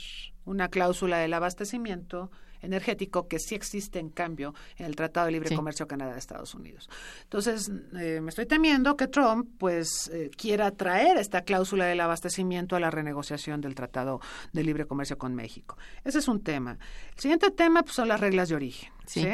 una 0.45 0.69
cláusula 0.69 1.17
del 1.19 1.33
abastecimiento 1.33 2.31
energético 2.61 3.27
que 3.27 3.39
sí 3.39 3.55
existe 3.55 3.99
en 3.99 4.09
cambio 4.09 4.53
en 4.77 4.85
el 4.85 4.95
Tratado 4.95 5.27
de 5.27 5.33
Libre 5.33 5.55
Comercio 5.55 5.87
Canadá-Estados 5.87 6.53
Unidos. 6.55 6.89
Entonces, 7.23 7.71
eh, 7.99 8.19
me 8.21 8.29
estoy 8.29 8.45
temiendo 8.45 8.95
que 8.95 9.07
Trump 9.07 9.49
pues 9.57 10.09
eh, 10.13 10.29
quiera 10.35 10.71
traer 10.71 11.17
esta 11.17 11.41
cláusula 11.41 11.85
del 11.85 11.99
abastecimiento 11.99 12.75
a 12.75 12.79
la 12.79 12.91
renegociación 12.91 13.61
del 13.61 13.75
Tratado 13.75 14.19
de 14.53 14.63
Libre 14.63 14.85
Comercio 14.85 15.17
con 15.17 15.35
México. 15.35 15.77
Ese 16.03 16.19
es 16.19 16.27
un 16.27 16.41
tema. 16.41 16.77
El 17.15 17.19
siguiente 17.19 17.51
tema 17.51 17.83
pues, 17.83 17.95
son 17.95 18.07
las 18.07 18.19
reglas 18.19 18.49
de 18.49 18.55
origen. 18.55 18.91
¿sí? 19.05 19.27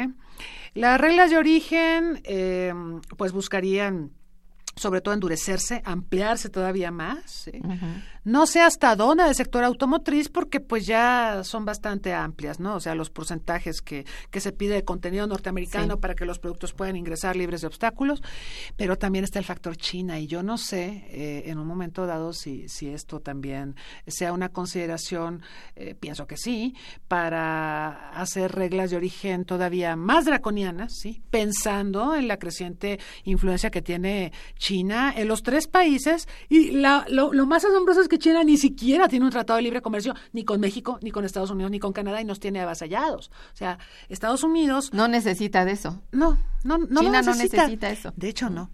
Las 0.74 1.00
reglas 1.00 1.30
de 1.30 1.38
origen 1.38 2.20
eh, 2.24 2.72
pues 3.16 3.32
buscarían 3.32 4.12
sobre 4.76 5.00
todo 5.00 5.14
endurecerse, 5.14 5.82
ampliarse 5.84 6.48
todavía 6.48 6.90
más. 6.90 7.48
No 8.24 8.46
sé 8.46 8.60
hasta 8.60 8.96
dónde 8.96 9.26
el 9.26 9.34
sector 9.34 9.64
automotriz 9.64 10.28
porque 10.28 10.60
pues 10.60 10.86
ya 10.86 11.42
son 11.44 11.64
bastante 11.64 12.12
amplias, 12.12 12.60
¿no? 12.60 12.76
O 12.76 12.80
sea, 12.80 12.94
los 12.94 13.10
porcentajes 13.10 13.80
que, 13.80 14.06
que 14.30 14.40
se 14.40 14.52
pide 14.52 14.74
de 14.74 14.84
contenido 14.84 15.26
norteamericano 15.26 16.00
para 16.00 16.14
que 16.14 16.24
los 16.24 16.38
productos 16.38 16.72
puedan 16.72 16.96
ingresar 16.96 17.36
libres 17.36 17.60
de 17.60 17.66
obstáculos, 17.66 18.22
pero 18.76 18.96
también 18.96 19.24
está 19.24 19.38
el 19.38 19.44
factor 19.44 19.76
China 19.76 20.18
y 20.18 20.26
yo 20.26 20.42
no 20.42 20.58
sé 20.58 21.06
eh, 21.10 21.44
en 21.46 21.58
un 21.58 21.66
momento 21.66 22.06
dado 22.06 22.32
si, 22.32 22.68
si 22.68 22.88
esto 22.88 23.20
también 23.20 23.76
sea 24.06 24.32
una 24.32 24.48
consideración, 24.48 25.42
eh, 25.76 25.94
pienso 25.94 26.26
que 26.26 26.36
sí, 26.36 26.74
para 27.08 28.10
hacer 28.10 28.52
reglas 28.52 28.90
de 28.90 28.96
origen 28.96 29.44
todavía 29.44 29.96
más 29.96 30.24
draconianas, 30.24 30.92
¿sí? 30.98 31.22
Pensando 31.30 32.14
en 32.14 32.28
la 32.28 32.38
creciente 32.38 32.98
influencia 33.24 33.70
que 33.70 33.82
tiene 33.82 34.32
China 34.56 35.12
en 35.16 35.28
los 35.28 35.42
tres 35.42 35.66
países 35.66 36.28
y 36.48 36.72
la, 36.72 37.06
lo, 37.08 37.30
más 37.46 37.64
asombroso 37.64 38.00
es 38.00 38.08
que 38.08 38.13
China 38.18 38.44
ni 38.44 38.56
siquiera 38.56 39.08
tiene 39.08 39.24
un 39.24 39.30
tratado 39.30 39.56
de 39.56 39.62
libre 39.62 39.82
comercio 39.82 40.14
ni 40.32 40.44
con 40.44 40.60
México, 40.60 40.98
ni 41.02 41.10
con 41.10 41.24
Estados 41.24 41.50
Unidos, 41.50 41.70
ni 41.70 41.78
con 41.78 41.92
Canadá 41.92 42.20
y 42.20 42.24
nos 42.24 42.40
tiene 42.40 42.60
avasallados. 42.60 43.30
O 43.52 43.56
sea, 43.56 43.78
Estados 44.08 44.42
Unidos... 44.42 44.92
No 44.92 45.08
necesita 45.08 45.64
de 45.64 45.72
eso. 45.72 46.02
No, 46.12 46.38
no, 46.64 46.78
no 46.78 47.00
China 47.00 47.22
no 47.22 47.34
necesita 47.34 47.90
eso. 47.90 48.12
De 48.16 48.28
hecho, 48.28 48.50
no. 48.50 48.70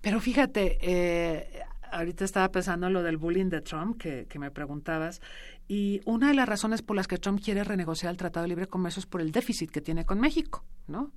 Pero 0.00 0.20
fíjate, 0.20 0.78
eh, 0.80 1.62
ahorita 1.92 2.24
estaba 2.24 2.50
pensando 2.50 2.86
en 2.86 2.92
lo 2.92 3.02
del 3.02 3.16
bullying 3.16 3.48
de 3.48 3.60
Trump 3.60 4.00
que, 4.00 4.26
que, 4.28 4.38
me 4.38 4.50
preguntabas 4.50 5.20
y 5.66 6.00
una 6.04 6.28
de 6.28 6.34
las 6.34 6.48
razones 6.48 6.82
por 6.82 6.96
las 6.96 7.06
que 7.06 7.18
Trump 7.18 7.40
quiere 7.42 7.64
renegociar 7.64 8.10
el 8.10 8.16
Tratado 8.16 8.44
de 8.44 8.48
Libre 8.48 8.66
Comercio 8.66 9.00
es 9.00 9.06
por 9.06 9.20
el 9.20 9.32
déficit 9.32 9.70
que 9.70 9.80
tiene 9.80 10.04
con 10.04 10.20
México, 10.20 10.64
¿no? 10.86 11.12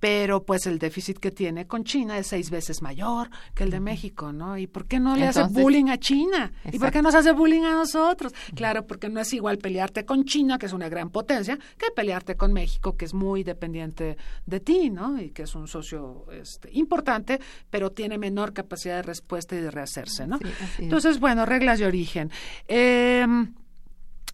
Pero 0.00 0.44
pues 0.44 0.66
el 0.66 0.78
déficit 0.78 1.18
que 1.18 1.30
tiene 1.30 1.66
con 1.66 1.84
China 1.84 2.18
es 2.18 2.28
seis 2.28 2.50
veces 2.50 2.82
mayor 2.82 3.30
que 3.54 3.64
el 3.64 3.70
de 3.70 3.80
México, 3.80 4.32
¿no? 4.32 4.56
¿Y 4.56 4.66
por 4.66 4.86
qué 4.86 5.00
no 5.00 5.16
le 5.16 5.26
hace 5.26 5.44
bullying 5.44 5.88
a 5.88 5.98
China? 5.98 6.52
¿Y 6.70 6.78
por 6.78 6.90
qué 6.90 7.02
nos 7.02 7.14
hace 7.14 7.32
bullying 7.32 7.62
a 7.62 7.72
nosotros? 7.72 8.32
Claro, 8.54 8.86
porque 8.86 9.08
no 9.08 9.20
es 9.20 9.32
igual 9.32 9.58
pelearte 9.58 10.04
con 10.04 10.24
China, 10.24 10.58
que 10.58 10.66
es 10.66 10.72
una 10.72 10.88
gran 10.88 11.10
potencia, 11.10 11.58
que 11.76 11.90
pelearte 11.94 12.36
con 12.36 12.52
México, 12.52 12.96
que 12.96 13.04
es 13.04 13.14
muy 13.14 13.42
dependiente 13.42 14.16
de 14.46 14.60
ti, 14.60 14.90
¿no? 14.90 15.20
Y 15.20 15.30
que 15.30 15.42
es 15.42 15.54
un 15.54 15.66
socio 15.66 16.26
este, 16.32 16.70
importante, 16.72 17.40
pero 17.70 17.90
tiene 17.90 18.18
menor 18.18 18.52
capacidad 18.52 18.96
de 18.96 19.02
respuesta 19.02 19.56
y 19.56 19.60
de 19.60 19.70
rehacerse, 19.70 20.26
¿no? 20.26 20.38
Entonces, 20.78 21.18
bueno, 21.20 21.46
reglas 21.46 21.78
de 21.78 21.86
origen. 21.86 22.30
Eh, 22.66 23.26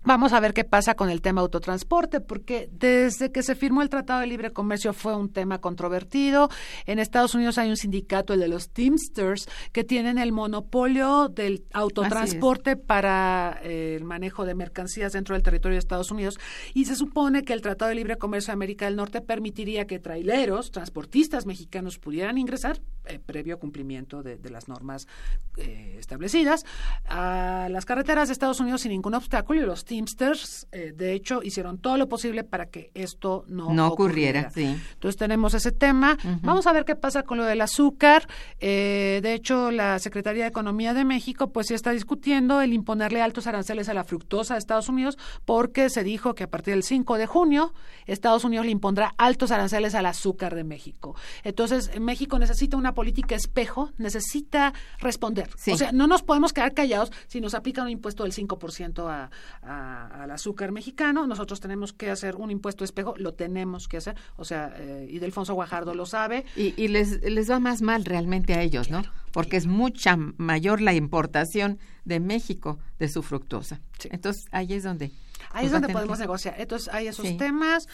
Vamos 0.07 0.35
a 0.35 0.41
ver 0.41 0.53
qué 0.53 0.65
pasa 0.65 0.97
con 0.97 1.09
el 1.09 1.23
tema 1.23 1.41
autotransporte, 1.41 2.21
porque 2.21 2.69
desde 2.71 3.33
que 3.33 3.43
se 3.43 3.55
firmó 3.55 3.81
el 3.81 3.89
Tratado 3.89 4.21
de 4.21 4.27
Libre 4.27 4.51
Comercio 4.51 4.93
fue 4.93 5.17
un 5.17 5.33
tema 5.33 5.63
controvertido. 5.63 6.51
En 6.85 6.99
Estados 6.99 7.35
Unidos 7.35 7.57
hay 7.57 7.71
un 7.71 7.79
sindicato, 7.79 8.35
el 8.35 8.41
de 8.41 8.49
los 8.49 8.69
Teamsters, 8.69 9.49
que 9.73 9.83
tienen 9.83 10.19
el 10.19 10.31
monopolio 10.31 11.29
del 11.29 11.65
autotransporte 11.73 12.77
para 12.77 13.59
eh, 13.63 13.97
el 13.97 14.05
manejo 14.05 14.45
de 14.45 14.55
mercancías 14.55 15.15
dentro 15.15 15.37
del 15.37 15.43
territorio 15.43 15.77
de 15.77 15.79
Estados 15.79 16.11
Unidos. 16.11 16.39
Y 16.75 16.85
se 16.85 16.97
supone 16.97 17.43
que 17.43 17.55
el 17.55 17.63
Tratado 17.63 17.89
de 17.89 17.95
Libre 17.95 18.19
Comercio 18.19 18.51
de 18.51 18.57
América 18.57 18.85
del 18.85 18.97
Norte 18.97 19.23
permitiría 19.23 19.87
que 19.87 20.01
traileros, 20.01 20.71
transportistas 20.71 21.47
mexicanos 21.47 21.99
pudieran 21.99 22.37
ingresar, 22.37 22.79
eh, 23.07 23.19
previo 23.25 23.59
cumplimiento 23.59 24.23
de, 24.23 24.39
las 24.51 24.69
normas 24.69 25.09
eh, 25.57 25.97
establecidas, 25.99 26.67
a 27.07 27.69
las 27.71 27.87
carreteras 27.87 28.29
de 28.29 28.33
Estados 28.33 28.61
Unidos 28.61 28.83
sin 28.83 28.93
ningún 28.93 29.15
obstáculo 29.15 29.63
y 29.63 29.65
los 29.65 29.87
Teamsters, 29.95 30.67
eh, 30.73 30.93
de 30.93 31.13
hecho, 31.13 31.41
hicieron 31.45 31.79
todo 31.79 31.97
lo 31.99 32.09
posible 32.09 32.43
para 32.43 32.67
que 32.67 32.91
esto 32.95 33.45
no, 33.47 33.69
ocurriera. 33.87 34.51
Entonces 34.57 35.17
tenemos 35.17 35.55
ese 35.55 35.71
tema. 35.71 36.19
Vamos 36.43 36.67
a 36.67 36.73
ver 36.73 36.85
qué 36.85 36.97
pasa 36.97 37.23
con 37.23 37.39
lo 37.39 37.45
del 37.45 37.61
azúcar. 37.61 38.27
Eh, 38.59 39.21
de 39.23 39.35
hecho, 39.35 39.71
la 39.71 40.01
Secretaría 40.01 40.43
de 40.43 40.49
Economía 40.49 40.95
de 40.95 41.05
México, 41.05 41.53
pues 41.53 41.69
sí 41.69 41.75
está 41.75 41.93
discutiendo 41.93 42.61
el 42.61 42.73
imponerle 42.73 43.23
altos 43.23 43.47
aranceles 43.47 43.89
a 43.89 43.95
la 43.95 44.03
fructosa 44.03 44.55
de 44.55 44.59
Estados 44.59 44.89
Unidos, 44.89 45.17
porque 45.45 45.89
se 45.91 46.03
dijo 46.03 46.35
que 46.35 46.43
a 46.43 46.51
partir 46.51 46.75
del 46.75 46.83
5 46.83 47.17
de 47.17 47.27
junio, 47.27 47.73
Estados 48.07 48.43
Unidos 48.43 48.67
le 48.67 48.73
impondrá 48.73 49.15
altos 49.17 49.53
aranceles 49.53 49.95
al 49.95 50.07
azúcar 50.07 50.57
de 50.57 50.65
México. 50.65 51.15
Entonces, 51.45 52.01
México 52.01 52.37
necesita 52.41 52.77
una 52.77 52.95
política 52.95 53.37
espejo, 53.37 53.93
necesita 53.97 54.75
responder. 54.99 55.51
O 55.69 55.77
sea, 55.77 55.93
no 55.93 56.09
nos 56.09 56.25
podemos 56.25 56.53
quedar 56.53 56.75
callados 56.75 57.13
si 57.29 57.41
nos 57.41 57.55
aplican 57.55 57.85
un 57.85 57.91
impuesto 57.91 58.25
del 58.25 58.33
5% 58.33 59.09
a, 59.09 59.31
a 59.63 59.84
al 59.85 60.31
azúcar 60.31 60.73
mexicano, 60.73 61.27
nosotros 61.27 61.61
tenemos 61.61 61.93
que 61.93 62.11
hacer 62.11 62.37
un 62.37 62.51
impuesto 62.51 62.85
espejo, 62.85 63.15
lo 63.17 63.35
tenemos 63.35 63.89
que 63.89 63.99
hacer, 63.99 64.17
o 64.37 64.45
sea, 64.45 64.75
eh, 64.77 65.09
y 65.11 65.19
Delfonso 65.19 65.55
Guajardo 65.55 65.95
lo 65.95 66.07
sabe. 66.07 66.45
Y, 66.57 66.89
les, 66.89 67.23
les 67.23 67.51
va 67.51 67.61
más 67.61 67.83
mal 67.83 68.05
realmente 68.05 68.55
a 68.55 68.63
ellos, 68.63 68.91
¿no? 68.91 69.03
Porque 69.33 69.57
es 69.57 69.67
mucha 69.67 70.17
mayor 70.17 70.81
la 70.81 70.95
importación 70.95 71.79
de 72.05 72.21
México 72.21 72.79
de 72.99 73.09
su 73.09 73.23
fructosa. 73.23 73.81
Entonces, 74.11 74.47
ahí 74.51 74.73
es 74.75 74.83
donde 74.83 75.13
Ahí 75.55 75.67
es 75.67 75.73
donde 75.73 75.89
podemos 75.89 76.19
negociar. 76.19 76.57
Entonces 76.59 76.93
hay 76.93 77.07
esos 77.07 77.37
temas. 77.37 77.89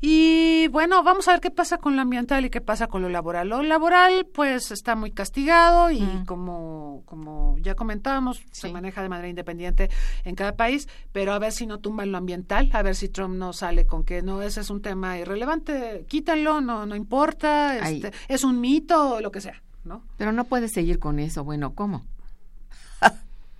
Y 0.00 0.68
bueno, 0.68 1.02
vamos 1.02 1.28
a 1.28 1.32
ver 1.32 1.40
qué 1.40 1.50
pasa 1.50 1.78
con 1.78 1.94
lo 1.94 2.02
ambiental 2.02 2.44
y 2.44 2.50
qué 2.50 2.60
pasa 2.60 2.86
con 2.86 3.02
lo 3.02 3.08
laboral. 3.08 3.48
Lo 3.48 3.62
laboral, 3.62 4.26
pues, 4.26 4.70
está 4.70 4.96
muy 4.96 5.10
castigado 5.10 5.90
y 5.90 6.02
como, 6.26 7.02
como 7.04 7.58
ya 7.58 7.74
comentábamos, 7.74 8.42
se 8.50 8.70
maneja 8.72 9.02
de 9.02 9.08
manera 9.08 9.28
independiente 9.28 9.90
en 10.24 10.34
cada 10.34 10.56
país, 10.56 10.88
pero 11.12 11.32
a 11.32 11.38
ver 11.38 11.52
si 11.52 11.66
no 11.66 11.78
tumban 11.78 12.12
lo 12.12 12.18
ambiental, 12.18 12.70
a 12.72 12.82
ver 12.82 12.94
si 12.94 13.08
Trump 13.08 13.36
no 13.36 13.52
sale 13.52 13.86
con 13.86 14.04
que 14.04 14.22
no, 14.22 14.42
ese 14.42 14.60
es 14.60 14.70
un 14.70 14.80
tema 14.82 15.18
irrelevante, 15.18 16.04
quítalo, 16.08 16.60
no, 16.60 16.86
no 16.86 16.96
importa, 16.96 17.88
este, 17.88 18.12
es 18.28 18.42
un 18.44 18.60
mito, 18.60 19.20
lo 19.20 19.30
que 19.30 19.40
sea. 19.40 19.62
¿no? 19.84 20.02
Pero 20.16 20.32
no 20.32 20.44
puede 20.44 20.68
seguir 20.68 20.98
con 20.98 21.18
eso. 21.20 21.44
Bueno, 21.44 21.74
¿cómo? 21.74 22.04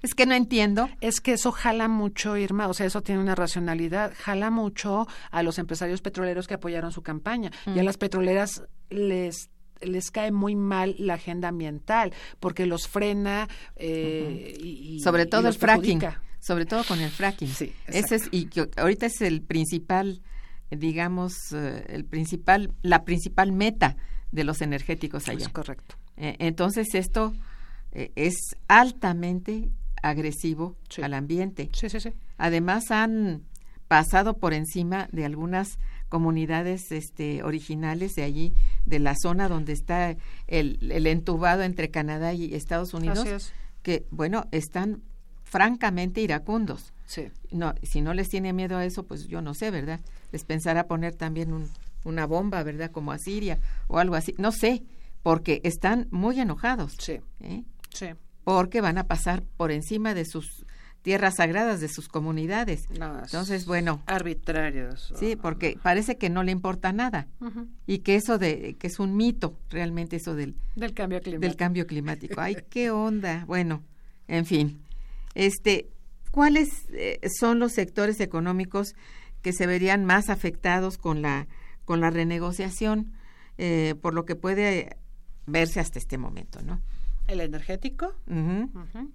Es 0.03 0.15
que 0.15 0.27
no 0.27 0.35
entiendo. 0.35 0.89
Es 1.01 1.21
que 1.21 1.33
eso 1.33 1.53
jala 1.53 1.89
mucho, 1.89 2.37
Irma, 2.37 2.69
o 2.69 2.75
sea, 2.75 2.87
eso 2.87 3.03
tiene 3.03 3.21
una 3.21 3.35
racionalidad, 3.35 4.13
jala 4.17 4.51
mucho 4.51 5.07
a 5.31 5.43
los 5.43 5.59
empresarios 5.59 6.01
petroleros 6.01 6.47
que 6.47 6.55
apoyaron 6.55 6.93
su 6.93 7.03
campaña. 7.03 7.51
Y 7.67 7.79
a 7.79 7.83
las 7.83 7.97
petroleras 7.97 8.63
les 8.91 9.51
les 9.83 10.11
cae 10.11 10.33
muy 10.33 10.57
mal 10.57 10.95
la 10.99 11.15
agenda 11.15 11.49
ambiental 11.49 12.15
porque 12.41 12.65
los 12.65 12.89
frena 12.89 13.47
eh, 13.77 14.57
y, 14.59 15.01
sobre 15.01 15.27
todo 15.27 15.49
el 15.49 15.55
fracking 15.55 16.01
sobre 16.41 16.65
todo 16.65 16.83
con 16.85 17.01
el 17.01 17.11
fracking. 17.11 17.49
Sí, 17.49 17.75
ese 17.87 18.15
es 18.15 18.29
y 18.31 18.47
que 18.47 18.71
ahorita 18.77 19.05
es 19.05 19.21
el 19.21 19.43
principal 19.43 20.23
digamos 20.71 21.53
eh, 21.53 21.85
el 21.89 22.07
principal 22.07 22.73
la 22.81 23.05
principal 23.05 23.53
meta 23.53 23.99
de 24.33 24.45
los 24.45 24.63
energéticos 24.63 25.29
allá. 25.29 25.45
Es 25.45 25.49
correcto. 25.51 25.97
Eh, 26.17 26.37
entonces 26.39 26.95
esto 26.95 27.35
es 27.93 28.35
altamente 28.69 29.71
agresivo 30.09 30.77
al 31.03 31.15
ambiente. 31.15 31.69
Sí, 31.73 31.89
sí, 31.89 32.01
sí. 32.01 32.13
Además 32.39 32.91
han 32.91 33.43
pasado 33.89 34.39
por 34.39 34.53
encima 34.53 35.09
de 35.13 35.25
algunas 35.25 35.79
comunidades 36.09 36.93
este, 36.93 37.43
originales 37.43 38.15
de 38.15 38.23
allí, 38.23 38.53
de 38.85 38.99
la 38.99 39.15
zona 39.21 39.49
donde 39.49 39.73
está 39.73 40.17
el, 40.47 40.79
el 40.91 41.07
entubado 41.07 41.63
entre 41.63 41.91
Canadá 41.91 42.33
y 42.33 42.55
Estados 42.55 42.95
Unidos, 42.95 43.53
que, 43.83 44.07
bueno, 44.11 44.47
están 44.53 45.03
francamente 45.45 46.21
iracundos. 46.21 46.93
Sí. 47.07 47.29
No, 47.51 47.75
si 47.83 48.01
no 48.01 48.15
les 48.15 48.29
tiene 48.29 48.53
miedo 48.53 48.77
a 48.77 48.85
eso, 48.85 49.05
pues 49.05 49.27
yo 49.29 49.41
no 49.41 49.55
sé, 49.55 49.71
¿verdad? 49.71 50.01
Les 50.33 50.45
pensará 50.45 50.87
poner 50.87 51.15
también 51.15 51.53
un, 51.53 51.69
una 52.05 52.27
bomba, 52.27 52.63
¿verdad? 52.63 52.91
Como 52.91 53.13
a 53.13 53.19
Siria 53.19 53.59
o 53.87 53.99
algo 53.99 54.17
así. 54.17 54.35
No 54.39 54.51
sé, 54.53 54.83
porque 55.23 55.61
están 55.65 56.09
muy 56.11 56.41
enojados. 56.41 56.97
Sí. 56.99 57.21
¿eh? 57.41 57.63
Sí. 57.93 58.07
Porque 58.47 58.81
van 58.81 58.97
a 58.97 59.09
pasar 59.09 59.43
por 59.57 59.73
encima 59.73 60.15
de 60.15 60.25
sus 60.25 60.65
tierras 61.03 61.35
sagradas, 61.39 61.81
de 61.81 61.89
sus 61.89 62.07
comunidades. 62.07 62.89
No, 62.97 63.19
Entonces, 63.25 63.67
bueno, 63.67 64.03
arbitrarios. 64.07 65.13
sí, 65.19 65.35
porque 65.35 65.77
parece 65.83 66.17
que 66.17 66.31
no 66.31 66.45
le 66.45 66.53
importa 66.53 66.93
nada. 66.93 67.27
Y 67.89 67.99
que 67.99 68.15
eso 68.15 68.39
de, 68.39 68.77
que 68.79 68.87
es 68.87 69.01
un 69.01 69.17
mito, 69.17 69.59
realmente 69.69 70.15
eso 70.15 70.37
del, 70.37 70.55
Del 70.77 70.95
cambio 70.95 71.21
climático. 71.21 71.49
del 71.49 71.57
cambio 71.57 71.87
climático. 71.89 72.41
Ay, 72.41 72.57
qué 72.71 72.91
onda. 72.93 73.45
Bueno, 73.49 73.83
en 74.29 74.47
fin. 74.47 74.81
Este, 75.35 75.89
¿cuáles 76.31 76.69
eh, 76.93 77.19
son 77.41 77.59
los 77.59 77.73
sectores 77.73 78.21
económicos 78.21 78.95
que 79.43 79.53
se 79.53 79.67
verían 79.67 80.05
más 80.05 80.29
afectados 80.31 80.99
con 80.99 81.21
la 81.21 81.49
con 81.85 82.01
la 82.01 82.11
renegociación 82.11 83.13
eh, 83.59 83.97
por 84.01 84.15
lo 84.15 84.25
que 84.25 84.37
puede 84.37 84.97
verse 85.47 85.81
hasta 85.81 85.99
este 85.99 86.17
momento, 86.17 86.63
¿no? 86.63 86.81
El 87.27 87.41
energético. 87.41 88.15
Ujú. 88.29 88.71
Ujú. 88.75 89.11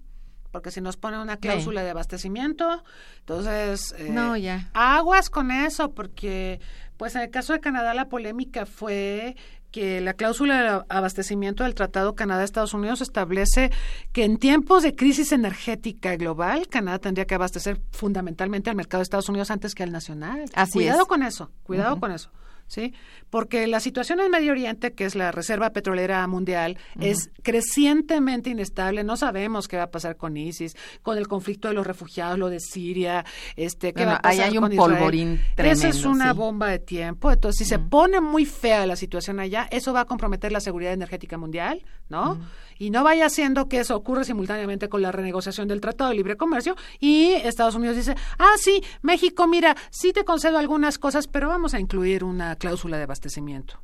Porque 0.50 0.70
si 0.70 0.82
nos 0.82 0.98
ponen 0.98 1.20
una 1.20 1.38
cláusula 1.38 1.82
de 1.82 1.90
abastecimiento, 1.90 2.84
entonces... 3.20 3.94
eh, 3.98 4.10
No, 4.10 4.36
ya. 4.36 4.68
Aguas 4.74 5.30
con 5.30 5.50
eso, 5.50 5.92
porque 5.92 6.60
pues 6.98 7.14
en 7.14 7.22
el 7.22 7.30
caso 7.30 7.54
de 7.54 7.60
Canadá 7.60 7.94
la 7.94 8.08
polémica 8.10 8.66
fue 8.66 9.34
que 9.70 10.02
la 10.02 10.12
cláusula 10.12 10.62
de 10.62 10.84
abastecimiento 10.90 11.64
del 11.64 11.74
Tratado 11.74 12.14
Canadá-Estados 12.14 12.74
Unidos 12.74 13.00
establece 13.00 13.70
que 14.12 14.24
en 14.24 14.36
tiempos 14.36 14.82
de 14.82 14.94
crisis 14.94 15.32
energética 15.32 16.14
global, 16.16 16.68
Canadá 16.68 16.98
tendría 16.98 17.24
que 17.24 17.34
abastecer 17.34 17.80
fundamentalmente 17.90 18.68
al 18.68 18.76
mercado 18.76 18.98
de 19.00 19.04
Estados 19.04 19.30
Unidos 19.30 19.50
antes 19.50 19.74
que 19.74 19.82
al 19.84 19.90
nacional. 19.90 20.44
Así 20.54 20.72
cuidado 20.74 21.00
es. 21.02 21.08
con 21.08 21.22
eso, 21.22 21.50
cuidado 21.62 21.98
con 21.98 22.12
eso. 22.12 22.30
¿Sí? 22.72 22.94
Porque 23.28 23.66
la 23.66 23.80
situación 23.80 24.18
en 24.20 24.30
Medio 24.30 24.52
Oriente, 24.52 24.92
que 24.94 25.04
es 25.04 25.14
la 25.14 25.30
reserva 25.30 25.70
petrolera 25.70 26.26
mundial, 26.26 26.78
es 26.98 27.30
crecientemente 27.42 28.48
inestable. 28.48 29.04
No 29.04 29.18
sabemos 29.18 29.68
qué 29.68 29.76
va 29.76 29.82
a 29.82 29.90
pasar 29.90 30.16
con 30.16 30.38
ISIS, 30.38 30.74
con 31.02 31.18
el 31.18 31.28
conflicto 31.28 31.68
de 31.68 31.74
los 31.74 31.86
refugiados, 31.86 32.38
lo 32.38 32.48
de 32.48 32.60
Siria, 32.60 33.26
este, 33.56 33.92
qué 33.92 34.06
No, 34.06 34.12
va 34.12 34.14
a 34.14 34.20
ahí 34.22 34.38
pasar 34.38 34.50
hay 34.52 34.56
un 34.56 34.68
con 34.68 34.76
polvorín 34.76 35.40
Esa 35.54 35.70
es 35.70 35.80
tremendo, 35.80 36.10
una 36.10 36.32
sí. 36.32 36.38
bomba 36.38 36.68
de 36.68 36.78
tiempo. 36.78 37.30
Entonces, 37.30 37.58
si 37.58 37.66
se 37.66 37.78
pone 37.78 38.22
muy 38.22 38.46
fea 38.46 38.86
la 38.86 38.96
situación 38.96 39.38
allá, 39.38 39.68
eso 39.70 39.92
va 39.92 40.00
a 40.00 40.04
comprometer 40.06 40.50
la 40.50 40.60
seguridad 40.60 40.94
energética 40.94 41.36
mundial, 41.36 41.84
¿no? 42.08 42.40
Y 42.82 42.90
no 42.90 43.04
vaya 43.04 43.30
siendo 43.30 43.68
que 43.68 43.78
eso 43.78 43.94
ocurra 43.94 44.24
simultáneamente 44.24 44.88
con 44.88 45.02
la 45.02 45.12
renegociación 45.12 45.68
del 45.68 45.80
Tratado 45.80 46.10
de 46.10 46.16
Libre 46.16 46.36
Comercio 46.36 46.74
y 46.98 47.30
Estados 47.30 47.76
Unidos 47.76 47.94
dice, 47.94 48.16
ah, 48.38 48.54
sí, 48.58 48.82
México, 49.02 49.46
mira, 49.46 49.76
sí 49.90 50.12
te 50.12 50.24
concedo 50.24 50.58
algunas 50.58 50.98
cosas, 50.98 51.28
pero 51.28 51.46
vamos 51.46 51.74
a 51.74 51.78
incluir 51.78 52.24
una 52.24 52.56
cláusula 52.56 52.96
de 52.96 53.04
abastecimiento 53.04 53.80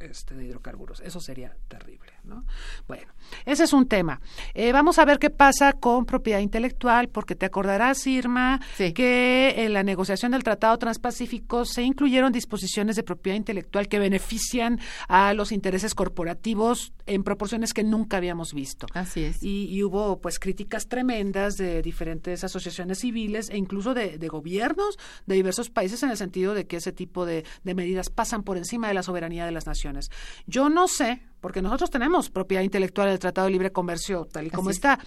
este, 0.00 0.34
de 0.34 0.44
hidrocarburos. 0.44 1.00
Eso 1.00 1.18
sería 1.18 1.56
terrible, 1.66 2.12
¿no? 2.24 2.44
Bueno, 2.88 3.06
ese 3.46 3.64
es 3.64 3.72
un 3.72 3.86
tema. 3.86 4.20
Eh, 4.54 4.72
vamos 4.72 4.98
a 4.98 5.04
ver 5.04 5.18
qué 5.18 5.30
pasa 5.30 5.72
con 5.74 6.04
propiedad 6.06 6.40
intelectual, 6.40 7.08
porque 7.08 7.34
te 7.34 7.46
acordarás, 7.46 8.06
Irma, 8.06 8.60
Sí. 8.76 8.92
que 8.92 9.54
en 9.64 9.72
la 9.72 9.82
negociación 9.82 10.32
del 10.32 10.42
Tratado 10.44 10.78
Transpacífico 10.78 11.64
se 11.64 11.82
incluyeron 11.82 12.32
disposiciones 12.32 12.96
de 12.96 13.02
propiedad 13.02 13.36
intelectual 13.36 13.88
que 13.88 13.98
benefician 13.98 14.80
a 15.08 15.34
los 15.34 15.52
intereses 15.52 15.94
corporativos 15.94 16.92
en 17.06 17.22
proporciones 17.24 17.72
que 17.72 17.82
nunca 17.84 18.16
habíamos 18.16 18.54
visto. 18.54 18.86
Así 18.94 19.24
es. 19.24 19.42
Y, 19.42 19.66
y 19.68 19.82
hubo 19.82 20.20
pues 20.20 20.38
críticas 20.38 20.88
tremendas 20.88 21.56
de 21.56 21.82
diferentes 21.82 22.44
asociaciones 22.44 22.98
civiles 23.00 23.50
e 23.50 23.56
incluso 23.58 23.94
de, 23.94 24.18
de 24.18 24.28
gobiernos 24.28 24.98
de 25.26 25.34
diversos 25.34 25.70
países 25.70 26.02
en 26.02 26.10
el 26.10 26.16
sentido 26.16 26.54
de 26.54 26.66
que 26.66 26.76
ese 26.76 26.92
tipo 26.92 27.26
de, 27.26 27.44
de 27.64 27.74
medidas 27.74 28.10
pasan 28.10 28.42
por 28.42 28.56
encima 28.56 28.88
de 28.88 28.94
la 28.94 29.02
soberanía 29.02 29.44
de 29.44 29.52
las 29.52 29.66
naciones. 29.66 30.10
Yo 30.46 30.68
no 30.70 30.88
sé, 30.88 31.22
porque 31.44 31.60
nosotros 31.60 31.90
tenemos 31.90 32.30
propiedad 32.30 32.62
intelectual 32.62 33.10
del 33.10 33.18
Tratado 33.18 33.48
de 33.48 33.52
Libre 33.52 33.70
Comercio 33.70 34.26
tal 34.32 34.46
y 34.46 34.50
como 34.50 34.70
es. 34.70 34.76
está. 34.76 34.98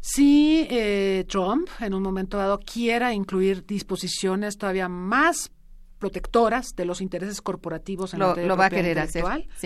Si 0.00 0.66
eh, 0.70 1.26
Trump 1.28 1.68
en 1.80 1.92
un 1.92 2.02
momento 2.02 2.38
dado 2.38 2.58
quiera 2.58 3.12
incluir 3.12 3.66
disposiciones 3.66 4.56
todavía 4.56 4.88
más 4.88 5.50
protectoras 5.98 6.74
de 6.76 6.84
los 6.84 7.00
intereses 7.00 7.40
corporativos 7.42 8.14
en 8.14 8.20
Lo- 8.20 8.34
de 8.34 8.46
lo 8.46 8.56
va 8.56 8.66
a 8.66 8.70
querer 8.70 8.98
hacer, 8.98 9.22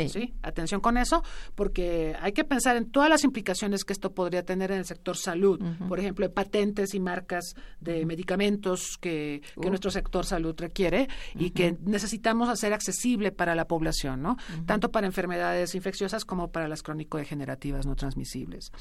sí. 0.09 0.35
atención 0.43 0.81
con 0.81 0.97
eso, 0.97 1.23
porque 1.55 2.17
hay 2.21 2.33
que 2.33 2.45
pensar 2.45 2.77
en 2.77 2.91
todas 2.91 3.09
las 3.11 3.25
implicaciones 3.25 3.85
que 3.85 3.93
esto 3.93 4.13
podría 4.13 4.43
tener 4.45 4.73
en 4.73 4.79
el 4.79 4.85
sector 4.85 5.17
salud, 5.17 5.61
por 5.89 5.99
ejemplo, 6.01 6.27
de 6.27 6.33
patentes 6.33 6.95
y 6.95 7.01
marcas 7.01 7.55
de 7.81 8.05
medicamentos 8.07 8.99
que, 9.01 9.43
que 9.61 9.67
Uh. 9.67 9.71
nuestro 9.71 9.91
sector 9.91 10.25
salud 10.27 10.55
requiere 10.59 11.09
y 11.35 11.51
que 11.51 11.77
necesitamos 11.83 12.49
hacer 12.49 12.73
accesible 12.73 13.33
para 13.33 13.55
la 13.55 13.67
población, 13.67 14.23
¿no? 14.23 14.37
Tanto 14.67 14.91
para 14.91 15.07
enfermedades 15.07 15.75
infecciosas 15.75 16.25
como 16.25 16.51
para 16.51 16.69
las 16.69 16.83
crónico-degenerativas 16.83 17.87
no 17.87 17.95
transmisibles. 17.97 18.73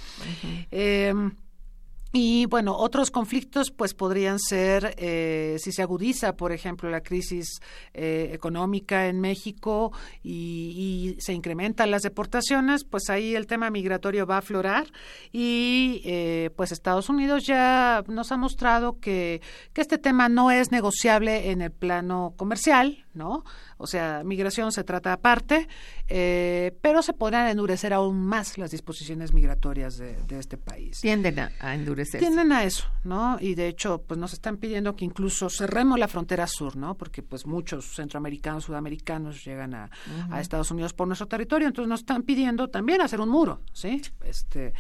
Y 2.13 2.45
bueno, 2.47 2.75
otros 2.75 3.09
conflictos 3.09 3.71
pues 3.71 3.93
podrían 3.93 4.37
ser 4.37 4.95
eh, 4.97 5.55
si 5.59 5.71
se 5.71 5.81
agudiza, 5.81 6.35
por 6.35 6.51
ejemplo, 6.51 6.89
la 6.89 7.01
crisis 7.01 7.61
eh, 7.93 8.31
económica 8.33 9.07
en 9.07 9.21
México 9.21 9.93
y, 10.23 11.15
se 11.19 11.33
incrementan 11.33 11.91
las 11.91 12.01
deportaciones, 12.03 12.83
pues 12.83 13.09
ahí 13.09 13.35
el 13.35 13.47
tema 13.47 13.69
migratorio 13.69 14.25
va 14.25 14.35
a 14.35 14.39
aflorar 14.39 14.87
y 15.31 16.01
eh, 16.05 16.49
pues 16.55 16.71
Estados 16.71 17.09
Unidos 17.09 17.45
ya 17.45 18.03
nos 18.07 18.31
ha 18.31 18.37
mostrado 18.37 18.99
que, 18.99 19.41
que 19.73 19.81
este 19.81 19.97
tema 19.97 20.29
no 20.29 20.51
es 20.51 20.71
negociable 20.71 21.51
en 21.51 21.61
el 21.61 21.71
plano 21.71 22.33
comercial, 22.37 23.05
¿no? 23.13 23.43
O 23.81 23.87
sea, 23.87 24.23
migración 24.23 24.71
se 24.71 24.83
trata 24.83 25.11
aparte, 25.13 25.67
eh, 26.07 26.77
pero 26.81 27.01
se 27.01 27.13
podrán 27.13 27.47
endurecer 27.47 27.93
aún 27.93 28.25
más 28.25 28.57
las 28.57 28.71
disposiciones 28.71 29.33
migratorias 29.33 29.97
de, 29.97 30.15
de 30.27 30.39
este 30.39 30.57
país 30.57 31.01
Tienden 31.01 31.39
a, 31.39 31.51
a 31.59 31.73
endurecerse. 31.75 32.19
tienden 32.19 32.51
a 32.51 32.63
eso, 32.63 32.85
¿no? 33.03 33.37
Y 33.39 33.55
de 33.55 33.67
hecho, 33.67 34.03
pues 34.05 34.19
nos 34.19 34.33
están 34.33 34.57
pidiendo 34.57 34.95
que 34.95 35.05
incluso 35.05 35.49
cerremos 35.49 35.97
la 35.99 36.07
frontera 36.07 36.45
sur, 36.47 36.75
¿no? 36.75 36.95
Porque 36.95 37.23
pues 37.23 37.45
muchos 37.45 37.95
centroamericanos, 37.95 38.65
sudamericanos 38.65 39.43
llegan 39.43 39.73
a, 39.73 39.89
a 40.29 40.41
Estados 40.41 40.69
Unidos 40.71 40.93
por 40.93 41.07
nuestro 41.07 41.27
territorio, 41.27 41.67
entonces 41.67 41.89
nos 41.89 42.01
están 42.01 42.23
pidiendo 42.23 42.69
también 42.69 43.01
hacer 43.01 43.19
un 43.19 43.29
muro, 43.29 43.61
¿sí? 43.73 44.01
Este 44.23 44.73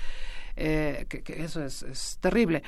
eh, 0.63 1.05
que, 1.09 1.23
que 1.23 1.43
eso 1.43 1.63
es, 1.63 1.81
es 1.81 2.19
terrible. 2.21 2.61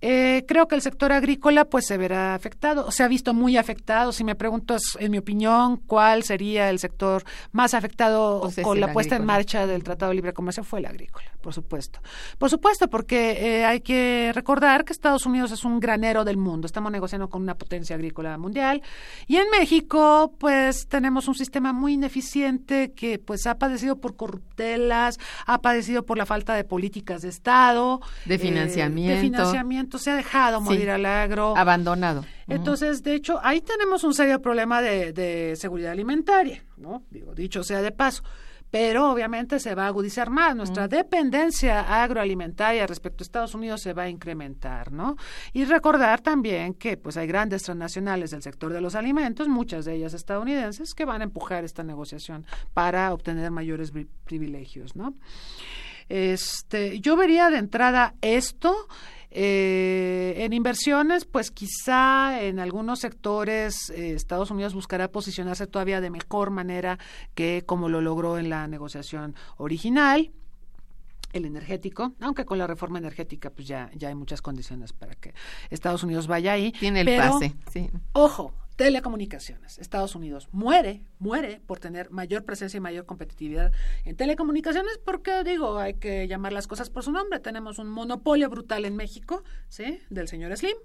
Eh, 0.00 0.44
creo 0.48 0.66
que 0.66 0.74
el 0.74 0.82
sector 0.82 1.12
agrícola 1.12 1.64
pues 1.64 1.86
se 1.86 1.96
verá 1.96 2.34
afectado, 2.34 2.90
se 2.90 3.04
ha 3.04 3.08
visto 3.08 3.34
muy 3.34 3.56
afectado. 3.56 4.10
Si 4.10 4.24
me 4.24 4.34
preguntas, 4.34 4.82
en 4.98 5.12
mi 5.12 5.18
opinión, 5.18 5.76
cuál 5.76 6.24
sería 6.24 6.70
el 6.70 6.80
sector 6.80 7.22
más 7.52 7.72
afectado 7.72 8.40
Pues 8.42 8.58
es 8.58 8.64
con 8.64 8.80
la 8.80 8.92
puesta 8.92 9.14
en 9.14 9.24
marcha 9.24 9.64
del 9.66 9.84
Tratado 9.84 10.10
de 10.10 10.16
Libre 10.16 10.32
Comercio 10.32 10.64
fue 10.64 10.80
el 10.80 10.86
agrícola, 10.86 11.30
por 11.40 11.54
supuesto. 11.54 12.00
Por 12.36 12.50
supuesto, 12.50 12.88
porque 12.90 13.58
eh, 13.58 13.64
hay 13.64 13.80
que 13.80 14.32
recordar 14.34 14.84
que 14.84 14.92
Estados 14.92 15.24
Unidos 15.24 15.52
es 15.52 15.64
un 15.64 15.78
granero 15.78 16.24
del 16.24 16.38
mundo. 16.38 16.66
Estamos 16.66 16.90
negociando 16.90 17.28
con 17.28 17.42
una 17.42 17.54
potencia 17.54 17.94
agrícola 17.94 18.38
mundial. 18.38 18.82
Y 19.28 19.36
en 19.36 19.48
México, 19.50 20.34
pues 20.40 20.88
tenemos 20.88 21.28
un 21.28 21.36
sistema 21.36 21.72
muy 21.72 21.92
ineficiente 21.92 22.92
que 22.92 23.20
pues 23.20 23.46
ha 23.46 23.56
padecido 23.56 24.00
por 24.00 24.16
corruptelas, 24.16 25.20
ha 25.46 25.60
padecido 25.60 26.04
por 26.04 26.18
la 26.18 26.26
falta 26.26 26.54
de 26.54 26.64
políticas 26.64 27.22
de 27.22 27.35
Estado. 27.36 28.00
De 28.24 28.34
eh, 28.34 28.38
financiamiento. 28.38 29.14
de 29.14 29.20
financiamiento. 29.20 29.98
Se 29.98 30.10
ha 30.10 30.16
dejado 30.16 30.60
morir 30.60 30.82
Sí. 30.82 30.88
al 30.88 31.06
agro. 31.06 31.54
Abandonado. 31.56 32.24
Entonces, 32.48 33.02
de 33.02 33.14
hecho, 33.14 33.38
ahí 33.42 33.60
tenemos 33.60 34.04
un 34.04 34.14
serio 34.14 34.40
problema 34.40 34.80
de, 34.80 35.12
de 35.12 35.54
seguridad 35.56 35.92
alimentaria, 35.92 36.64
¿no? 36.76 37.02
Digo, 37.10 37.34
dicho 37.34 37.62
sea 37.62 37.82
de 37.82 37.92
paso. 37.92 38.22
Pero 38.68 39.12
obviamente 39.12 39.60
se 39.60 39.76
va 39.76 39.84
a 39.84 39.86
agudizar 39.86 40.28
más. 40.28 40.56
Nuestra 40.56 40.88
dependencia 40.88 42.02
agroalimentaria 42.02 42.84
respecto 42.86 43.22
a 43.22 43.24
Estados 43.24 43.54
Unidos 43.54 43.80
se 43.80 43.92
va 43.92 44.02
a 44.02 44.08
incrementar, 44.08 44.90
¿no? 44.90 45.14
Y 45.52 45.64
recordar 45.66 46.20
también 46.20 46.74
que 46.74 46.96
pues 46.96 47.16
hay 47.16 47.28
grandes 47.28 47.62
transnacionales 47.62 48.32
del 48.32 48.42
sector 48.42 48.72
de 48.72 48.80
los 48.80 48.96
alimentos, 48.96 49.46
muchas 49.46 49.84
de 49.84 49.94
ellas 49.94 50.14
estadounidenses, 50.14 50.94
que 50.94 51.04
van 51.04 51.20
a 51.20 51.24
empujar 51.24 51.64
esta 51.64 51.84
negociación 51.84 52.44
para 52.74 53.12
obtener 53.14 53.52
mayores 53.52 53.92
pri- 53.92 54.08
privilegios, 54.24 54.96
¿no? 54.96 55.14
Este, 56.08 57.00
yo 57.00 57.16
vería 57.16 57.50
de 57.50 57.58
entrada 57.58 58.14
esto. 58.20 58.74
eh, 59.38 60.34
en 60.38 60.54
inversiones, 60.54 61.26
pues 61.26 61.50
quizá 61.50 62.42
en 62.42 62.58
algunos 62.58 63.00
sectores 63.00 63.90
eh, 63.90 64.14
Estados 64.14 64.50
Unidos 64.50 64.72
buscará 64.72 65.08
posicionarse 65.08 65.66
todavía 65.66 66.00
de 66.00 66.08
mejor 66.08 66.50
manera 66.50 66.98
que 67.34 67.62
como 67.66 67.90
lo 67.90 68.00
logró 68.00 68.38
en 68.38 68.48
la 68.48 68.66
negociación 68.66 69.34
original 69.58 70.32
el 71.34 71.44
energético, 71.44 72.14
aunque 72.20 72.46
con 72.46 72.56
la 72.56 72.66
reforma 72.66 72.98
energética 72.98 73.50
pues 73.50 73.68
ya, 73.68 73.90
ya 73.94 74.08
hay 74.08 74.14
muchas 74.14 74.40
condiciones 74.40 74.94
para 74.94 75.14
que 75.14 75.34
Estados 75.68 76.02
Unidos 76.02 76.26
vaya 76.26 76.52
ahí. 76.52 76.72
Tiene 76.72 77.00
el 77.00 77.06
pero, 77.06 77.32
pase, 77.32 77.54
sí. 77.70 77.90
Ojo, 78.12 78.54
telecomunicaciones. 78.76 79.78
Estados 79.78 80.14
Unidos 80.14 80.48
muere, 80.52 81.02
muere 81.18 81.60
por 81.66 81.80
tener 81.80 82.10
mayor 82.10 82.44
presencia 82.44 82.78
y 82.78 82.80
mayor 82.80 83.06
competitividad 83.06 83.72
en 84.04 84.16
telecomunicaciones 84.16 84.98
porque, 85.04 85.42
digo, 85.44 85.78
hay 85.78 85.94
que 85.94 86.28
llamar 86.28 86.52
las 86.52 86.66
cosas 86.66 86.90
por 86.90 87.02
su 87.02 87.10
nombre. 87.10 87.40
Tenemos 87.40 87.78
un 87.78 87.88
monopolio 87.88 88.48
brutal 88.50 88.84
en 88.84 88.96
México, 88.96 89.42
¿sí? 89.68 90.00
Del 90.10 90.28
señor 90.28 90.56
Slim. 90.56 90.76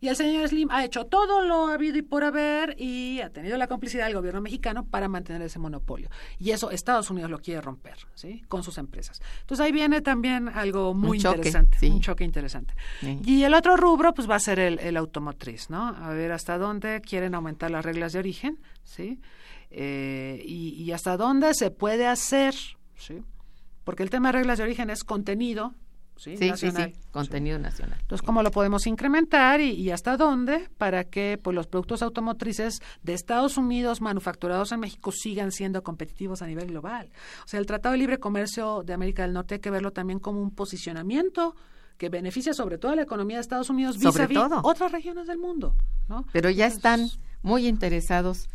Y 0.00 0.08
el 0.08 0.16
señor 0.16 0.48
Slim 0.48 0.70
ha 0.70 0.84
hecho 0.84 1.06
todo 1.06 1.42
lo 1.42 1.66
habido 1.66 1.98
y 1.98 2.02
por 2.02 2.22
haber 2.22 2.76
y 2.80 3.20
ha 3.20 3.30
tenido 3.30 3.56
la 3.58 3.66
complicidad 3.66 4.06
del 4.06 4.14
gobierno 4.14 4.40
mexicano 4.40 4.86
para 4.86 5.08
mantener 5.08 5.42
ese 5.42 5.58
monopolio. 5.58 6.08
Y 6.38 6.50
eso 6.52 6.70
Estados 6.70 7.10
Unidos 7.10 7.30
lo 7.30 7.40
quiere 7.40 7.60
romper, 7.60 7.96
¿sí? 8.14 8.42
Con 8.48 8.62
sus 8.62 8.78
empresas. 8.78 9.20
Entonces 9.40 9.66
ahí 9.66 9.72
viene 9.72 10.00
también 10.00 10.48
algo 10.48 10.94
muy 10.94 11.18
interesante, 11.18 11.90
un 11.90 12.00
choque 12.00 12.24
interesante. 12.24 12.74
Y 13.24 13.42
el 13.42 13.54
otro 13.54 13.76
rubro, 13.76 14.14
pues 14.14 14.30
va 14.30 14.36
a 14.36 14.40
ser 14.40 14.60
el, 14.60 14.96
automotriz, 14.96 15.70
¿no? 15.70 15.88
A 15.88 16.10
ver 16.10 16.32
hasta 16.32 16.58
dónde 16.58 17.00
quieren 17.00 17.34
aumentar 17.34 17.70
las 17.70 17.84
reglas 17.84 18.12
de 18.12 18.18
origen, 18.20 18.58
¿sí? 18.84 19.20
Eh, 19.70 20.42
y, 20.44 20.82
y 20.82 20.92
hasta 20.92 21.16
dónde 21.16 21.54
se 21.54 21.70
puede 21.70 22.06
hacer, 22.06 22.54
¿sí? 22.96 23.22
Porque 23.84 24.02
el 24.02 24.10
tema 24.10 24.28
de 24.28 24.38
reglas 24.38 24.58
de 24.58 24.64
origen 24.64 24.90
es 24.90 25.02
contenido, 25.02 25.74
¿sí? 26.18 26.36
Sí, 26.36 26.50
sí, 26.56 26.68
contenido 27.10 27.58
nacional. 27.58 27.98
Entonces, 28.00 28.24
¿cómo 28.24 28.42
lo 28.42 28.50
podemos 28.50 28.86
incrementar 28.86 29.60
y, 29.60 29.90
hasta 29.90 30.16
dónde 30.16 30.68
para 30.76 31.04
que 31.04 31.38
pues, 31.42 31.54
los 31.54 31.66
productos 31.66 32.02
automotrices 32.02 32.80
de 33.02 33.14
Estados 33.14 33.56
Unidos 33.56 34.00
manufacturados 34.00 34.72
en 34.72 34.80
México 34.80 35.12
sigan 35.12 35.52
siendo 35.52 35.82
competitivos 35.82 36.42
a 36.42 36.46
nivel 36.46 36.68
global? 36.68 37.10
O 37.44 37.48
sea, 37.48 37.60
el 37.60 37.66
Tratado 37.66 37.92
de 37.92 37.98
Libre 37.98 38.18
Comercio 38.18 38.82
de 38.84 38.92
América 38.92 39.22
del 39.22 39.32
Norte 39.32 39.54
hay 39.54 39.60
que 39.60 39.70
verlo 39.70 39.92
también 39.92 40.18
como 40.18 40.40
un 40.42 40.50
posicionamiento 40.50 41.54
que 41.96 42.08
beneficia 42.08 42.54
sobre 42.54 42.78
todo 42.78 42.92
a 42.92 42.96
la 42.96 43.02
economía 43.02 43.36
de 43.36 43.40
Estados 43.42 43.70
Unidos 43.70 43.98
vis 43.98 44.04
sobre 44.04 44.28
todo. 44.28 44.60
otras 44.62 44.92
regiones 44.92 45.26
del 45.26 45.38
mundo. 45.38 45.74
¿no? 46.08 46.24
Pero 46.32 46.48
ya 46.50 46.66
están 46.66 47.08
muy 47.42 47.66
interesados 47.66 48.48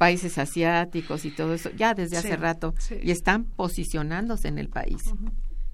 países 0.00 0.38
asiáticos 0.38 1.26
y 1.26 1.30
todo 1.30 1.52
eso, 1.52 1.68
ya 1.76 1.92
desde 1.92 2.16
hace 2.16 2.34
rato, 2.36 2.74
y 3.02 3.10
están 3.10 3.44
posicionándose 3.44 4.48
en 4.48 4.58
el 4.58 4.70
país. 4.70 5.12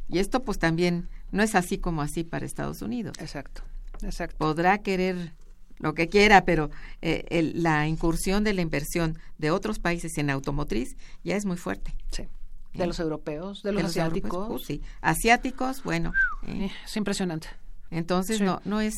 Y 0.09 0.19
esto 0.19 0.43
pues 0.43 0.59
también 0.59 1.09
no 1.31 1.43
es 1.43 1.55
así 1.55 1.79
como 1.79 2.03
así 2.03 2.25
para 2.25 2.47
Estados 2.47 2.83
Unidos. 2.83 3.17
Exacto, 3.21 3.63
exacto. 4.03 4.37
Podrá 4.39 4.79
querer 4.79 5.33
lo 5.79 5.95
que 5.95 6.09
quiera, 6.09 6.45
pero 6.45 6.71
eh, 7.03 7.53
la 7.55 7.87
incursión 7.87 8.45
de 8.45 8.55
la 8.55 8.63
inversión 8.63 9.19
de 9.39 9.51
otros 9.51 9.79
países 9.79 10.17
en 10.19 10.31
automotriz 10.31 10.97
ya 11.23 11.37
es 11.37 11.45
muy 11.45 11.57
fuerte. 11.57 11.95
Sí. 12.11 12.25
De 12.75 12.87
los 12.87 13.01
europeos, 13.01 13.63
de 13.63 13.73
los 13.73 13.85
asiáticos. 13.85 14.49
Pues, 14.49 14.65
sí. 14.65 14.83
Asiáticos, 15.01 15.83
bueno. 15.83 16.13
Eh, 16.47 16.71
es 16.85 16.97
impresionante. 16.97 17.49
Entonces 17.91 18.41
no, 18.41 18.61
no 18.65 18.81
es, 18.81 18.95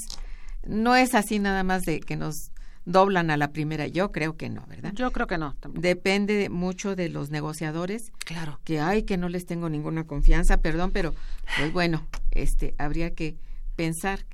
no 0.67 0.97
es 0.97 1.15
así 1.15 1.39
nada 1.39 1.63
más 1.63 1.83
de 1.83 2.01
que 2.01 2.17
nos 2.17 2.51
doblan 2.85 3.31
a 3.31 3.37
la 3.37 3.53
primera. 3.53 3.87
Yo 3.87 4.11
creo 4.11 4.37
que 4.37 4.49
no, 4.49 4.65
¿verdad? 4.67 4.93
Yo 4.95 5.13
creo 5.13 5.27
que 5.27 5.39
no. 5.39 5.55
Depende 5.75 6.49
mucho 6.49 6.97
de 6.97 7.09
los 7.09 7.31
negociadores. 7.31 8.11
Claro. 8.25 8.59
Que 8.65 8.81
hay 8.81 9.05
que 9.05 9.17
no 9.17 9.29
les 9.29 9.47
tengo 9.47 9.69
ninguna 9.69 10.05
confianza, 10.05 10.57
perdón, 10.57 10.91
pero 10.91 11.15
pues 11.59 11.73
bueno, 11.73 12.07
este 12.31 12.75
habría 12.79 13.15
que 13.15 13.37
pensar 13.77 14.27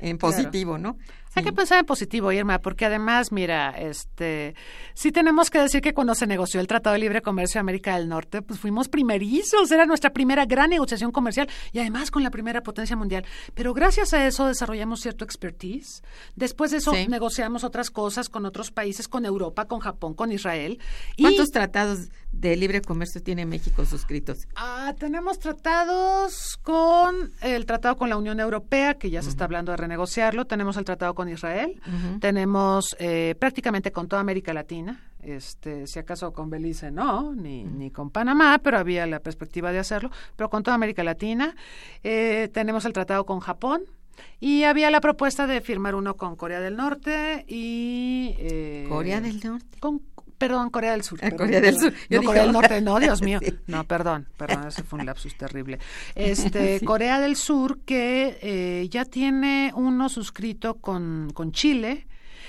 en 0.00 0.18
positivo, 0.18 0.76
¿no? 0.76 0.98
Hay 1.34 1.42
que 1.42 1.52
pensar 1.52 1.78
en 1.78 1.86
positivo, 1.86 2.30
Irma, 2.30 2.58
porque 2.58 2.84
además, 2.84 3.32
mira, 3.32 3.70
este, 3.70 4.54
sí 4.92 5.12
tenemos 5.12 5.48
que 5.48 5.58
decir 5.58 5.80
que 5.80 5.94
cuando 5.94 6.14
se 6.14 6.26
negoció 6.26 6.60
el 6.60 6.66
Tratado 6.66 6.92
de 6.92 7.00
Libre 7.00 7.22
Comercio 7.22 7.58
de 7.58 7.60
América 7.60 7.96
del 7.96 8.08
Norte, 8.08 8.42
pues 8.42 8.60
fuimos 8.60 8.88
primerizos, 8.88 9.70
era 9.70 9.86
nuestra 9.86 10.12
primera 10.12 10.44
gran 10.44 10.70
negociación 10.70 11.10
comercial 11.10 11.48
y 11.72 11.78
además 11.78 12.10
con 12.10 12.22
la 12.22 12.30
primera 12.30 12.62
potencia 12.62 12.96
mundial. 12.96 13.24
Pero 13.54 13.72
gracias 13.72 14.12
a 14.12 14.26
eso 14.26 14.46
desarrollamos 14.46 15.00
cierto 15.00 15.24
expertise. 15.24 16.02
Después 16.36 16.70
de 16.70 16.78
eso 16.78 16.92
negociamos 17.08 17.64
otras 17.64 17.90
cosas 17.90 18.28
con 18.28 18.44
otros 18.44 18.70
países, 18.70 19.08
con 19.08 19.24
Europa, 19.24 19.66
con 19.66 19.80
Japón, 19.80 20.14
con 20.14 20.32
Israel. 20.32 20.78
¿Cuántos 21.18 21.50
tratados 21.50 22.10
de 22.32 22.56
libre 22.56 22.82
comercio 22.82 23.22
tiene 23.22 23.46
México 23.46 23.84
suscritos? 23.84 24.48
Ah, 24.54 24.94
tenemos 24.98 25.38
tratados 25.38 26.58
con 26.62 27.32
el 27.40 27.64
tratado 27.66 27.96
con 27.96 28.08
la 28.10 28.16
Unión 28.16 28.40
Europea, 28.40 28.94
que 28.94 29.10
ya 29.10 29.22
se 29.22 29.30
está 29.30 29.44
hablando 29.44 29.72
de 29.72 29.76
renegociarlo. 29.76 30.46
Tenemos 30.46 30.76
el 30.76 30.84
tratado 30.84 31.14
con 31.14 31.21
con 31.22 31.28
Israel, 31.28 31.80
tenemos 32.20 32.96
eh, 32.98 33.36
prácticamente 33.38 33.92
con 33.92 34.08
toda 34.08 34.20
América 34.20 34.52
Latina, 34.52 35.00
este, 35.22 35.86
si 35.86 36.00
acaso 36.00 36.32
con 36.32 36.50
Belice 36.50 36.90
no, 36.90 37.32
ni, 37.32 37.62
ni 37.62 37.92
con 37.92 38.10
Panamá, 38.10 38.58
pero 38.58 38.76
había 38.76 39.06
la 39.06 39.20
perspectiva 39.20 39.70
de 39.70 39.78
hacerlo, 39.78 40.10
pero 40.34 40.50
con 40.50 40.64
toda 40.64 40.74
América 40.74 41.04
Latina. 41.04 41.54
Eh, 42.02 42.50
tenemos 42.52 42.84
el 42.86 42.92
tratado 42.92 43.24
con 43.24 43.38
Japón, 43.38 43.82
y 44.40 44.64
había 44.64 44.90
la 44.90 45.00
propuesta 45.00 45.46
de 45.46 45.60
firmar 45.60 45.94
uno 45.94 46.16
con 46.16 46.34
Corea 46.34 46.60
del 46.60 46.76
Norte 46.76 47.44
y... 47.46 48.34
Eh, 48.38 48.86
¿Corea 48.88 49.20
del 49.20 49.40
Norte? 49.42 49.78
Con 49.78 50.02
Perdón, 50.42 50.70
Corea 50.70 50.90
del 50.90 51.04
Sur. 51.04 51.20
Corea 51.36 51.60
del 51.60 51.78
Sur. 51.78 51.92
no, 52.10 52.22
Corea 52.24 52.42
del 52.42 52.52
Norte, 52.52 52.80
no, 52.80 52.98
Dios 52.98 53.22
mío. 53.28 53.38
No, 53.68 53.84
perdón, 53.84 54.26
perdón, 54.36 54.66
ese 54.66 54.82
fue 54.82 54.98
un 54.98 55.06
lapsus 55.06 55.36
terrible. 55.36 55.78
Este, 56.16 56.80
Corea 56.84 57.20
del 57.20 57.36
Sur 57.36 57.78
que 57.84 58.38
eh, 58.42 58.88
ya 58.90 59.04
tiene 59.04 59.70
uno 59.76 60.08
suscrito 60.08 60.74
con, 60.74 61.30
con 61.32 61.52
Chile. 61.52 62.08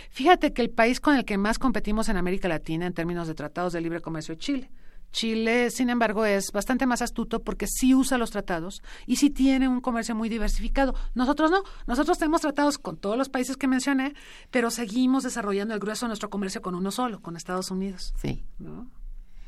Fíjate 0.09 0.53
que 0.53 0.63
el 0.63 0.71
país 0.71 0.99
con 0.99 1.15
el 1.15 1.23
que 1.23 1.37
más 1.37 1.59
competimos 1.59 2.09
en 2.09 2.17
América 2.17 2.47
Latina 2.47 2.87
en 2.87 2.93
términos 2.93 3.27
de 3.27 3.35
tratados 3.35 3.73
de 3.73 3.81
libre 3.81 4.01
comercio 4.01 4.33
es 4.33 4.39
Chile. 4.39 4.71
Chile, 5.13 5.69
sin 5.69 5.89
embargo, 5.89 6.25
es 6.25 6.51
bastante 6.51 6.85
más 6.85 7.01
astuto 7.01 7.43
porque 7.43 7.67
sí 7.67 7.95
usa 7.95 8.17
los 8.17 8.31
tratados 8.31 8.81
y 9.05 9.15
sí 9.15 9.29
tiene 9.29 9.69
un 9.69 9.79
comercio 9.79 10.15
muy 10.15 10.27
diversificado. 10.27 10.95
Nosotros 11.13 11.51
no. 11.51 11.63
Nosotros 11.87 12.17
tenemos 12.17 12.41
tratados 12.41 12.77
con 12.77 12.97
todos 12.97 13.17
los 13.17 13.29
países 13.29 13.55
que 13.55 13.67
mencioné, 13.67 14.13
pero 14.51 14.71
seguimos 14.71 15.23
desarrollando 15.23 15.73
el 15.73 15.79
grueso 15.79 16.05
de 16.05 16.09
nuestro 16.09 16.29
comercio 16.29 16.61
con 16.61 16.75
uno 16.75 16.91
solo, 16.91 17.21
con 17.21 17.37
Estados 17.37 17.71
Unidos. 17.71 18.13
Sí. 18.21 18.43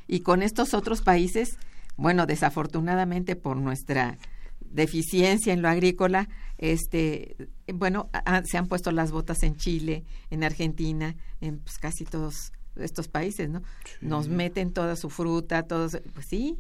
Y 0.08 0.20
con 0.22 0.44
estos 0.44 0.74
otros 0.74 1.02
países, 1.02 1.58
bueno, 1.98 2.28
desafortunadamente 2.28 3.36
por 3.36 3.58
nuestra 3.58 4.18
deficiencia 4.60 5.52
en 5.52 5.62
lo 5.62 5.70
agrícola, 5.70 6.30
este, 6.58 7.36
bueno, 7.74 8.10
se 8.46 8.58
han 8.58 8.68
puesto 8.68 8.92
las 8.92 9.12
botas 9.12 9.42
en 9.44 9.56
Chile, 9.56 10.06
en 10.30 10.44
Argentina, 10.44 11.16
en 11.42 11.60
pues, 11.60 11.80
casi 11.80 12.06
todos 12.06 12.54
estos 12.78 13.08
países, 13.08 13.50
¿no? 13.50 13.62
Nos 14.02 14.28
meten 14.28 14.72
toda 14.72 14.96
su 14.96 15.10
fruta, 15.10 15.64
todos, 15.64 15.98
pues 16.14 16.28
sí. 16.30 16.60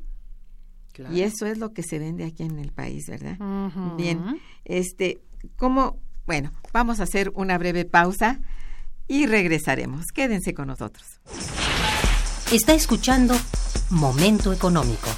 Y 1.12 1.22
eso 1.22 1.46
es 1.46 1.58
lo 1.58 1.74
que 1.74 1.84
se 1.84 2.00
vende 2.00 2.24
aquí 2.24 2.44
en 2.44 2.58
el 2.58 2.72
país, 2.72 3.08
¿verdad? 3.08 3.38
Bien, 3.98 4.40
este, 4.64 5.22
¿cómo? 5.58 6.00
Bueno, 6.26 6.52
vamos 6.74 7.00
a 7.00 7.04
hacer 7.04 7.32
una 7.36 7.58
breve 7.58 7.86
pausa 7.86 8.40
y 9.08 9.26
regresaremos. 9.28 10.08
Quédense 10.14 10.54
con 10.54 10.68
nosotros. 10.68 11.20
Está 12.52 12.74
escuchando 12.74 13.36
Momento 13.90 14.54
Económico. 14.54 15.10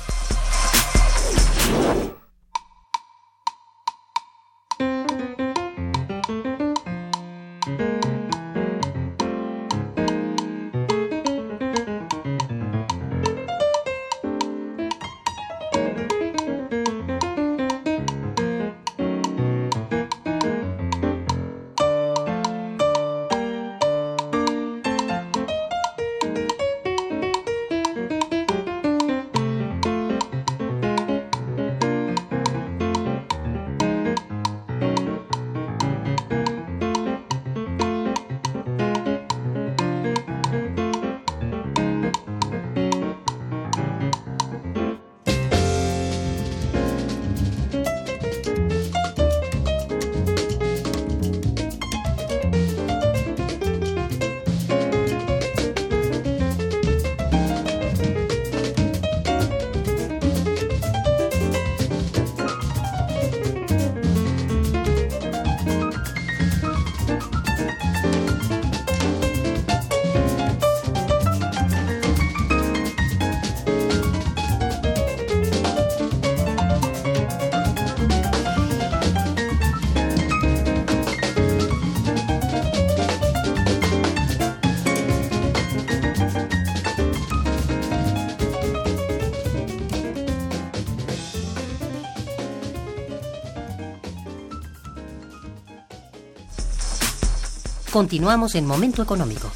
Continuamos 97.97 98.53
en 98.53 98.67
Momento 98.67 99.01
Económico. 99.01 99.51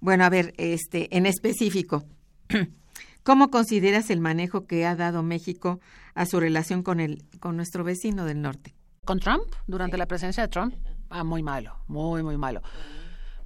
Bueno, 0.00 0.24
a 0.24 0.28
ver, 0.28 0.54
este, 0.56 1.16
en 1.16 1.24
específico, 1.24 2.02
¿cómo 3.22 3.48
consideras 3.52 4.10
el 4.10 4.18
manejo 4.20 4.66
que 4.66 4.84
ha 4.86 4.96
dado 4.96 5.22
México 5.22 5.78
a 6.16 6.26
su 6.26 6.40
relación 6.40 6.82
con 6.82 6.98
el, 6.98 7.26
con 7.38 7.54
nuestro 7.54 7.84
vecino 7.84 8.24
del 8.24 8.42
norte? 8.42 8.74
¿Con 9.04 9.20
Trump? 9.20 9.44
Durante 9.68 9.96
la 9.96 10.06
presencia 10.06 10.42
de 10.42 10.48
Trump. 10.48 10.74
Ah, 11.10 11.22
muy 11.22 11.44
malo, 11.44 11.76
muy, 11.86 12.24
muy 12.24 12.36
malo. 12.36 12.60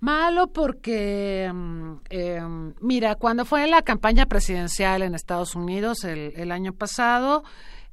Malo 0.00 0.54
porque, 0.54 1.52
mm, 1.52 1.92
em, 2.08 2.74
mira, 2.80 3.16
cuando 3.16 3.44
fue 3.44 3.66
la 3.66 3.82
campaña 3.82 4.24
presidencial 4.24 5.02
en 5.02 5.14
Estados 5.14 5.54
Unidos 5.54 6.02
el, 6.04 6.32
el 6.34 6.50
año 6.50 6.72
pasado, 6.72 7.44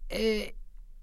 eh, 0.07 0.55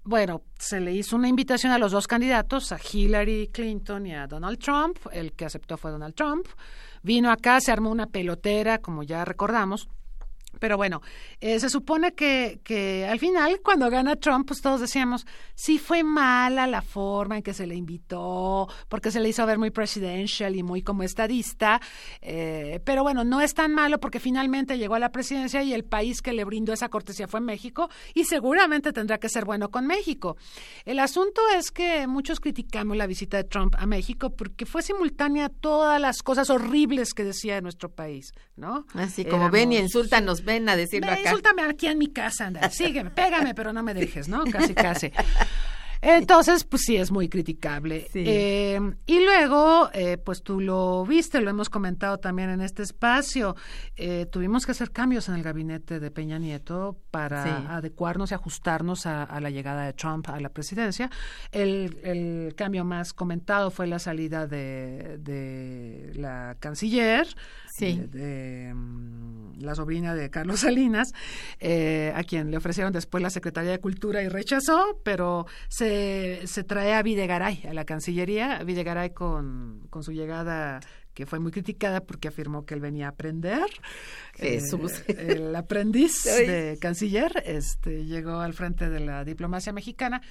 bueno, 0.07 0.43
se 0.57 0.79
le 0.79 0.93
hizo 0.93 1.17
una 1.17 1.27
invitación 1.27 1.73
a 1.73 1.77
los 1.77 1.91
dos 1.91 2.07
candidatos, 2.07 2.71
a 2.71 2.79
Hillary 2.79 3.49
Clinton 3.51 4.05
y 4.05 4.15
a 4.15 4.25
Donald 4.25 4.57
Trump. 4.57 4.97
El 5.11 5.33
que 5.33 5.43
aceptó 5.43 5.75
fue 5.75 5.91
Donald 5.91 6.15
Trump. 6.15 6.47
Vino 7.03 7.29
acá, 7.29 7.59
se 7.59 7.73
armó 7.73 7.91
una 7.91 8.07
pelotera, 8.07 8.77
como 8.77 9.03
ya 9.03 9.25
recordamos. 9.25 9.89
Pero 10.59 10.77
bueno, 10.77 11.01
eh, 11.39 11.59
se 11.59 11.69
supone 11.69 12.13
que, 12.13 12.59
que 12.63 13.05
al 13.05 13.19
final, 13.19 13.59
cuando 13.63 13.89
gana 13.89 14.15
Trump, 14.15 14.47
pues 14.47 14.61
todos 14.61 14.81
decíamos, 14.81 15.25
sí 15.55 15.77
fue 15.77 16.03
mala 16.03 16.67
la 16.67 16.81
forma 16.81 17.37
en 17.37 17.43
que 17.43 17.53
se 17.53 17.67
le 17.67 17.75
invitó, 17.75 18.67
porque 18.89 19.11
se 19.11 19.19
le 19.19 19.29
hizo 19.29 19.45
ver 19.45 19.57
muy 19.57 19.71
presidential 19.71 20.55
y 20.55 20.63
muy 20.63 20.81
como 20.81 21.03
estadista, 21.03 21.81
eh, 22.21 22.79
pero 22.83 23.03
bueno, 23.03 23.23
no 23.23 23.41
es 23.41 23.53
tan 23.53 23.73
malo 23.73 23.99
porque 23.99 24.19
finalmente 24.19 24.77
llegó 24.77 24.95
a 24.95 24.99
la 24.99 25.11
presidencia 25.11 25.63
y 25.63 25.73
el 25.73 25.83
país 25.83 26.21
que 26.21 26.33
le 26.33 26.43
brindó 26.43 26.73
esa 26.73 26.89
cortesía 26.89 27.27
fue 27.27 27.41
México 27.41 27.89
y 28.13 28.25
seguramente 28.25 28.93
tendrá 28.93 29.17
que 29.17 29.29
ser 29.29 29.45
bueno 29.45 29.69
con 29.69 29.87
México. 29.87 30.37
El 30.85 30.99
asunto 30.99 31.41
es 31.55 31.71
que 31.71 32.07
muchos 32.07 32.39
criticamos 32.39 32.97
la 32.97 33.07
visita 33.07 33.37
de 33.37 33.43
Trump 33.43 33.75
a 33.77 33.85
México 33.85 34.31
porque 34.31 34.65
fue 34.65 34.81
simultánea 34.81 35.45
a 35.45 35.49
todas 35.49 35.99
las 35.99 36.23
cosas 36.23 36.49
horribles 36.49 37.13
que 37.13 37.23
decía 37.23 37.55
de 37.55 37.61
nuestro 37.61 37.89
país, 37.89 38.31
¿no? 38.55 38.85
Así 38.93 39.25
como 39.25 39.49
ven 39.49 39.71
y 39.71 39.77
insultan, 39.77 40.25
nos 40.25 40.43
ven 40.47 40.67
a 40.69 40.75
decirlo 40.75 41.11
acá. 41.11 41.21
Insúltame 41.21 41.61
aquí 41.61 41.85
en 41.85 41.99
mi 41.99 42.07
casa, 42.07 42.47
anda. 42.47 42.67
Sígueme, 42.71 43.11
pégame, 43.11 43.53
pero 43.53 43.71
no 43.73 43.83
me 43.83 43.93
dejes, 43.93 44.27
¿no? 44.27 44.43
Casi, 44.45 44.73
casi. 44.73 45.11
Entonces, 45.99 46.63
pues 46.63 46.83
sí, 46.85 46.95
es 46.95 47.11
muy 47.11 47.27
criticable. 47.27 48.07
Sí. 48.13 48.23
Eh, 48.25 48.79
y 49.07 49.19
luego, 49.25 49.89
eh, 49.93 50.17
pues 50.17 50.43
tú 50.43 50.61
lo 50.61 51.03
viste, 51.07 51.41
lo 51.41 51.49
hemos 51.49 51.69
comentado 51.71 52.19
también 52.19 52.51
en 52.51 52.61
este 52.61 52.83
espacio. 52.83 53.55
Eh, 53.95 54.27
tuvimos 54.31 54.67
que 54.67 54.73
hacer 54.73 54.91
cambios 54.91 55.27
en 55.27 55.35
el 55.35 55.41
gabinete 55.43 55.99
de 55.99 56.11
Peña 56.11 56.37
Nieto 56.37 56.99
para 57.09 57.43
Sí. 57.43 57.49
adecuarnos 57.67 58.29
y 58.29 58.35
ajustarnos 58.35 59.07
a, 59.07 59.23
a 59.23 59.41
la 59.41 59.49
llegada 59.49 59.85
de 59.85 59.93
Trump 59.93 60.29
a 60.29 60.39
la 60.39 60.49
presidencia. 60.49 61.09
El, 61.51 61.97
el 62.03 62.53
cambio 62.55 62.85
más 62.85 63.11
comentado 63.11 63.71
fue 63.71 63.87
la 63.87 63.97
salida 63.97 64.45
de, 64.45 65.17
de 65.17 66.11
la 66.13 66.57
canciller, 66.59 67.27
Sí. 67.77 68.01
de, 68.11 68.73
mm, 68.73 69.59
la 69.59 69.75
sobrina 69.75 70.15
de 70.15 70.29
Carlos 70.29 70.59
Salinas, 70.61 71.13
eh, 71.59 72.11
a 72.15 72.23
quien 72.23 72.51
le 72.51 72.57
ofrecieron 72.57 72.91
después 72.91 73.21
la 73.21 73.29
Secretaría 73.29 73.71
de 73.71 73.79
Cultura 73.79 74.23
y 74.23 74.29
rechazó, 74.29 74.99
pero 75.03 75.45
se, 75.67 76.41
se 76.45 76.63
trae 76.63 76.93
a 76.93 77.03
Videgaray 77.03 77.63
a 77.69 77.73
la 77.73 77.85
Cancillería, 77.85 78.63
Videgaray 78.63 79.11
con, 79.11 79.87
con 79.89 80.03
su 80.03 80.11
llegada 80.11 80.79
que 81.17 81.25
fue 81.25 81.39
muy 81.39 81.51
criticada 81.51 82.01
porque 82.01 82.27
afirmó 82.27 82.63
que 82.63 82.75
él 82.75 82.79
venía 82.79 83.07
a 83.07 83.09
aprender. 83.09 83.65
Jesús. 84.35 85.01
Eh, 85.07 85.33
el 85.37 85.55
aprendiz 85.55 86.23
de 86.25 86.77
canciller 86.79 87.31
este, 87.43 88.05
llegó 88.05 88.39
al 88.39 88.53
frente 88.53 88.87
de 88.87 88.99
la 88.99 89.23
diplomacia 89.23 89.73
mexicana 89.73 90.21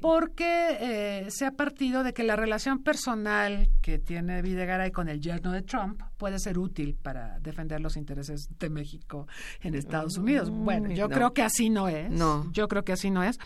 porque 0.00 0.78
eh, 0.80 1.26
se 1.28 1.44
ha 1.44 1.50
partido 1.50 2.02
de 2.02 2.14
que 2.14 2.22
la 2.22 2.36
relación 2.36 2.82
personal 2.82 3.68
que 3.82 3.98
tiene 3.98 4.40
Videgaray 4.40 4.92
con 4.92 5.10
el 5.10 5.20
yerno 5.20 5.52
de 5.52 5.60
Trump 5.60 6.00
puede 6.16 6.38
ser 6.38 6.58
útil 6.58 6.94
para 6.94 7.38
defender 7.40 7.82
los 7.82 7.98
intereses 7.98 8.48
de 8.58 8.70
México 8.70 9.26
en 9.60 9.74
Estados 9.74 10.16
Unidos. 10.16 10.48
Bueno, 10.48 10.90
yo 10.90 11.08
no. 11.08 11.14
creo 11.14 11.34
que 11.34 11.42
así 11.42 11.68
no 11.68 11.86
es. 11.86 12.10
No. 12.10 12.50
Yo 12.52 12.66
creo 12.66 12.82
que 12.82 12.92
así 12.92 13.10
no 13.10 13.22
es. 13.22 13.38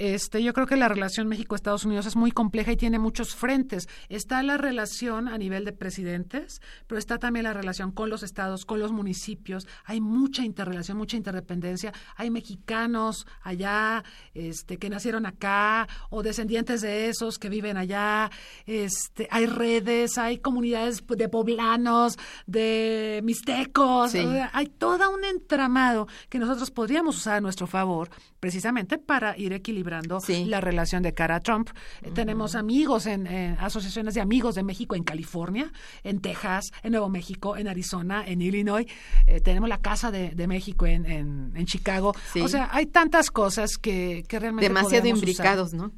Este, 0.00 0.42
yo 0.42 0.54
creo 0.54 0.66
que 0.66 0.76
la 0.76 0.88
relación 0.88 1.28
México-Estados 1.28 1.84
Unidos 1.84 2.06
es 2.06 2.16
muy 2.16 2.32
compleja 2.32 2.72
y 2.72 2.76
tiene 2.78 2.98
muchos 2.98 3.34
frentes. 3.34 3.86
Está 4.08 4.42
la 4.42 4.56
relación 4.56 5.28
a 5.28 5.36
nivel 5.36 5.66
de 5.66 5.74
presidentes, 5.74 6.62
pero 6.86 6.98
está 6.98 7.18
también 7.18 7.44
la 7.44 7.52
relación 7.52 7.92
con 7.92 8.08
los 8.08 8.22
estados, 8.22 8.64
con 8.64 8.80
los 8.80 8.92
municipios. 8.92 9.66
Hay 9.84 10.00
mucha 10.00 10.42
interrelación, 10.42 10.96
mucha 10.96 11.18
interdependencia. 11.18 11.92
Hay 12.16 12.30
mexicanos 12.30 13.26
allá, 13.42 14.02
este, 14.32 14.78
que 14.78 14.88
nacieron 14.88 15.26
acá 15.26 15.86
o 16.08 16.22
descendientes 16.22 16.80
de 16.80 17.10
esos 17.10 17.38
que 17.38 17.50
viven 17.50 17.76
allá. 17.76 18.30
Este, 18.64 19.28
hay 19.30 19.44
redes, 19.44 20.16
hay 20.16 20.38
comunidades 20.38 21.04
de 21.06 21.28
poblanos, 21.28 22.18
de 22.46 23.20
mixtecos. 23.22 24.12
Sí. 24.12 24.20
o 24.20 24.32
sea, 24.32 24.48
hay 24.54 24.64
todo 24.64 25.10
un 25.10 25.26
entramado 25.26 26.08
que 26.30 26.38
nosotros 26.38 26.70
podríamos 26.70 27.18
usar 27.18 27.36
a 27.36 27.40
nuestro 27.42 27.66
favor 27.66 28.08
precisamente 28.40 28.96
para 28.96 29.36
ir 29.36 29.52
equilibrando 29.52 29.89
Sí. 30.20 30.44
la 30.46 30.60
relación 30.60 31.02
de 31.02 31.12
cara 31.14 31.36
a 31.36 31.40
Trump. 31.40 31.70
Eh, 32.02 32.10
Tenemos 32.14 32.54
amigos 32.54 33.06
en, 33.06 33.26
en 33.26 33.56
asociaciones 33.58 34.14
de 34.14 34.20
amigos 34.20 34.54
de 34.54 34.62
México 34.62 34.94
en 34.94 35.04
California, 35.04 35.72
en 36.04 36.20
Texas, 36.20 36.70
en 36.82 36.92
Nuevo 36.92 37.08
México, 37.08 37.56
en 37.56 37.68
Arizona, 37.68 38.24
en 38.26 38.42
Illinois. 38.42 38.86
Eh, 39.26 39.40
tenemos 39.40 39.68
la 39.68 39.78
Casa 39.78 40.10
de, 40.10 40.30
de 40.30 40.46
México 40.46 40.86
en, 40.86 41.06
en, 41.06 41.52
en 41.54 41.66
Chicago. 41.66 42.14
Sí. 42.32 42.40
O 42.40 42.48
sea, 42.48 42.68
hay 42.72 42.86
tantas 42.86 43.30
cosas 43.30 43.76
que, 43.78 44.24
que 44.28 44.38
realmente 44.38 44.68
Demasiado 44.68 45.04
usar 45.04 45.16
imbricados, 45.16 45.74
¿no? 45.74 45.92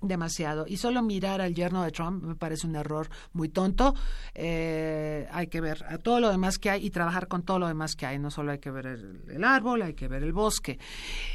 Demasiado. 0.00 0.64
Y 0.66 0.76
solo 0.76 1.02
mirar 1.02 1.40
al 1.40 1.54
yerno 1.54 1.82
de 1.82 1.90
Trump 1.90 2.22
me 2.22 2.34
parece 2.36 2.66
un 2.66 2.76
error 2.76 3.08
muy 3.32 3.48
tonto. 3.48 3.94
Eh, 4.34 5.26
hay 5.32 5.48
que 5.48 5.60
ver 5.60 5.84
a 5.88 5.98
todo 5.98 6.20
lo 6.20 6.30
demás 6.30 6.58
que 6.58 6.70
hay 6.70 6.86
y 6.86 6.90
trabajar 6.90 7.28
con 7.28 7.42
todo 7.42 7.58
lo 7.58 7.66
demás 7.66 7.96
que 7.96 8.06
hay. 8.06 8.18
No 8.18 8.30
solo 8.30 8.52
hay 8.52 8.58
que 8.58 8.70
ver 8.70 8.86
el, 8.86 9.44
árbol, 9.44 9.82
hay 9.82 9.94
que 9.94 10.08
ver 10.08 10.22
el 10.22 10.32
bosque. 10.32 10.78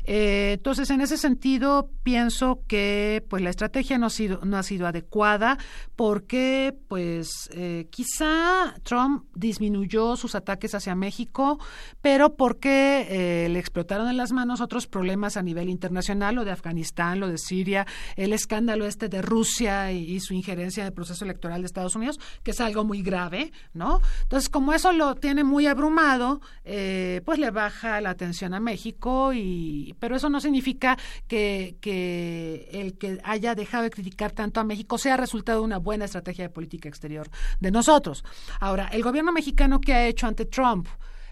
Eh, 0.05 0.53
entonces, 0.53 0.89
en 0.89 1.01
ese 1.01 1.17
sentido, 1.17 1.89
pienso 2.03 2.61
que 2.67 3.25
pues 3.29 3.41
la 3.41 3.49
estrategia 3.49 3.97
no 3.97 4.07
ha 4.07 4.09
sido, 4.09 4.39
no 4.43 4.57
ha 4.57 4.63
sido 4.63 4.87
adecuada 4.87 5.57
porque 5.95 6.75
pues 6.87 7.49
eh, 7.53 7.87
quizá 7.89 8.75
Trump 8.83 9.25
disminuyó 9.35 10.15
sus 10.15 10.35
ataques 10.35 10.73
hacia 10.75 10.95
México, 10.95 11.59
pero 12.01 12.35
porque 12.35 13.47
le 13.49 13.59
explotaron 13.59 14.09
en 14.09 14.17
las 14.17 14.31
manos 14.31 14.61
otros 14.61 14.87
problemas 14.87 15.37
a 15.37 15.41
nivel 15.41 15.69
internacional, 15.69 16.35
lo 16.35 16.45
de 16.45 16.51
Afganistán, 16.51 17.19
lo 17.19 17.27
de 17.27 17.37
Siria, 17.37 17.85
el 18.15 18.33
escándalo 18.53 18.85
este 18.85 19.09
de 19.09 19.23
Rusia 19.23 19.91
y, 19.91 20.19
su 20.19 20.35
injerencia 20.35 20.81
en 20.81 20.87
el 20.87 20.93
proceso 20.93 21.25
electoral 21.25 21.61
de 21.61 21.65
Estados 21.65 21.95
Unidos, 21.95 22.19
que 22.43 22.51
es 22.51 22.61
algo 22.61 22.83
muy 22.83 23.01
grave, 23.01 23.51
¿no? 23.73 23.99
Entonces, 24.21 24.47
como 24.47 24.73
eso 24.73 24.93
lo 24.93 25.15
tiene 25.15 25.43
muy 25.43 25.65
abrumado, 25.65 26.39
eh, 26.63 27.21
pues 27.25 27.39
le 27.39 27.49
baja 27.49 27.99
la 27.99 28.11
atención 28.11 28.53
a 28.53 28.59
México, 28.59 29.33
y, 29.33 29.95
pero 29.99 30.15
eso 30.15 30.29
no 30.29 30.39
significa 30.39 30.99
que, 31.27 31.77
que 31.81 32.69
el 32.71 32.95
que 32.99 33.19
haya 33.23 33.55
dejado 33.55 33.85
de 33.85 33.89
criticar 33.89 34.31
tanto 34.33 34.59
a 34.59 34.63
México 34.63 34.99
sea 34.99 35.17
resultado 35.17 35.61
de 35.61 35.65
una 35.65 35.79
buena 35.79 36.05
estrategia 36.05 36.43
de 36.43 36.49
política 36.49 36.87
exterior 36.87 37.27
de 37.59 37.71
nosotros. 37.71 38.23
Ahora, 38.59 38.87
el 38.89 39.01
gobierno 39.01 39.31
mexicano 39.31 39.81
que 39.81 39.95
ha 39.95 40.05
hecho 40.05 40.27
ante 40.27 40.45
Trump, 40.45 40.87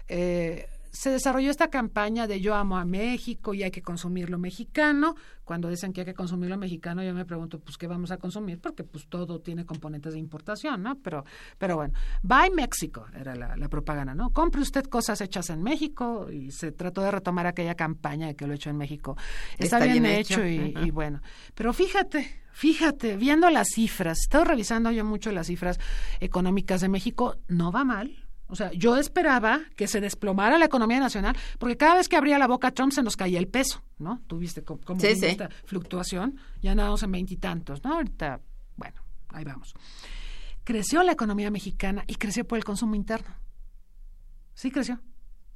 eh, 0.08 0.66
se 0.92 1.10
desarrolló 1.10 1.50
esta 1.50 1.68
campaña 1.68 2.26
de 2.26 2.40
yo 2.40 2.54
amo 2.54 2.76
a 2.76 2.84
México 2.84 3.54
y 3.54 3.62
hay 3.62 3.70
que 3.70 3.80
consumir 3.80 4.28
lo 4.28 4.38
mexicano. 4.38 5.14
Cuando 5.42 5.68
dicen 5.68 5.92
que 5.92 6.02
hay 6.02 6.04
que 6.04 6.14
consumir 6.14 6.50
lo 6.50 6.58
mexicano, 6.58 7.02
yo 7.02 7.14
me 7.14 7.24
pregunto, 7.24 7.58
pues, 7.58 7.78
¿qué 7.78 7.86
vamos 7.86 8.10
a 8.10 8.18
consumir? 8.18 8.60
Porque, 8.60 8.84
pues, 8.84 9.06
todo 9.08 9.40
tiene 9.40 9.64
componentes 9.64 10.12
de 10.12 10.18
importación, 10.18 10.82
¿no? 10.82 10.96
Pero, 10.96 11.24
pero 11.56 11.76
bueno, 11.76 11.94
Buy 12.22 12.50
México 12.50 13.06
era 13.18 13.34
la, 13.34 13.56
la 13.56 13.68
propaganda, 13.68 14.14
¿no? 14.14 14.30
Compre 14.30 14.60
usted 14.60 14.84
cosas 14.84 15.20
hechas 15.22 15.48
en 15.48 15.62
México 15.62 16.30
y 16.30 16.50
se 16.50 16.72
trató 16.72 17.00
de 17.00 17.10
retomar 17.10 17.46
aquella 17.46 17.74
campaña 17.74 18.26
de 18.26 18.36
que 18.36 18.46
lo 18.46 18.52
hecho 18.52 18.68
en 18.68 18.76
México. 18.76 19.16
Está, 19.54 19.78
Está 19.78 19.78
bien, 19.78 20.02
bien 20.02 20.14
hecho, 20.14 20.42
hecho, 20.42 20.46
y, 20.46 20.86
y 20.86 20.90
bueno. 20.90 21.22
Pero 21.54 21.72
fíjate, 21.72 22.42
fíjate, 22.52 23.16
viendo 23.16 23.48
las 23.48 23.68
cifras, 23.74 24.20
estoy 24.20 24.44
revisando 24.44 24.90
yo 24.90 25.06
mucho 25.06 25.32
las 25.32 25.46
cifras 25.46 25.80
económicas 26.20 26.82
de 26.82 26.90
México, 26.90 27.38
no 27.48 27.72
va 27.72 27.82
mal. 27.84 28.21
O 28.52 28.54
sea, 28.54 28.70
yo 28.72 28.98
esperaba 28.98 29.62
que 29.76 29.86
se 29.88 29.98
desplomara 30.02 30.58
la 30.58 30.66
economía 30.66 31.00
nacional, 31.00 31.34
porque 31.58 31.78
cada 31.78 31.94
vez 31.94 32.06
que 32.06 32.16
abría 32.16 32.38
la 32.38 32.46
boca 32.46 32.70
Trump 32.70 32.92
se 32.92 33.02
nos 33.02 33.16
caía 33.16 33.38
el 33.38 33.48
peso, 33.48 33.82
¿no? 33.98 34.20
Tuviste 34.26 34.62
Sí, 34.98 35.16
sí. 35.16 35.24
esta 35.24 35.48
fluctuación, 35.64 36.36
ya 36.60 36.72
andábamos 36.72 37.02
en 37.02 37.12
veintitantos, 37.12 37.82
¿no? 37.82 37.94
Ahorita, 37.94 38.42
bueno, 38.76 39.00
ahí 39.30 39.42
vamos. 39.44 39.72
Creció 40.64 41.02
la 41.02 41.12
economía 41.12 41.50
mexicana 41.50 42.04
y 42.06 42.16
creció 42.16 42.46
por 42.46 42.58
el 42.58 42.64
consumo 42.64 42.94
interno. 42.94 43.34
Sí, 44.52 44.70
creció. 44.70 45.00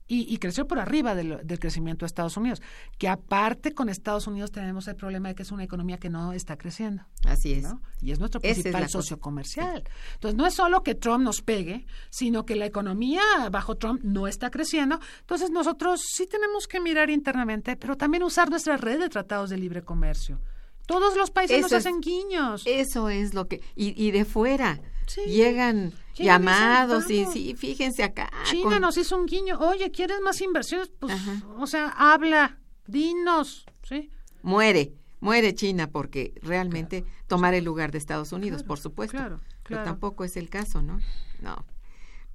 Y, 0.08 0.32
y 0.32 0.38
creció 0.38 0.68
por 0.68 0.78
arriba 0.78 1.16
del, 1.16 1.40
del 1.44 1.58
crecimiento 1.58 2.04
de 2.04 2.06
Estados 2.06 2.36
Unidos, 2.36 2.62
que 2.96 3.08
aparte 3.08 3.72
con 3.74 3.88
Estados 3.88 4.28
Unidos 4.28 4.52
tenemos 4.52 4.86
el 4.86 4.94
problema 4.94 5.28
de 5.30 5.34
que 5.34 5.42
es 5.42 5.50
una 5.50 5.64
economía 5.64 5.98
que 5.98 6.08
no 6.10 6.32
está 6.32 6.56
creciendo. 6.56 7.04
Así 7.24 7.54
es. 7.54 7.64
¿no? 7.64 7.82
Y 8.00 8.12
es 8.12 8.20
nuestro 8.20 8.40
es 8.44 8.52
principal 8.54 8.82
cosa. 8.84 8.92
socio 8.92 9.18
comercial. 9.18 9.82
Entonces, 10.14 10.36
no 10.38 10.46
es 10.46 10.54
solo 10.54 10.84
que 10.84 10.94
Trump 10.94 11.24
nos 11.24 11.42
pegue, 11.42 11.86
sino 12.10 12.46
que 12.46 12.54
la 12.54 12.66
economía 12.66 13.20
bajo 13.50 13.76
Trump 13.76 14.00
no 14.04 14.28
está 14.28 14.50
creciendo. 14.50 15.00
Entonces, 15.20 15.50
nosotros 15.50 16.00
sí 16.14 16.28
tenemos 16.28 16.68
que 16.68 16.78
mirar 16.80 17.10
internamente, 17.10 17.76
pero 17.76 17.96
también 17.96 18.22
usar 18.22 18.48
nuestra 18.48 18.76
red 18.76 19.00
de 19.00 19.08
tratados 19.08 19.50
de 19.50 19.56
libre 19.58 19.82
comercio. 19.82 20.38
Todos 20.86 21.16
los 21.16 21.32
países 21.32 21.62
nos 21.62 21.72
es- 21.72 21.78
hacen 21.78 22.00
guiños. 22.00 22.62
Eso 22.64 23.08
es 23.08 23.34
lo 23.34 23.48
que... 23.48 23.60
Y, 23.74 24.00
y 24.00 24.12
de 24.12 24.24
fuera 24.24 24.80
Sí. 25.08 25.22
llegan 25.26 25.92
llamados 26.24 27.10
y 27.10 27.26
sí, 27.26 27.54
fíjense 27.56 28.02
acá. 28.02 28.30
China 28.44 28.70
con- 28.72 28.80
nos 28.80 28.96
hizo 28.96 29.16
un 29.18 29.26
guiño. 29.26 29.58
Oye, 29.58 29.90
¿quieres 29.90 30.20
más 30.20 30.40
inversiones? 30.40 30.90
Pues, 30.98 31.12
Ajá. 31.14 31.42
o 31.58 31.66
sea, 31.66 31.88
habla, 31.96 32.58
dinos, 32.86 33.66
¿sí? 33.82 34.10
Muere, 34.42 34.92
muere 35.20 35.54
China 35.54 35.88
porque 35.90 36.34
realmente 36.42 37.04
tomar 37.26 37.54
el 37.54 37.64
lugar 37.64 37.90
de 37.92 37.98
Estados 37.98 38.32
Unidos, 38.32 38.58
Claro, 38.62 38.68
por 38.68 38.78
supuesto. 38.78 39.16
claro, 39.16 39.40
Pero 39.68 39.82
tampoco 39.84 40.24
es 40.24 40.36
el 40.36 40.48
caso, 40.48 40.82
¿no? 40.82 41.00
No. 41.40 41.64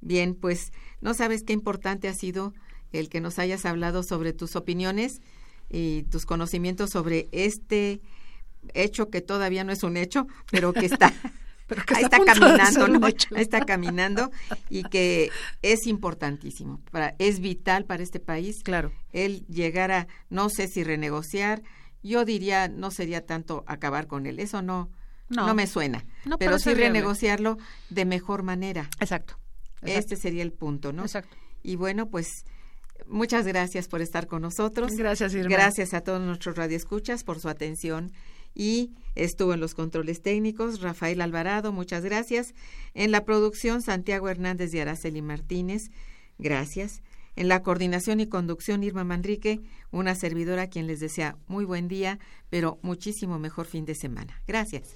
Bien, 0.01 0.35
pues 0.35 0.73
no 0.99 1.13
sabes 1.13 1.43
qué 1.43 1.53
importante 1.53 2.07
ha 2.07 2.13
sido 2.13 2.53
el 2.91 3.07
que 3.07 3.21
nos 3.21 3.39
hayas 3.39 3.65
hablado 3.65 4.03
sobre 4.03 4.33
tus 4.33 4.55
opiniones 4.55 5.21
y 5.69 6.03
tus 6.03 6.25
conocimientos 6.25 6.89
sobre 6.89 7.29
este 7.31 8.01
hecho 8.73 9.09
que 9.09 9.21
todavía 9.21 9.63
no 9.63 9.71
es 9.71 9.83
un 9.83 9.95
hecho, 9.95 10.27
pero 10.51 10.73
que 10.73 10.85
está, 10.87 11.13
Pero 11.71 11.85
que 11.85 11.95
ahí 11.95 12.03
está 12.03 12.19
caminando, 12.25 12.87
¿no? 12.89 13.05
Ahí 13.05 13.15
está 13.37 13.61
caminando 13.63 14.29
y 14.69 14.83
que 14.83 15.29
es 15.61 15.87
importantísimo, 15.87 16.81
para, 16.91 17.15
es 17.17 17.39
vital 17.39 17.85
para 17.85 18.03
este 18.03 18.19
país 18.19 18.57
Claro. 18.61 18.91
él 19.13 19.45
llegara, 19.47 20.07
no 20.29 20.49
sé 20.49 20.67
si 20.67 20.83
renegociar, 20.83 21.61
yo 22.03 22.25
diría 22.25 22.67
no 22.67 22.91
sería 22.91 23.25
tanto 23.25 23.63
acabar 23.67 24.07
con 24.07 24.25
él, 24.25 24.39
eso 24.39 24.61
no, 24.61 24.89
no, 25.29 25.47
No. 25.47 25.55
me 25.55 25.65
suena, 25.65 26.03
No 26.25 26.37
pero 26.37 26.59
sí 26.59 26.73
renegociarlo 26.73 27.57
de 27.89 28.03
mejor 28.03 28.43
manera. 28.43 28.89
Exacto. 28.99 29.37
Este 29.81 30.17
sería 30.17 30.43
el 30.43 30.51
punto, 30.51 30.91
¿no? 30.91 31.03
Exacto. 31.03 31.37
Y 31.63 31.77
bueno, 31.77 32.07
pues 32.09 32.27
muchas 33.07 33.47
gracias 33.47 33.87
por 33.87 34.01
estar 34.01 34.27
con 34.27 34.41
nosotros. 34.41 34.91
Gracias, 34.97 35.33
Irma. 35.33 35.49
Gracias 35.49 35.93
a 35.93 36.01
todos 36.01 36.19
nuestros 36.21 36.57
radioescuchas 36.57 37.23
por 37.23 37.39
su 37.39 37.47
atención. 37.47 38.11
Y 38.53 38.91
estuvo 39.15 39.53
en 39.53 39.59
los 39.59 39.73
controles 39.73 40.21
técnicos 40.21 40.81
Rafael 40.81 41.21
Alvarado, 41.21 41.71
muchas 41.71 42.03
gracias. 42.03 42.53
En 42.93 43.11
la 43.11 43.23
producción 43.23 43.81
Santiago 43.81 44.29
Hernández 44.29 44.73
y 44.73 44.79
Araceli 44.79 45.21
Martínez, 45.21 45.89
gracias. 46.37 47.01
En 47.35 47.47
la 47.47 47.63
coordinación 47.63 48.19
y 48.19 48.27
conducción 48.27 48.83
Irma 48.83 49.03
Manrique, 49.03 49.61
una 49.91 50.15
servidora 50.15 50.63
a 50.63 50.67
quien 50.67 50.87
les 50.87 50.99
desea 50.99 51.37
muy 51.47 51.63
buen 51.63 51.87
día, 51.87 52.19
pero 52.49 52.77
muchísimo 52.81 53.39
mejor 53.39 53.67
fin 53.67 53.85
de 53.85 53.95
semana. 53.95 54.41
Gracias. 54.47 54.95